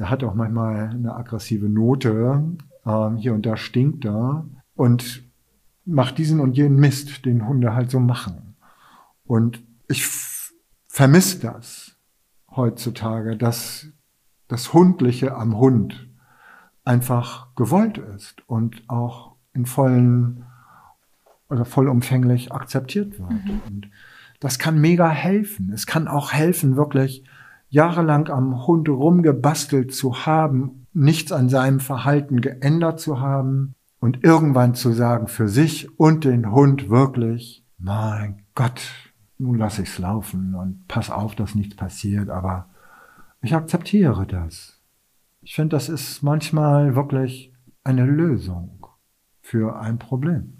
der 0.00 0.08
hat 0.08 0.24
auch 0.24 0.34
manchmal 0.34 0.88
eine 0.88 1.14
aggressive 1.14 1.68
Note, 1.68 2.56
ähm, 2.86 3.16
hier 3.18 3.34
und 3.34 3.44
da 3.44 3.58
stinkt 3.58 4.06
er 4.06 4.46
und 4.74 5.22
macht 5.84 6.16
diesen 6.16 6.40
und 6.40 6.56
jenen 6.56 6.76
Mist, 6.76 7.26
den 7.26 7.46
Hunde 7.46 7.74
halt 7.74 7.90
so 7.90 8.00
machen. 8.00 8.56
Und 9.24 9.62
ich 9.88 10.06
vermisse 10.88 11.40
das 11.40 11.96
heutzutage, 12.50 13.36
dass 13.36 13.88
das 14.48 14.72
Hundliche 14.72 15.36
am 15.36 15.58
Hund 15.58 16.08
einfach 16.82 17.54
gewollt 17.54 17.98
ist 17.98 18.42
und 18.48 18.82
auch 18.88 19.36
in 19.52 19.66
vollen 19.66 20.46
oder 21.50 21.66
vollumfänglich 21.66 22.52
akzeptiert 22.52 23.18
wird. 23.18 23.44
Mhm. 23.44 23.60
Und 23.68 23.90
das 24.40 24.58
kann 24.58 24.80
mega 24.80 25.10
helfen. 25.10 25.70
Es 25.74 25.86
kann 25.86 26.08
auch 26.08 26.32
helfen, 26.32 26.76
wirklich 26.76 27.22
jahrelang 27.70 28.28
am 28.28 28.66
Hund 28.66 28.88
rumgebastelt 28.88 29.94
zu 29.94 30.26
haben, 30.26 30.86
nichts 30.92 31.32
an 31.32 31.48
seinem 31.48 31.80
Verhalten 31.80 32.40
geändert 32.40 33.00
zu 33.00 33.20
haben 33.20 33.74
und 34.00 34.24
irgendwann 34.24 34.74
zu 34.74 34.92
sagen 34.92 35.28
für 35.28 35.48
sich 35.48 35.98
und 35.98 36.24
den 36.24 36.50
Hund 36.50 36.90
wirklich, 36.90 37.64
mein 37.78 38.42
Gott, 38.54 38.82
nun 39.38 39.56
lasse 39.56 39.82
ich's 39.82 39.98
laufen 39.98 40.54
und 40.54 40.86
pass 40.88 41.10
auf, 41.10 41.34
dass 41.34 41.54
nichts 41.54 41.76
passiert, 41.76 42.28
aber 42.28 42.68
ich 43.40 43.54
akzeptiere 43.54 44.26
das. 44.26 44.80
Ich 45.40 45.54
finde, 45.54 45.76
das 45.76 45.88
ist 45.88 46.22
manchmal 46.22 46.94
wirklich 46.94 47.54
eine 47.84 48.04
Lösung 48.04 48.86
für 49.40 49.78
ein 49.80 49.98
Problem. 49.98 50.58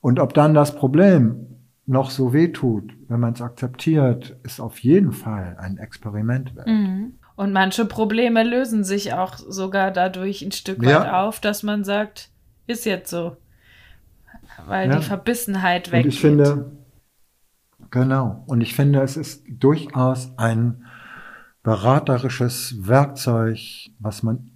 Und 0.00 0.18
ob 0.18 0.34
dann 0.34 0.54
das 0.54 0.74
Problem 0.74 1.51
noch 1.86 2.10
so 2.10 2.32
weh 2.32 2.48
tut, 2.48 2.92
wenn 3.08 3.20
man 3.20 3.34
es 3.34 3.42
akzeptiert, 3.42 4.36
ist 4.44 4.60
auf 4.60 4.78
jeden 4.78 5.12
Fall 5.12 5.56
ein 5.58 5.78
Experiment 5.78 6.54
wert. 6.54 6.68
Mhm. 6.68 7.14
Und 7.34 7.52
manche 7.52 7.86
Probleme 7.86 8.44
lösen 8.44 8.84
sich 8.84 9.14
auch 9.14 9.36
sogar 9.36 9.90
dadurch 9.90 10.42
ein 10.42 10.52
Stück 10.52 10.82
ja. 10.82 11.00
weit 11.00 11.12
auf, 11.12 11.40
dass 11.40 11.62
man 11.62 11.82
sagt, 11.82 12.30
ist 12.66 12.84
jetzt 12.84 13.10
so. 13.10 13.36
Weil 14.66 14.90
ja. 14.90 14.96
die 14.96 15.02
Verbissenheit 15.02 15.90
weggeht. 15.90 16.04
Und 16.04 16.12
ich 16.12 16.20
finde, 16.20 16.72
Genau. 17.92 18.42
Und 18.46 18.62
ich 18.62 18.74
finde, 18.74 19.02
es 19.02 19.16
ist 19.18 19.44
durchaus 19.46 20.32
ein 20.38 20.86
beraterisches 21.62 22.88
Werkzeug, 22.88 23.58
was 23.98 24.22
man 24.22 24.50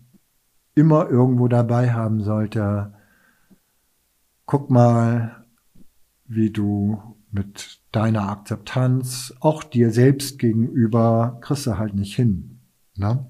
immer 0.74 1.09
irgendwo 1.09 1.47
dabei 1.47 1.93
haben 1.93 2.24
sollte. 2.24 2.95
Guck 4.47 4.70
mal, 4.70 5.45
wie 6.24 6.51
du 6.51 7.15
mit 7.37 7.78
deiner 7.93 8.28
Akzeptanz 8.28 9.34
auch 9.41 9.62
dir 9.62 9.93
selbst 9.93 10.39
gegenüber 10.39 11.39
kriegst 11.43 11.66
du 11.66 11.76
halt 11.78 11.95
nicht 11.95 12.16
hin. 12.16 12.61
Ne? 12.97 13.26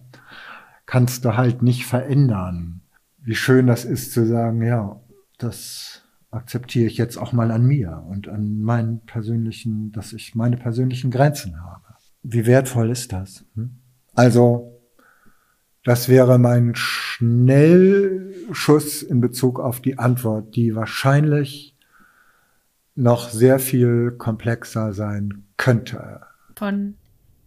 Kannst 0.87 1.25
du 1.25 1.37
halt 1.37 1.63
nicht 1.63 1.87
verändern. 1.87 2.83
Wie 3.19 3.35
schön 3.35 3.67
das 3.67 3.85
ist 3.85 4.13
zu 4.13 4.25
sagen, 4.27 4.63
ja, 4.63 5.01
das 5.39 6.05
akzeptiere 6.31 6.87
ich 6.87 6.97
jetzt 6.97 7.17
auch 7.17 7.33
mal 7.33 7.51
an 7.51 7.67
mir 7.67 8.05
und 8.09 8.29
an 8.29 8.61
meinen 8.61 9.01
persönlichen, 9.01 9.91
dass 9.93 10.13
ich 10.13 10.37
meine 10.37 10.57
persönlichen 10.57 11.11
Grenzen 11.11 11.61
habe. 11.61 11.83
Wie 12.23 12.47
wertvoll 12.47 12.91
ist 12.91 13.13
das? 13.13 13.45
Hm? 13.55 13.81
Also, 14.15 14.81
das 15.85 16.09
wäre 16.09 16.39
mein 16.39 16.75
Schnellschuss 16.75 19.03
in 19.03 19.21
Bezug 19.21 19.61
auf 19.61 19.81
die 19.81 19.99
Antwort, 19.99 20.57
die 20.57 20.75
wahrscheinlich 20.75 21.76
noch 22.97 23.29
sehr 23.29 23.59
viel 23.59 24.11
komplexer 24.13 24.93
sein 24.93 25.45
könnte. 25.57 26.23
Von 26.57 26.97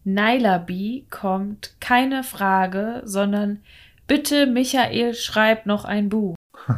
Naila 0.03 0.59
B 0.59 1.03
kommt 1.09 1.75
keine 1.81 2.23
Frage, 2.23 3.01
sondern 3.03 3.59
bitte 4.07 4.45
Michael 4.47 5.13
schreib 5.13 5.65
noch 5.65 5.85
ein 5.85 6.09
Buch. 6.09 6.35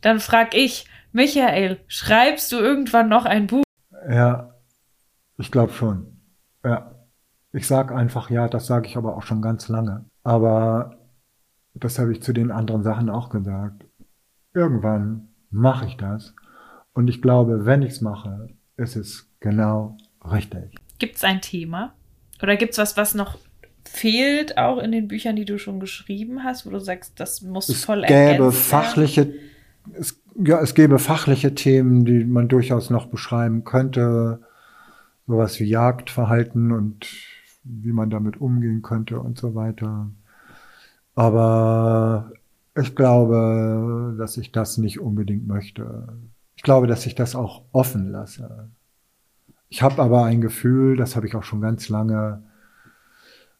Dann 0.00 0.20
frag 0.20 0.54
ich, 0.54 0.86
Michael, 1.12 1.78
schreibst 1.86 2.50
du 2.52 2.56
irgendwann 2.56 3.08
noch 3.08 3.24
ein 3.24 3.46
Buch? 3.46 3.62
Ja, 4.08 4.54
ich 5.38 5.50
glaube 5.52 5.72
schon. 5.72 6.18
Ja. 6.64 6.90
Ich 7.52 7.68
sag 7.68 7.92
einfach 7.92 8.30
ja, 8.30 8.48
das 8.48 8.66
sage 8.66 8.88
ich 8.88 8.96
aber 8.96 9.16
auch 9.16 9.22
schon 9.22 9.40
ganz 9.40 9.68
lange. 9.68 10.06
Aber 10.24 10.98
das 11.74 11.98
habe 11.98 12.12
ich 12.12 12.20
zu 12.20 12.32
den 12.32 12.50
anderen 12.50 12.82
Sachen 12.82 13.08
auch 13.08 13.28
gesagt. 13.28 13.86
Irgendwann 14.52 15.28
mache 15.50 15.86
ich 15.86 15.96
das. 15.96 16.34
Und 16.94 17.08
ich 17.08 17.20
glaube, 17.20 17.66
wenn 17.66 17.82
ich 17.82 17.92
es 17.92 18.00
mache, 18.00 18.48
ist 18.76 18.96
es 18.96 19.28
genau 19.40 19.96
richtig. 20.24 20.74
Gibt 20.98 21.16
es 21.16 21.24
ein 21.24 21.40
Thema? 21.40 21.94
Oder 22.42 22.56
gibt 22.56 22.72
es 22.72 22.78
was, 22.78 22.96
was 22.96 23.14
noch 23.14 23.38
fehlt, 23.84 24.56
auch 24.56 24.78
in 24.78 24.92
den 24.92 25.08
Büchern, 25.08 25.36
die 25.36 25.44
du 25.44 25.58
schon 25.58 25.80
geschrieben 25.80 26.42
hast, 26.42 26.66
wo 26.66 26.70
du 26.70 26.78
sagst, 26.78 27.20
das 27.20 27.42
muss 27.42 27.68
es 27.68 27.84
voll 27.84 28.02
gäbe 28.02 28.50
fachliche 28.50 29.34
es, 29.92 30.20
ja, 30.36 30.60
es 30.60 30.74
gäbe 30.74 30.98
fachliche 30.98 31.54
Themen, 31.54 32.04
die 32.04 32.24
man 32.24 32.48
durchaus 32.48 32.90
noch 32.90 33.06
beschreiben 33.06 33.64
könnte. 33.64 34.40
Sowas 35.26 35.58
wie 35.60 35.64
Jagdverhalten 35.64 36.72
und 36.72 37.06
wie 37.62 37.92
man 37.92 38.10
damit 38.10 38.40
umgehen 38.40 38.82
könnte 38.82 39.18
und 39.20 39.38
so 39.38 39.54
weiter. 39.54 40.10
Aber 41.14 42.32
ich 42.76 42.94
glaube, 42.94 44.14
dass 44.18 44.36
ich 44.36 44.52
das 44.52 44.78
nicht 44.78 45.00
unbedingt 45.00 45.46
möchte. 45.46 46.08
Glaube, 46.64 46.86
dass 46.86 47.04
ich 47.04 47.14
das 47.14 47.36
auch 47.36 47.62
offen 47.72 48.10
lasse. 48.10 48.70
Ich 49.68 49.82
habe 49.82 50.02
aber 50.02 50.24
ein 50.24 50.40
Gefühl, 50.40 50.96
das 50.96 51.14
habe 51.14 51.26
ich 51.26 51.36
auch 51.36 51.42
schon 51.42 51.60
ganz 51.60 51.90
lange, 51.90 52.42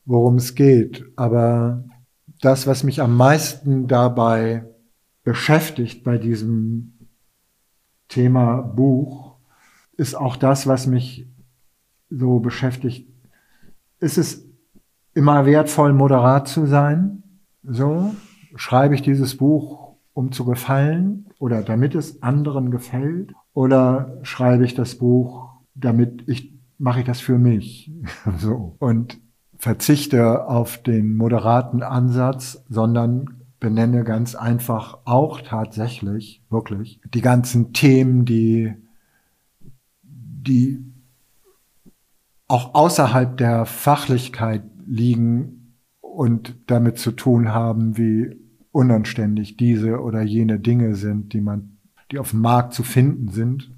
worum 0.07 0.37
es 0.37 0.55
geht. 0.55 1.05
Aber 1.15 1.85
das, 2.41 2.67
was 2.67 2.83
mich 2.83 3.03
am 3.03 3.15
meisten 3.15 3.89
dabei 3.89 4.65
beschäftigt 5.23 6.03
bei 6.03 6.17
diesem 6.17 6.95
Thema 8.09 8.63
Buch, 8.63 9.37
ist 9.99 10.15
auch 10.15 10.37
das, 10.37 10.67
was 10.67 10.87
mich 10.87 11.29
so 12.09 12.41
beschäftigt. 12.41 13.07
Ist 14.01 14.17
es 14.17 14.47
immer 15.13 15.45
wertvoll, 15.45 15.93
moderat 15.93 16.49
zu 16.49 16.65
sein? 16.65 17.23
So 17.65 18.15
schreibe 18.57 18.95
ich 18.95 19.03
dieses 19.03 19.37
Buch, 19.37 19.84
um 20.15 20.33
zu 20.33 20.45
gefallen 20.45 21.27
oder 21.39 21.63
damit 21.63 21.95
es 21.95 22.23
anderen 22.23 22.71
gefällt? 22.71 23.35
Oder 23.53 24.19
schreibe 24.23 24.65
ich 24.65 24.75
das 24.75 24.97
Buch, 24.97 25.51
damit 25.75 26.25
ich, 26.27 26.53
mache 26.79 27.01
ich 27.01 27.07
das 27.07 27.21
für 27.21 27.39
mich? 27.39 27.93
so. 28.39 28.77
Und 28.79 29.21
verzichte 29.59 30.47
auf 30.47 30.83
den 30.83 31.17
moderaten 31.17 31.83
Ansatz, 31.83 32.65
sondern 32.69 33.45
benenne 33.61 34.05
ganz 34.05 34.35
einfach 34.35 34.99
auch 35.05 35.41
tatsächlich, 35.41 36.43
wirklich, 36.51 37.01
die 37.13 37.23
ganzen 37.23 37.73
Themen, 37.73 38.25
die 38.25 38.75
die 40.47 40.85
auch 42.47 42.75
außerhalb 42.75 43.37
der 43.37 43.67
Fachlichkeit 43.67 44.63
liegen 44.87 45.77
und 46.01 46.57
damit 46.67 46.99
zu 46.99 47.13
tun 47.13 47.53
haben, 47.53 47.97
wie 47.97 48.39
unanständig 48.75 49.57
diese 49.57 50.01
oder 50.01 50.23
jene 50.23 50.59
Dinge 50.59 50.97
sind, 50.97 51.33
die 51.33 51.41
man, 51.41 51.79
die 52.11 52.19
auf 52.19 52.31
dem 52.31 52.41
Markt 52.41 52.75
zu 52.75 52.83
finden 52.83 53.29
sind 53.29 53.71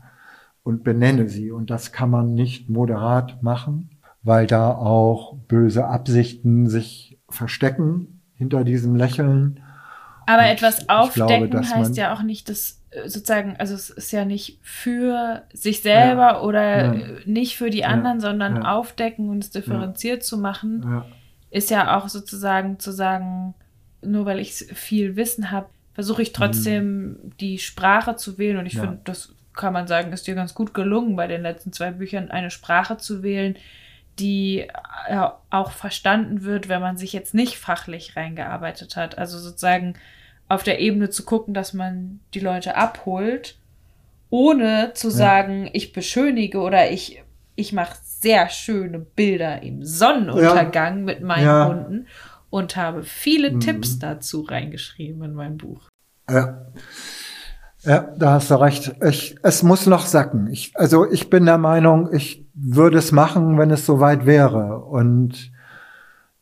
und 0.62 0.84
benenne 0.84 1.28
sie. 1.28 1.50
Und 1.50 1.68
das 1.68 1.92
kann 1.92 2.08
man 2.08 2.34
nicht 2.34 2.70
moderat 2.70 3.42
machen, 3.42 3.90
weil 4.22 4.46
da 4.46 4.70
auch 4.72 5.36
böse 5.48 5.86
Absichten 5.86 6.66
sich 6.68 7.18
verstecken 7.28 8.22
hinter 8.36 8.64
diesem 8.64 8.96
Lächeln. 8.96 9.60
Aber 10.26 10.42
und 10.42 10.48
etwas 10.48 10.88
aufdecken 10.88 11.50
glaube, 11.50 11.68
heißt 11.68 11.96
ja 11.98 12.14
auch 12.14 12.22
nicht, 12.22 12.48
dass 12.48 12.82
äh, 12.90 13.06
sozusagen, 13.06 13.54
also 13.58 13.74
es 13.74 13.90
ist 13.90 14.12
ja 14.12 14.24
nicht 14.24 14.60
für 14.62 15.42
sich 15.52 15.82
selber 15.82 16.32
ja, 16.32 16.40
oder 16.40 16.94
ja, 16.94 17.04
nicht 17.26 17.58
für 17.58 17.68
die 17.68 17.84
anderen, 17.84 18.20
ja, 18.20 18.28
sondern 18.28 18.62
aufdecken 18.62 19.28
und 19.28 19.44
es 19.44 19.50
differenziert 19.50 20.24
zu 20.24 20.38
machen, 20.38 21.02
ist 21.50 21.70
ja 21.70 21.98
auch 21.98 22.08
sozusagen 22.08 22.78
zu 22.78 22.92
sagen, 22.92 23.54
nur 24.06 24.26
weil 24.26 24.38
ich 24.38 24.52
viel 24.52 25.16
Wissen 25.16 25.50
habe, 25.50 25.68
versuche 25.94 26.22
ich 26.22 26.32
trotzdem 26.32 27.08
mhm. 27.08 27.32
die 27.40 27.58
Sprache 27.58 28.16
zu 28.16 28.38
wählen 28.38 28.58
und 28.58 28.66
ich 28.66 28.78
finde, 28.78 28.98
das 29.04 29.32
kann 29.54 29.72
man 29.72 29.86
sagen, 29.86 30.12
ist 30.12 30.26
dir 30.26 30.34
ganz 30.34 30.54
gut 30.54 30.74
gelungen, 30.74 31.16
bei 31.16 31.26
den 31.26 31.42
letzten 31.42 31.72
zwei 31.72 31.90
Büchern 31.90 32.30
eine 32.30 32.50
Sprache 32.50 32.98
zu 32.98 33.22
wählen, 33.22 33.56
die 34.18 34.68
äh, 35.08 35.28
auch 35.50 35.72
verstanden 35.72 36.42
wird, 36.42 36.68
wenn 36.68 36.80
man 36.80 36.96
sich 36.96 37.12
jetzt 37.12 37.34
nicht 37.34 37.56
fachlich 37.56 38.16
reingearbeitet 38.16 38.96
hat. 38.96 39.18
Also 39.18 39.38
sozusagen 39.38 39.94
auf 40.48 40.62
der 40.62 40.80
Ebene 40.80 41.10
zu 41.10 41.24
gucken, 41.24 41.54
dass 41.54 41.72
man 41.72 42.20
die 42.34 42.40
Leute 42.40 42.76
abholt, 42.76 43.56
ohne 44.30 44.92
zu 44.94 45.08
ja. 45.08 45.14
sagen, 45.14 45.70
ich 45.72 45.92
beschönige 45.92 46.60
oder 46.60 46.90
ich, 46.90 47.22
ich 47.56 47.72
mache 47.72 47.96
sehr 48.02 48.48
schöne 48.48 48.98
Bilder 48.98 49.62
im 49.62 49.84
Sonnenuntergang 49.84 50.98
ja. 50.98 51.04
mit 51.04 51.22
meinen 51.22 51.46
ja. 51.46 51.68
Hunden 51.68 52.06
und 52.50 52.76
habe 52.76 53.02
viele 53.02 53.52
mhm. 53.52 53.60
Tipps 53.60 53.98
dazu 53.98 54.42
reingeschrieben 54.42 55.22
in 55.22 55.34
mein 55.34 55.56
Buch. 55.56 55.88
Ja. 56.30 56.66
Ja, 57.82 58.12
da 58.18 58.32
hast 58.32 58.50
du 58.50 58.60
recht. 58.60 58.96
Ich, 59.08 59.36
es 59.44 59.62
muss 59.62 59.86
noch 59.86 60.06
sacken. 60.06 60.48
Ich, 60.50 60.72
also 60.74 61.08
ich 61.08 61.30
bin 61.30 61.46
der 61.46 61.58
Meinung, 61.58 62.12
ich 62.12 62.44
würde 62.52 62.98
es 62.98 63.12
machen, 63.12 63.58
wenn 63.58 63.70
es 63.70 63.86
soweit 63.86 64.26
wäre. 64.26 64.80
Und 64.80 65.52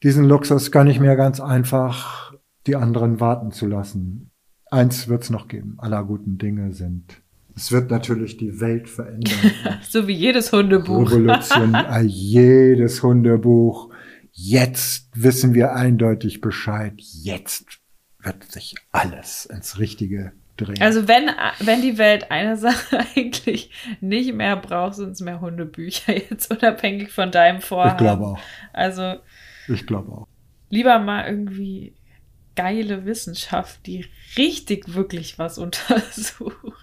diesen 0.02 0.24
Luxus 0.24 0.70
kann 0.70 0.86
ich 0.86 1.00
mir 1.00 1.16
ganz 1.16 1.40
einfach 1.40 2.32
die 2.66 2.76
anderen 2.76 3.20
warten 3.20 3.52
zu 3.52 3.66
lassen. 3.66 4.30
Eins 4.70 5.08
wird 5.08 5.24
es 5.24 5.30
noch 5.30 5.46
geben. 5.46 5.74
Aller 5.78 6.02
guten 6.04 6.38
Dinge 6.38 6.72
sind. 6.72 7.20
Es 7.56 7.70
wird 7.70 7.90
natürlich 7.90 8.36
die 8.36 8.60
Welt 8.60 8.88
verändern. 8.88 9.52
so 9.88 10.08
wie 10.08 10.14
jedes 10.14 10.50
Hundebuch. 10.50 11.10
Revolution, 11.10 11.76
jedes 12.06 13.02
Hundebuch. 13.02 13.93
Jetzt 14.36 15.10
wissen 15.14 15.54
wir 15.54 15.74
eindeutig 15.74 16.40
Bescheid. 16.40 16.94
Jetzt 16.96 17.66
wird 18.20 18.50
sich 18.50 18.74
alles 18.90 19.46
ins 19.46 19.78
Richtige 19.78 20.32
drehen. 20.56 20.82
Also 20.82 21.06
wenn, 21.06 21.30
wenn 21.60 21.82
die 21.82 21.98
Welt 21.98 22.32
eine 22.32 22.56
Sache 22.58 22.98
eigentlich 23.14 23.70
nicht 24.00 24.34
mehr 24.34 24.56
braucht, 24.56 24.96
sind 24.96 25.10
es 25.10 25.20
mehr 25.20 25.40
Hundebücher 25.40 26.16
jetzt 26.16 26.50
unabhängig 26.56 27.12
von 27.12 27.30
deinem 27.30 27.60
Vorhaben. 27.60 27.92
Ich 27.92 27.98
glaube 27.98 28.24
auch. 28.24 28.38
Also 28.72 29.14
ich 29.68 29.86
glaube 29.86 30.10
auch. 30.10 30.26
Lieber 30.68 30.98
mal 30.98 31.28
irgendwie 31.28 31.94
geile 32.56 33.04
Wissenschaft, 33.04 33.86
die 33.86 34.04
richtig 34.36 34.94
wirklich 34.94 35.38
was 35.38 35.58
untersucht. 35.58 36.74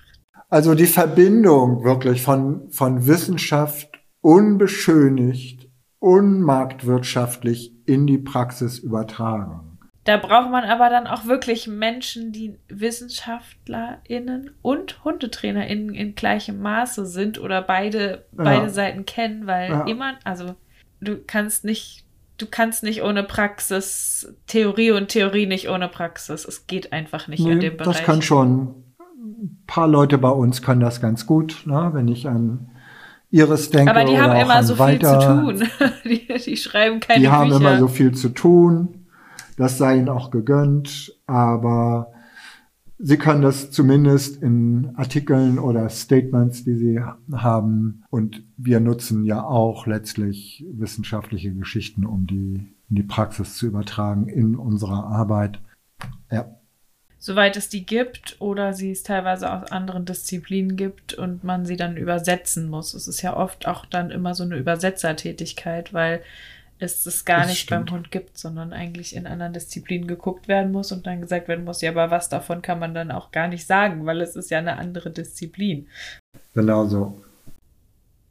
Also 0.50 0.74
die 0.74 0.86
Verbindung 0.86 1.84
wirklich 1.84 2.22
von, 2.22 2.72
von 2.72 3.08
Wissenschaft 3.08 3.90
unbeschönigt, 4.22 5.61
unmarktwirtschaftlich 6.02 7.74
in 7.86 8.08
die 8.08 8.18
Praxis 8.18 8.80
übertragen. 8.80 9.78
Da 10.04 10.18
braucht 10.18 10.50
man 10.50 10.64
aber 10.64 10.90
dann 10.90 11.06
auch 11.06 11.26
wirklich 11.26 11.68
Menschen, 11.68 12.32
die 12.32 12.58
WissenschaftlerInnen 12.70 14.50
und 14.64 15.06
HundetrainerInnen 15.06 15.94
in 15.94 16.16
gleichem 16.16 16.60
Maße 16.60 17.06
sind 17.06 17.40
oder 17.40 17.62
beide, 17.62 18.26
ja. 18.36 18.44
beide 18.44 18.70
Seiten 18.72 19.06
kennen, 19.06 19.46
weil 19.46 19.70
ja. 19.70 19.86
immer, 19.86 20.16
also 20.24 20.56
du 21.02 21.18
kannst 21.18 21.66
nicht, 21.66 22.04
du 22.40 22.48
kannst 22.48 22.82
nicht 22.82 23.04
ohne 23.04 23.24
Praxis, 23.24 24.34
Theorie 24.48 24.90
und 24.90 25.10
Theorie 25.10 25.46
nicht 25.46 25.70
ohne 25.70 25.88
Praxis. 25.88 26.46
Es 26.46 26.66
geht 26.66 26.94
einfach 26.94 27.28
nicht 27.28 27.44
nee, 27.44 27.52
in 27.52 27.60
dem 27.60 27.78
Bereich. 27.78 27.98
Das 27.98 28.04
kann 28.04 28.24
schon. 28.24 28.84
Ein 29.00 29.64
paar 29.68 29.88
Leute 29.88 30.18
bei 30.18 30.30
uns 30.30 30.64
können 30.64 30.82
das 30.82 31.00
ganz 31.00 31.28
gut, 31.28 31.62
ne? 31.66 31.92
wenn 31.94 32.08
ich 32.08 32.28
an 32.28 32.72
Iris 33.32 33.70
denke. 33.70 33.92
Aber 33.92 34.04
die 34.04 34.20
haben 34.20 34.40
immer 34.40 34.64
so 34.64 34.78
weiter, 34.78 35.46
viel 35.48 35.58
zu 35.58 35.68
tun. 35.68 35.92
die, 36.06 36.28
die 36.46 36.58
schreiben 36.58 37.00
keine 37.00 37.20
Die 37.20 37.26
Bücher. 37.26 37.38
haben 37.38 37.52
immer 37.52 37.80
so 37.80 37.88
viel 37.88 38.14
zu 38.14 38.30
tun 38.30 39.02
das 39.62 39.78
sei 39.78 39.98
ihnen 39.98 40.10
auch 40.10 40.32
gegönnt, 40.32 41.16
aber 41.28 42.14
sie 42.98 43.18
können 43.18 43.44
das 43.44 43.70
zumindest 43.70 44.42
in 44.42 44.92
Artikeln 44.96 45.60
oder 45.60 45.88
Statements, 45.90 46.64
die 46.64 46.76
sie 46.76 47.00
haben. 47.32 48.04
Und 48.10 48.44
wir 48.58 48.80
nutzen 48.80 49.24
ja 49.24 49.44
auch 49.44 49.86
letztlich 49.86 50.66
wissenschaftliche 50.72 51.54
Geschichten, 51.54 52.08
um 52.08 52.26
die 52.26 52.74
in 52.90 52.96
die 52.96 53.04
Praxis 53.04 53.56
zu 53.56 53.68
übertragen 53.68 54.28
in 54.28 54.56
unserer 54.56 55.06
Arbeit. 55.06 55.62
Ja. 56.32 56.58
Soweit 57.24 57.56
es 57.56 57.70
die 57.70 57.86
gibt 57.86 58.36
oder 58.40 58.74
sie 58.74 58.90
es 58.90 59.04
teilweise 59.04 59.54
aus 59.54 59.72
anderen 59.72 60.06
Disziplinen 60.06 60.76
gibt 60.76 61.14
und 61.14 61.44
man 61.44 61.68
sie 61.68 61.78
dann 61.78 61.96
übersetzen 61.96 62.68
muss. 62.68 62.96
Es 62.96 63.08
ist 63.08 63.22
ja 63.22 63.38
oft 63.38 63.68
auch 63.68 63.86
dann 63.86 64.10
immer 64.10 64.34
so 64.34 64.44
eine 64.44 64.58
Übersetzertätigkeit, 64.58 65.94
weil 65.94 66.24
es 66.80 67.06
es 67.06 67.24
gar 67.24 67.42
das 67.42 67.50
nicht 67.50 67.60
stimmt. 67.60 67.92
beim 67.92 67.96
Hund 67.96 68.12
gibt, 68.12 68.40
sondern 68.40 68.74
eigentlich 68.74 69.16
in 69.16 69.28
anderen 69.28 69.54
Disziplinen 69.54 70.08
geguckt 70.08 70.48
werden 70.48 70.72
muss 70.72 70.92
und 70.92 71.06
dann 71.06 71.22
gesagt 71.22 71.48
werden 71.48 71.64
muss, 71.64 71.82
ja, 71.82 71.92
aber 71.92 72.10
was 72.10 72.28
davon 72.28 72.64
kann 72.64 72.80
man 72.80 72.96
dann 72.96 73.12
auch 73.12 73.32
gar 73.32 73.48
nicht 73.48 73.68
sagen, 73.68 74.08
weil 74.08 74.20
es 74.20 74.36
ist 74.36 74.50
ja 74.50 74.58
eine 74.58 74.80
andere 74.80 75.12
Disziplin. 75.12 75.88
Genau 76.56 76.88
so. 76.88 77.22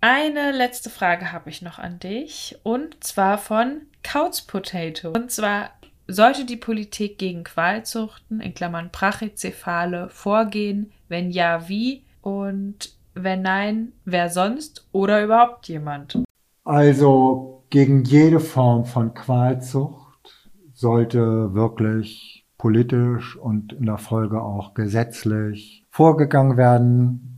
Eine 0.00 0.50
letzte 0.50 0.90
Frage 0.90 1.30
habe 1.30 1.48
ich 1.48 1.62
noch 1.62 1.78
an 1.78 2.00
dich 2.00 2.58
und 2.64 3.04
zwar 3.04 3.38
von 3.38 3.82
Couch 4.02 4.48
Potato. 4.48 5.10
Und 5.10 5.30
zwar 5.30 5.70
sollte 6.12 6.44
die 6.44 6.56
Politik 6.56 7.18
gegen 7.18 7.44
Qualzuchten, 7.44 8.40
in 8.40 8.54
Klammern 8.54 8.90
Brachycephale, 8.92 10.08
vorgehen? 10.10 10.92
Wenn 11.08 11.30
ja, 11.30 11.68
wie? 11.68 12.04
Und 12.22 12.94
wenn 13.14 13.42
nein, 13.42 13.92
wer 14.04 14.28
sonst 14.28 14.86
oder 14.92 15.24
überhaupt 15.24 15.68
jemand? 15.68 16.18
Also 16.64 17.64
gegen 17.70 18.04
jede 18.04 18.40
Form 18.40 18.84
von 18.84 19.14
Qualzucht 19.14 20.50
sollte 20.72 21.54
wirklich 21.54 22.44
politisch 22.58 23.36
und 23.36 23.72
in 23.72 23.86
der 23.86 23.98
Folge 23.98 24.42
auch 24.42 24.74
gesetzlich 24.74 25.86
vorgegangen 25.90 26.56
werden. 26.56 27.29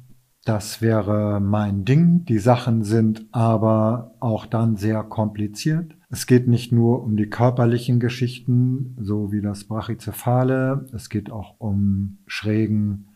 Das 0.44 0.82
wäre 0.82 1.40
mein 1.40 1.84
Ding. 1.84 2.24
Die 2.24 2.38
Sachen 2.38 2.82
sind 2.82 3.26
aber 3.30 4.14
auch 4.18 4.44
dann 4.44 4.76
sehr 4.76 5.04
kompliziert. 5.04 5.94
Es 6.10 6.26
geht 6.26 6.48
nicht 6.48 6.72
nur 6.72 7.04
um 7.04 7.16
die 7.16 7.30
körperlichen 7.30 8.00
Geschichten, 8.00 8.96
so 9.00 9.30
wie 9.30 9.40
das 9.40 9.64
Brachycephale. 9.64 10.86
Es 10.92 11.08
geht 11.08 11.30
auch 11.30 11.54
um 11.58 12.18
schrägen 12.26 13.08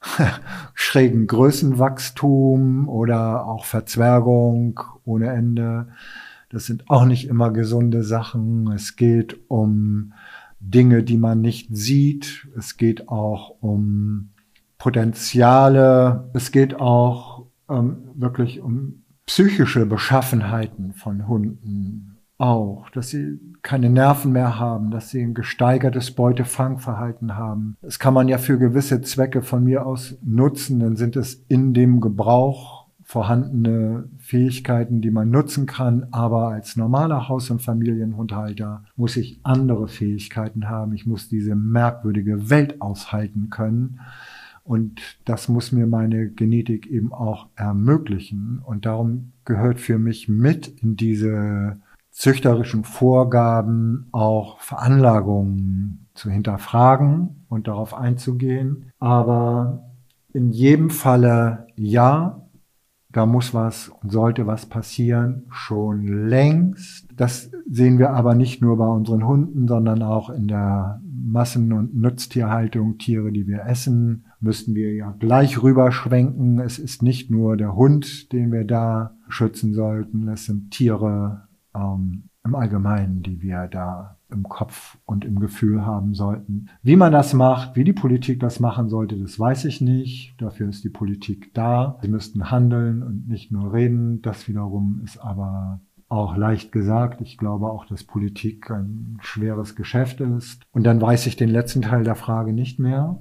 schrägen 0.74 1.26
Größenwachstum 1.26 2.88
oder 2.88 3.46
auch 3.46 3.66
Verzwergung 3.66 4.80
ohne 5.04 5.30
Ende. 5.30 5.88
Das 6.48 6.64
sind 6.64 6.88
auch 6.88 7.04
nicht 7.04 7.28
immer 7.28 7.50
gesunde 7.50 8.02
Sachen. 8.02 8.72
Es 8.72 8.96
geht 8.96 9.38
um 9.48 10.14
Dinge, 10.58 11.02
die 11.02 11.18
man 11.18 11.42
nicht 11.42 11.76
sieht. 11.76 12.48
Es 12.56 12.78
geht 12.78 13.08
auch 13.08 13.56
um 13.60 14.29
Potenziale. 14.80 16.28
Es 16.34 16.50
geht 16.50 16.74
auch 16.80 17.46
ähm, 17.68 18.10
wirklich 18.14 18.60
um 18.60 19.04
psychische 19.26 19.86
Beschaffenheiten 19.86 20.92
von 20.94 21.28
Hunden 21.28 22.10
auch, 22.40 22.88
dass 22.90 23.10
sie 23.10 23.38
keine 23.60 23.90
Nerven 23.90 24.32
mehr 24.32 24.58
haben, 24.58 24.90
dass 24.90 25.10
sie 25.10 25.20
ein 25.22 25.34
gesteigertes 25.34 26.12
Beutefangverhalten 26.12 27.36
haben. 27.36 27.76
Das 27.82 27.98
kann 27.98 28.14
man 28.14 28.28
ja 28.28 28.38
für 28.38 28.58
gewisse 28.58 29.02
Zwecke 29.02 29.42
von 29.42 29.62
mir 29.62 29.84
aus 29.84 30.16
nutzen, 30.24 30.80
dann 30.80 30.96
sind 30.96 31.16
es 31.16 31.44
in 31.48 31.74
dem 31.74 32.00
Gebrauch 32.00 32.80
vorhandene 33.02 34.08
Fähigkeiten, 34.18 35.02
die 35.02 35.10
man 35.10 35.30
nutzen 35.30 35.66
kann, 35.66 36.06
aber 36.12 36.48
als 36.48 36.76
normaler 36.76 37.28
Haus- 37.28 37.50
und 37.50 37.60
Familienhundhalter 37.60 38.84
muss 38.94 39.16
ich 39.16 39.40
andere 39.42 39.88
Fähigkeiten 39.88 40.68
haben. 40.68 40.94
Ich 40.94 41.06
muss 41.06 41.28
diese 41.28 41.56
merkwürdige 41.56 42.48
Welt 42.50 42.80
aushalten 42.80 43.50
können. 43.50 43.98
Und 44.70 45.18
das 45.24 45.48
muss 45.48 45.72
mir 45.72 45.88
meine 45.88 46.28
Genetik 46.28 46.86
eben 46.86 47.12
auch 47.12 47.48
ermöglichen. 47.56 48.62
Und 48.64 48.86
darum 48.86 49.32
gehört 49.44 49.80
für 49.80 49.98
mich 49.98 50.28
mit 50.28 50.68
in 50.68 50.94
diese 50.94 51.80
züchterischen 52.12 52.84
Vorgaben 52.84 54.06
auch 54.12 54.60
Veranlagungen 54.60 56.06
zu 56.14 56.30
hinterfragen 56.30 57.46
und 57.48 57.66
darauf 57.66 57.94
einzugehen. 57.94 58.92
Aber 59.00 59.90
in 60.32 60.52
jedem 60.52 60.90
Falle 60.90 61.66
ja, 61.74 62.40
da 63.10 63.26
muss 63.26 63.52
was 63.52 63.88
und 63.88 64.12
sollte 64.12 64.46
was 64.46 64.66
passieren, 64.66 65.46
schon 65.50 66.28
längst. 66.28 67.08
Das 67.16 67.50
sehen 67.68 67.98
wir 67.98 68.10
aber 68.10 68.36
nicht 68.36 68.62
nur 68.62 68.76
bei 68.76 68.86
unseren 68.86 69.26
Hunden, 69.26 69.66
sondern 69.66 70.04
auch 70.04 70.30
in 70.30 70.46
der 70.46 71.00
Massen- 71.02 71.72
und 71.72 71.96
Nutztierhaltung. 71.96 72.98
Tiere, 72.98 73.32
die 73.32 73.48
wir 73.48 73.64
essen, 73.66 74.26
müssten 74.40 74.74
wir 74.74 74.94
ja 74.94 75.14
gleich 75.18 75.62
rüberschwenken. 75.62 76.58
Es 76.60 76.78
ist 76.78 77.02
nicht 77.02 77.30
nur 77.30 77.56
der 77.56 77.76
Hund, 77.76 78.32
den 78.32 78.52
wir 78.52 78.64
da 78.64 79.16
schützen 79.28 79.74
sollten. 79.74 80.28
Es 80.28 80.46
sind 80.46 80.70
Tiere 80.70 81.48
ähm, 81.74 82.24
im 82.44 82.54
Allgemeinen, 82.54 83.22
die 83.22 83.42
wir 83.42 83.68
da 83.68 84.16
im 84.30 84.44
Kopf 84.44 84.96
und 85.04 85.24
im 85.24 85.40
Gefühl 85.40 85.84
haben 85.84 86.14
sollten. 86.14 86.68
Wie 86.82 86.96
man 86.96 87.12
das 87.12 87.34
macht, 87.34 87.76
wie 87.76 87.84
die 87.84 87.92
Politik 87.92 88.40
das 88.40 88.60
machen 88.60 88.88
sollte, 88.88 89.16
das 89.18 89.38
weiß 89.38 89.64
ich 89.64 89.80
nicht. 89.80 90.34
Dafür 90.38 90.68
ist 90.68 90.84
die 90.84 90.90
Politik 90.90 91.52
da. 91.52 91.98
Sie 92.02 92.08
müssten 92.08 92.50
handeln 92.50 93.02
und 93.02 93.28
nicht 93.28 93.50
nur 93.52 93.72
reden. 93.72 94.22
Das 94.22 94.48
wiederum 94.48 95.00
ist 95.04 95.18
aber 95.18 95.80
auch 96.08 96.36
leicht 96.36 96.72
gesagt. 96.72 97.20
Ich 97.20 97.38
glaube 97.38 97.66
auch, 97.66 97.86
dass 97.86 98.04
Politik 98.04 98.70
ein 98.70 99.18
schweres 99.20 99.76
Geschäft 99.76 100.20
ist. 100.20 100.62
Und 100.72 100.84
dann 100.84 101.00
weiß 101.00 101.26
ich 101.26 101.36
den 101.36 101.50
letzten 101.50 101.82
Teil 101.82 102.04
der 102.04 102.16
Frage 102.16 102.52
nicht 102.52 102.78
mehr. 102.78 103.20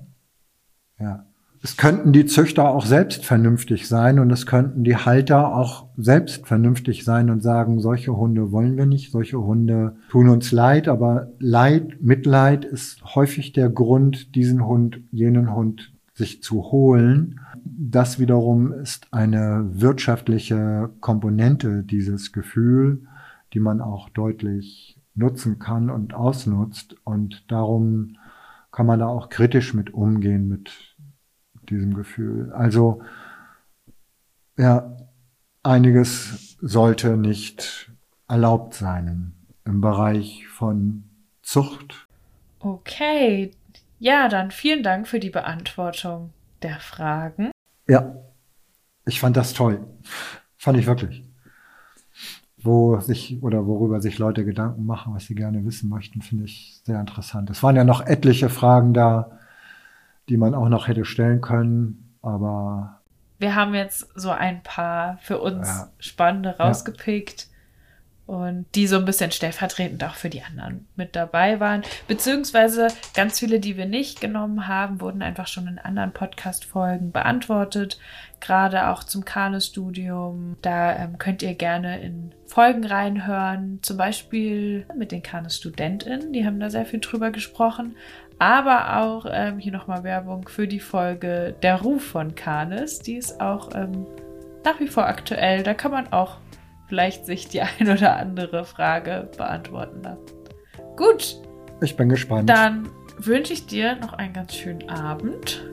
Ja. 1.00 1.26
Es 1.62 1.76
könnten 1.76 2.14
die 2.14 2.26
Züchter 2.26 2.70
auch 2.70 2.86
selbst 2.86 3.26
vernünftig 3.26 3.90
sein 3.90 4.20
und 4.20 4.32
es 4.32 4.46
könnten 4.46 4.86
die 4.86 4.96
Halter 4.96 5.54
auch 5.54 5.88
selbst 5.98 6.48
vernünftig 6.48 7.04
sein 7.04 7.30
und 7.30 7.44
sagen, 7.44 7.82
solche 7.82 8.16
Hunde 8.16 8.54
wollen 8.54 8.78
wir 8.78 8.86
nicht, 8.86 9.12
solche 9.12 9.42
Hunde 9.42 9.98
tun 10.10 10.30
uns 10.30 10.54
leid, 10.54 10.88
aber 10.88 11.32
Leid, 11.40 12.02
Mitleid 12.02 12.64
ist 12.64 13.04
häufig 13.14 13.52
der 13.52 13.70
Grund, 13.70 14.36
diesen 14.36 14.66
Hund, 14.66 15.02
jenen 15.12 15.54
Hund 15.54 15.92
sich 16.14 16.42
zu 16.44 16.72
holen. 16.72 17.42
Das 17.66 18.20
wiederum 18.20 18.72
ist 18.72 19.08
eine 19.12 19.68
wirtschaftliche 19.74 20.90
Komponente, 21.02 21.84
dieses 21.84 22.32
Gefühl, 22.32 23.04
die 23.54 23.60
man 23.60 23.82
auch 23.82 24.08
deutlich 24.10 24.98
nutzen 25.16 25.60
kann 25.60 25.90
und 25.90 26.14
ausnutzt. 26.14 26.96
Und 27.04 27.52
darum 27.52 28.16
kann 28.72 28.86
man 28.86 29.00
da 29.00 29.08
auch 29.08 29.30
kritisch 29.30 29.74
mit 29.74 29.94
umgehen, 29.94 30.48
mit 30.48 30.89
diesem 31.70 31.94
Gefühl. 31.94 32.52
Also, 32.54 33.02
ja, 34.58 34.98
einiges 35.64 36.58
sollte 36.62 37.18
nicht 37.18 37.92
erlaubt 38.28 38.74
sein 38.74 39.34
im 39.66 39.82
Bereich 39.82 40.48
von 40.48 41.04
Zucht. 41.42 42.08
Okay, 42.60 43.52
ja, 44.00 44.28
dann 44.30 44.52
vielen 44.52 44.84
Dank 44.84 45.08
für 45.08 45.20
die 45.20 45.30
Beantwortung 45.30 46.32
der 46.62 46.80
Fragen. 46.80 47.52
Ja, 47.88 48.16
ich 49.06 49.20
fand 49.20 49.38
das 49.38 49.54
toll. 49.54 49.86
Fand 50.58 50.78
ich 50.78 50.88
wirklich. 50.88 51.26
Wo 52.62 53.00
sich 53.00 53.42
oder 53.42 53.66
worüber 53.66 54.02
sich 54.02 54.20
Leute 54.20 54.44
Gedanken 54.44 54.86
machen, 54.86 55.14
was 55.14 55.26
sie 55.26 55.36
gerne 55.36 55.66
wissen 55.66 55.90
möchten, 55.90 56.22
finde 56.22 56.46
ich 56.46 56.82
sehr 56.84 57.00
interessant. 57.00 57.50
Es 57.50 57.64
waren 57.64 57.76
ja 57.76 57.86
noch 57.86 58.02
etliche 58.06 58.50
Fragen 58.50 58.94
da, 58.94 59.39
die 60.30 60.38
man 60.38 60.56
auch 60.56 60.70
noch 60.70 60.88
hätte 60.88 61.06
stellen 61.06 61.42
können, 61.42 62.16
aber. 62.22 63.02
Wir 63.40 63.56
haben 63.56 63.74
jetzt 63.74 64.08
so 64.16 64.30
ein 64.32 64.64
paar 64.64 65.18
für 65.22 65.40
uns 65.40 65.68
ja. 65.68 65.90
spannende 66.00 66.58
rausgepickt. 66.58 67.49
Und 68.30 68.68
die 68.76 68.86
so 68.86 68.98
ein 68.98 69.06
bisschen 69.06 69.32
stellvertretend 69.32 70.04
auch 70.04 70.14
für 70.14 70.30
die 70.30 70.44
anderen 70.44 70.88
mit 70.96 71.16
dabei 71.16 71.60
waren. 71.60 71.82
Beziehungsweise 72.08 72.90
ganz 73.16 73.40
viele, 73.40 73.60
die 73.60 73.76
wir 73.76 73.88
nicht 73.88 74.22
genommen 74.22 74.68
haben, 74.68 75.02
wurden 75.02 75.24
einfach 75.24 75.48
schon 75.48 75.68
in 75.68 75.80
anderen 75.80 76.12
Podcast-Folgen 76.12 77.12
beantwortet. 77.12 78.00
Gerade 78.40 78.90
auch 78.90 79.04
zum 79.04 79.26
Kane-Studium. 79.26 80.58
Da 80.62 80.96
ähm, 80.96 81.18
könnt 81.18 81.42
ihr 81.42 81.56
gerne 81.56 82.02
in 82.02 82.32
Folgen 82.46 82.86
reinhören. 82.86 83.80
Zum 83.82 83.98
Beispiel 83.98 84.86
mit 84.96 85.12
den 85.12 85.24
Kane-StudentInnen. 85.24 86.32
Die 86.32 86.46
haben 86.46 86.60
da 86.60 86.70
sehr 86.70 86.86
viel 86.86 87.00
drüber 87.00 87.32
gesprochen 87.32 87.96
aber 88.42 89.02
auch 89.02 89.26
ähm, 89.30 89.60
hier 89.60 89.74
nochmal 89.74 90.06
Werbung 90.06 90.48
für 90.48 90.66
die 90.66 90.80
Folge 90.80 91.56
Der 91.62 91.82
Ruf 91.82 92.06
von 92.06 92.36
Kanes. 92.36 93.00
Die 93.00 93.16
ist 93.16 93.42
auch 93.42 93.76
ähm, 93.76 94.08
nach 94.64 94.80
wie 94.80 94.88
vor 94.88 95.08
aktuell. 95.08 95.62
Da 95.64 95.74
kann 95.74 95.92
man 95.92 96.14
auch 96.14 96.38
vielleicht 96.90 97.26
sich 97.26 97.48
die 97.48 97.62
ein 97.80 97.90
oder 97.90 98.18
andere 98.18 98.66
Frage 98.66 99.30
beantworten 99.38 100.04
lassen. 100.04 100.26
Gut. 100.98 101.38
Ich 101.82 101.96
bin 101.96 102.10
gespannt. 102.10 102.50
Dann 102.50 102.90
wünsche 103.18 103.54
ich 103.54 103.66
dir 103.66 103.96
noch 103.96 104.14
einen 104.14 104.34
ganz 104.34 104.54
schönen 104.54 104.90
Abend. 104.90 105.64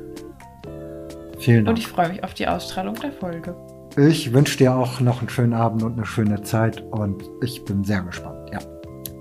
Vielen 1.41 1.65
Dank. 1.65 1.77
Und 1.77 1.79
ich 1.79 1.89
freue 1.89 2.11
mich 2.11 2.23
auf 2.23 2.35
die 2.35 2.47
Ausstrahlung 2.47 2.95
der 2.95 3.13
Folge. 3.13 3.57
Ich 3.97 4.33
wünsche 4.33 4.59
dir 4.59 4.75
auch 4.75 5.01
noch 5.01 5.21
einen 5.21 5.29
schönen 5.29 5.55
Abend 5.55 5.83
und 5.83 5.95
eine 5.95 6.07
schöne 6.07 6.43
Zeit 6.43 6.81
und 6.81 7.25
ich 7.43 7.65
bin 7.65 7.83
sehr 7.83 8.03
gespannt. 8.03 8.51
Ja. 8.53 8.59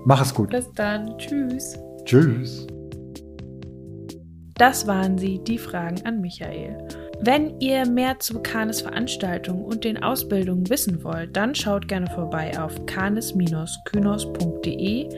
Mach 0.04 0.20
es 0.20 0.34
gut. 0.34 0.50
Bis 0.50 0.70
dann. 0.72 1.16
Tschüss. 1.18 1.78
Tschüss. 2.04 2.66
Das 4.54 4.86
waren 4.86 5.18
sie, 5.18 5.42
die 5.42 5.58
Fragen 5.58 6.04
an 6.06 6.20
Michael. 6.20 6.76
Wenn 7.20 7.60
ihr 7.60 7.86
mehr 7.86 8.18
zu 8.18 8.42
Kanes 8.42 8.80
Veranstaltungen 8.82 9.64
und 9.64 9.84
den 9.84 10.02
Ausbildungen 10.02 10.68
wissen 10.68 11.02
wollt, 11.02 11.34
dann 11.36 11.54
schaut 11.54 11.88
gerne 11.88 12.08
vorbei 12.08 12.52
auf 12.60 12.84
kanes-kynos.de. 12.86 15.08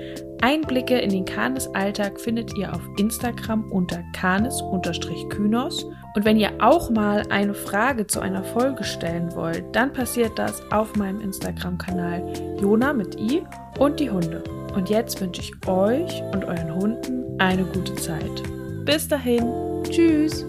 Einblicke 0.40 0.96
in 0.98 1.10
den 1.10 1.24
Kanes 1.24 1.66
Alltag 1.74 2.20
findet 2.20 2.56
ihr 2.56 2.72
auf 2.72 2.80
Instagram 2.96 3.68
unter 3.72 4.04
kanes-kynos. 4.12 5.84
Und 6.14 6.24
wenn 6.24 6.36
ihr 6.36 6.52
auch 6.60 6.90
mal 6.90 7.24
eine 7.30 7.54
Frage 7.54 8.06
zu 8.06 8.20
einer 8.20 8.44
Folge 8.44 8.84
stellen 8.84 9.34
wollt, 9.34 9.64
dann 9.72 9.92
passiert 9.92 10.38
das 10.38 10.62
auf 10.70 10.94
meinem 10.96 11.20
Instagram-Kanal 11.20 12.32
Jona 12.60 12.92
mit 12.92 13.18
i 13.18 13.42
und 13.78 13.98
die 13.98 14.10
Hunde. 14.10 14.44
Und 14.74 14.88
jetzt 14.88 15.20
wünsche 15.20 15.42
ich 15.42 15.52
euch 15.66 16.22
und 16.32 16.44
euren 16.44 16.72
Hunden 16.74 17.40
eine 17.40 17.64
gute 17.64 17.96
Zeit. 17.96 18.42
Bis 18.84 19.08
dahin, 19.08 19.50
tschüss. 19.90 20.46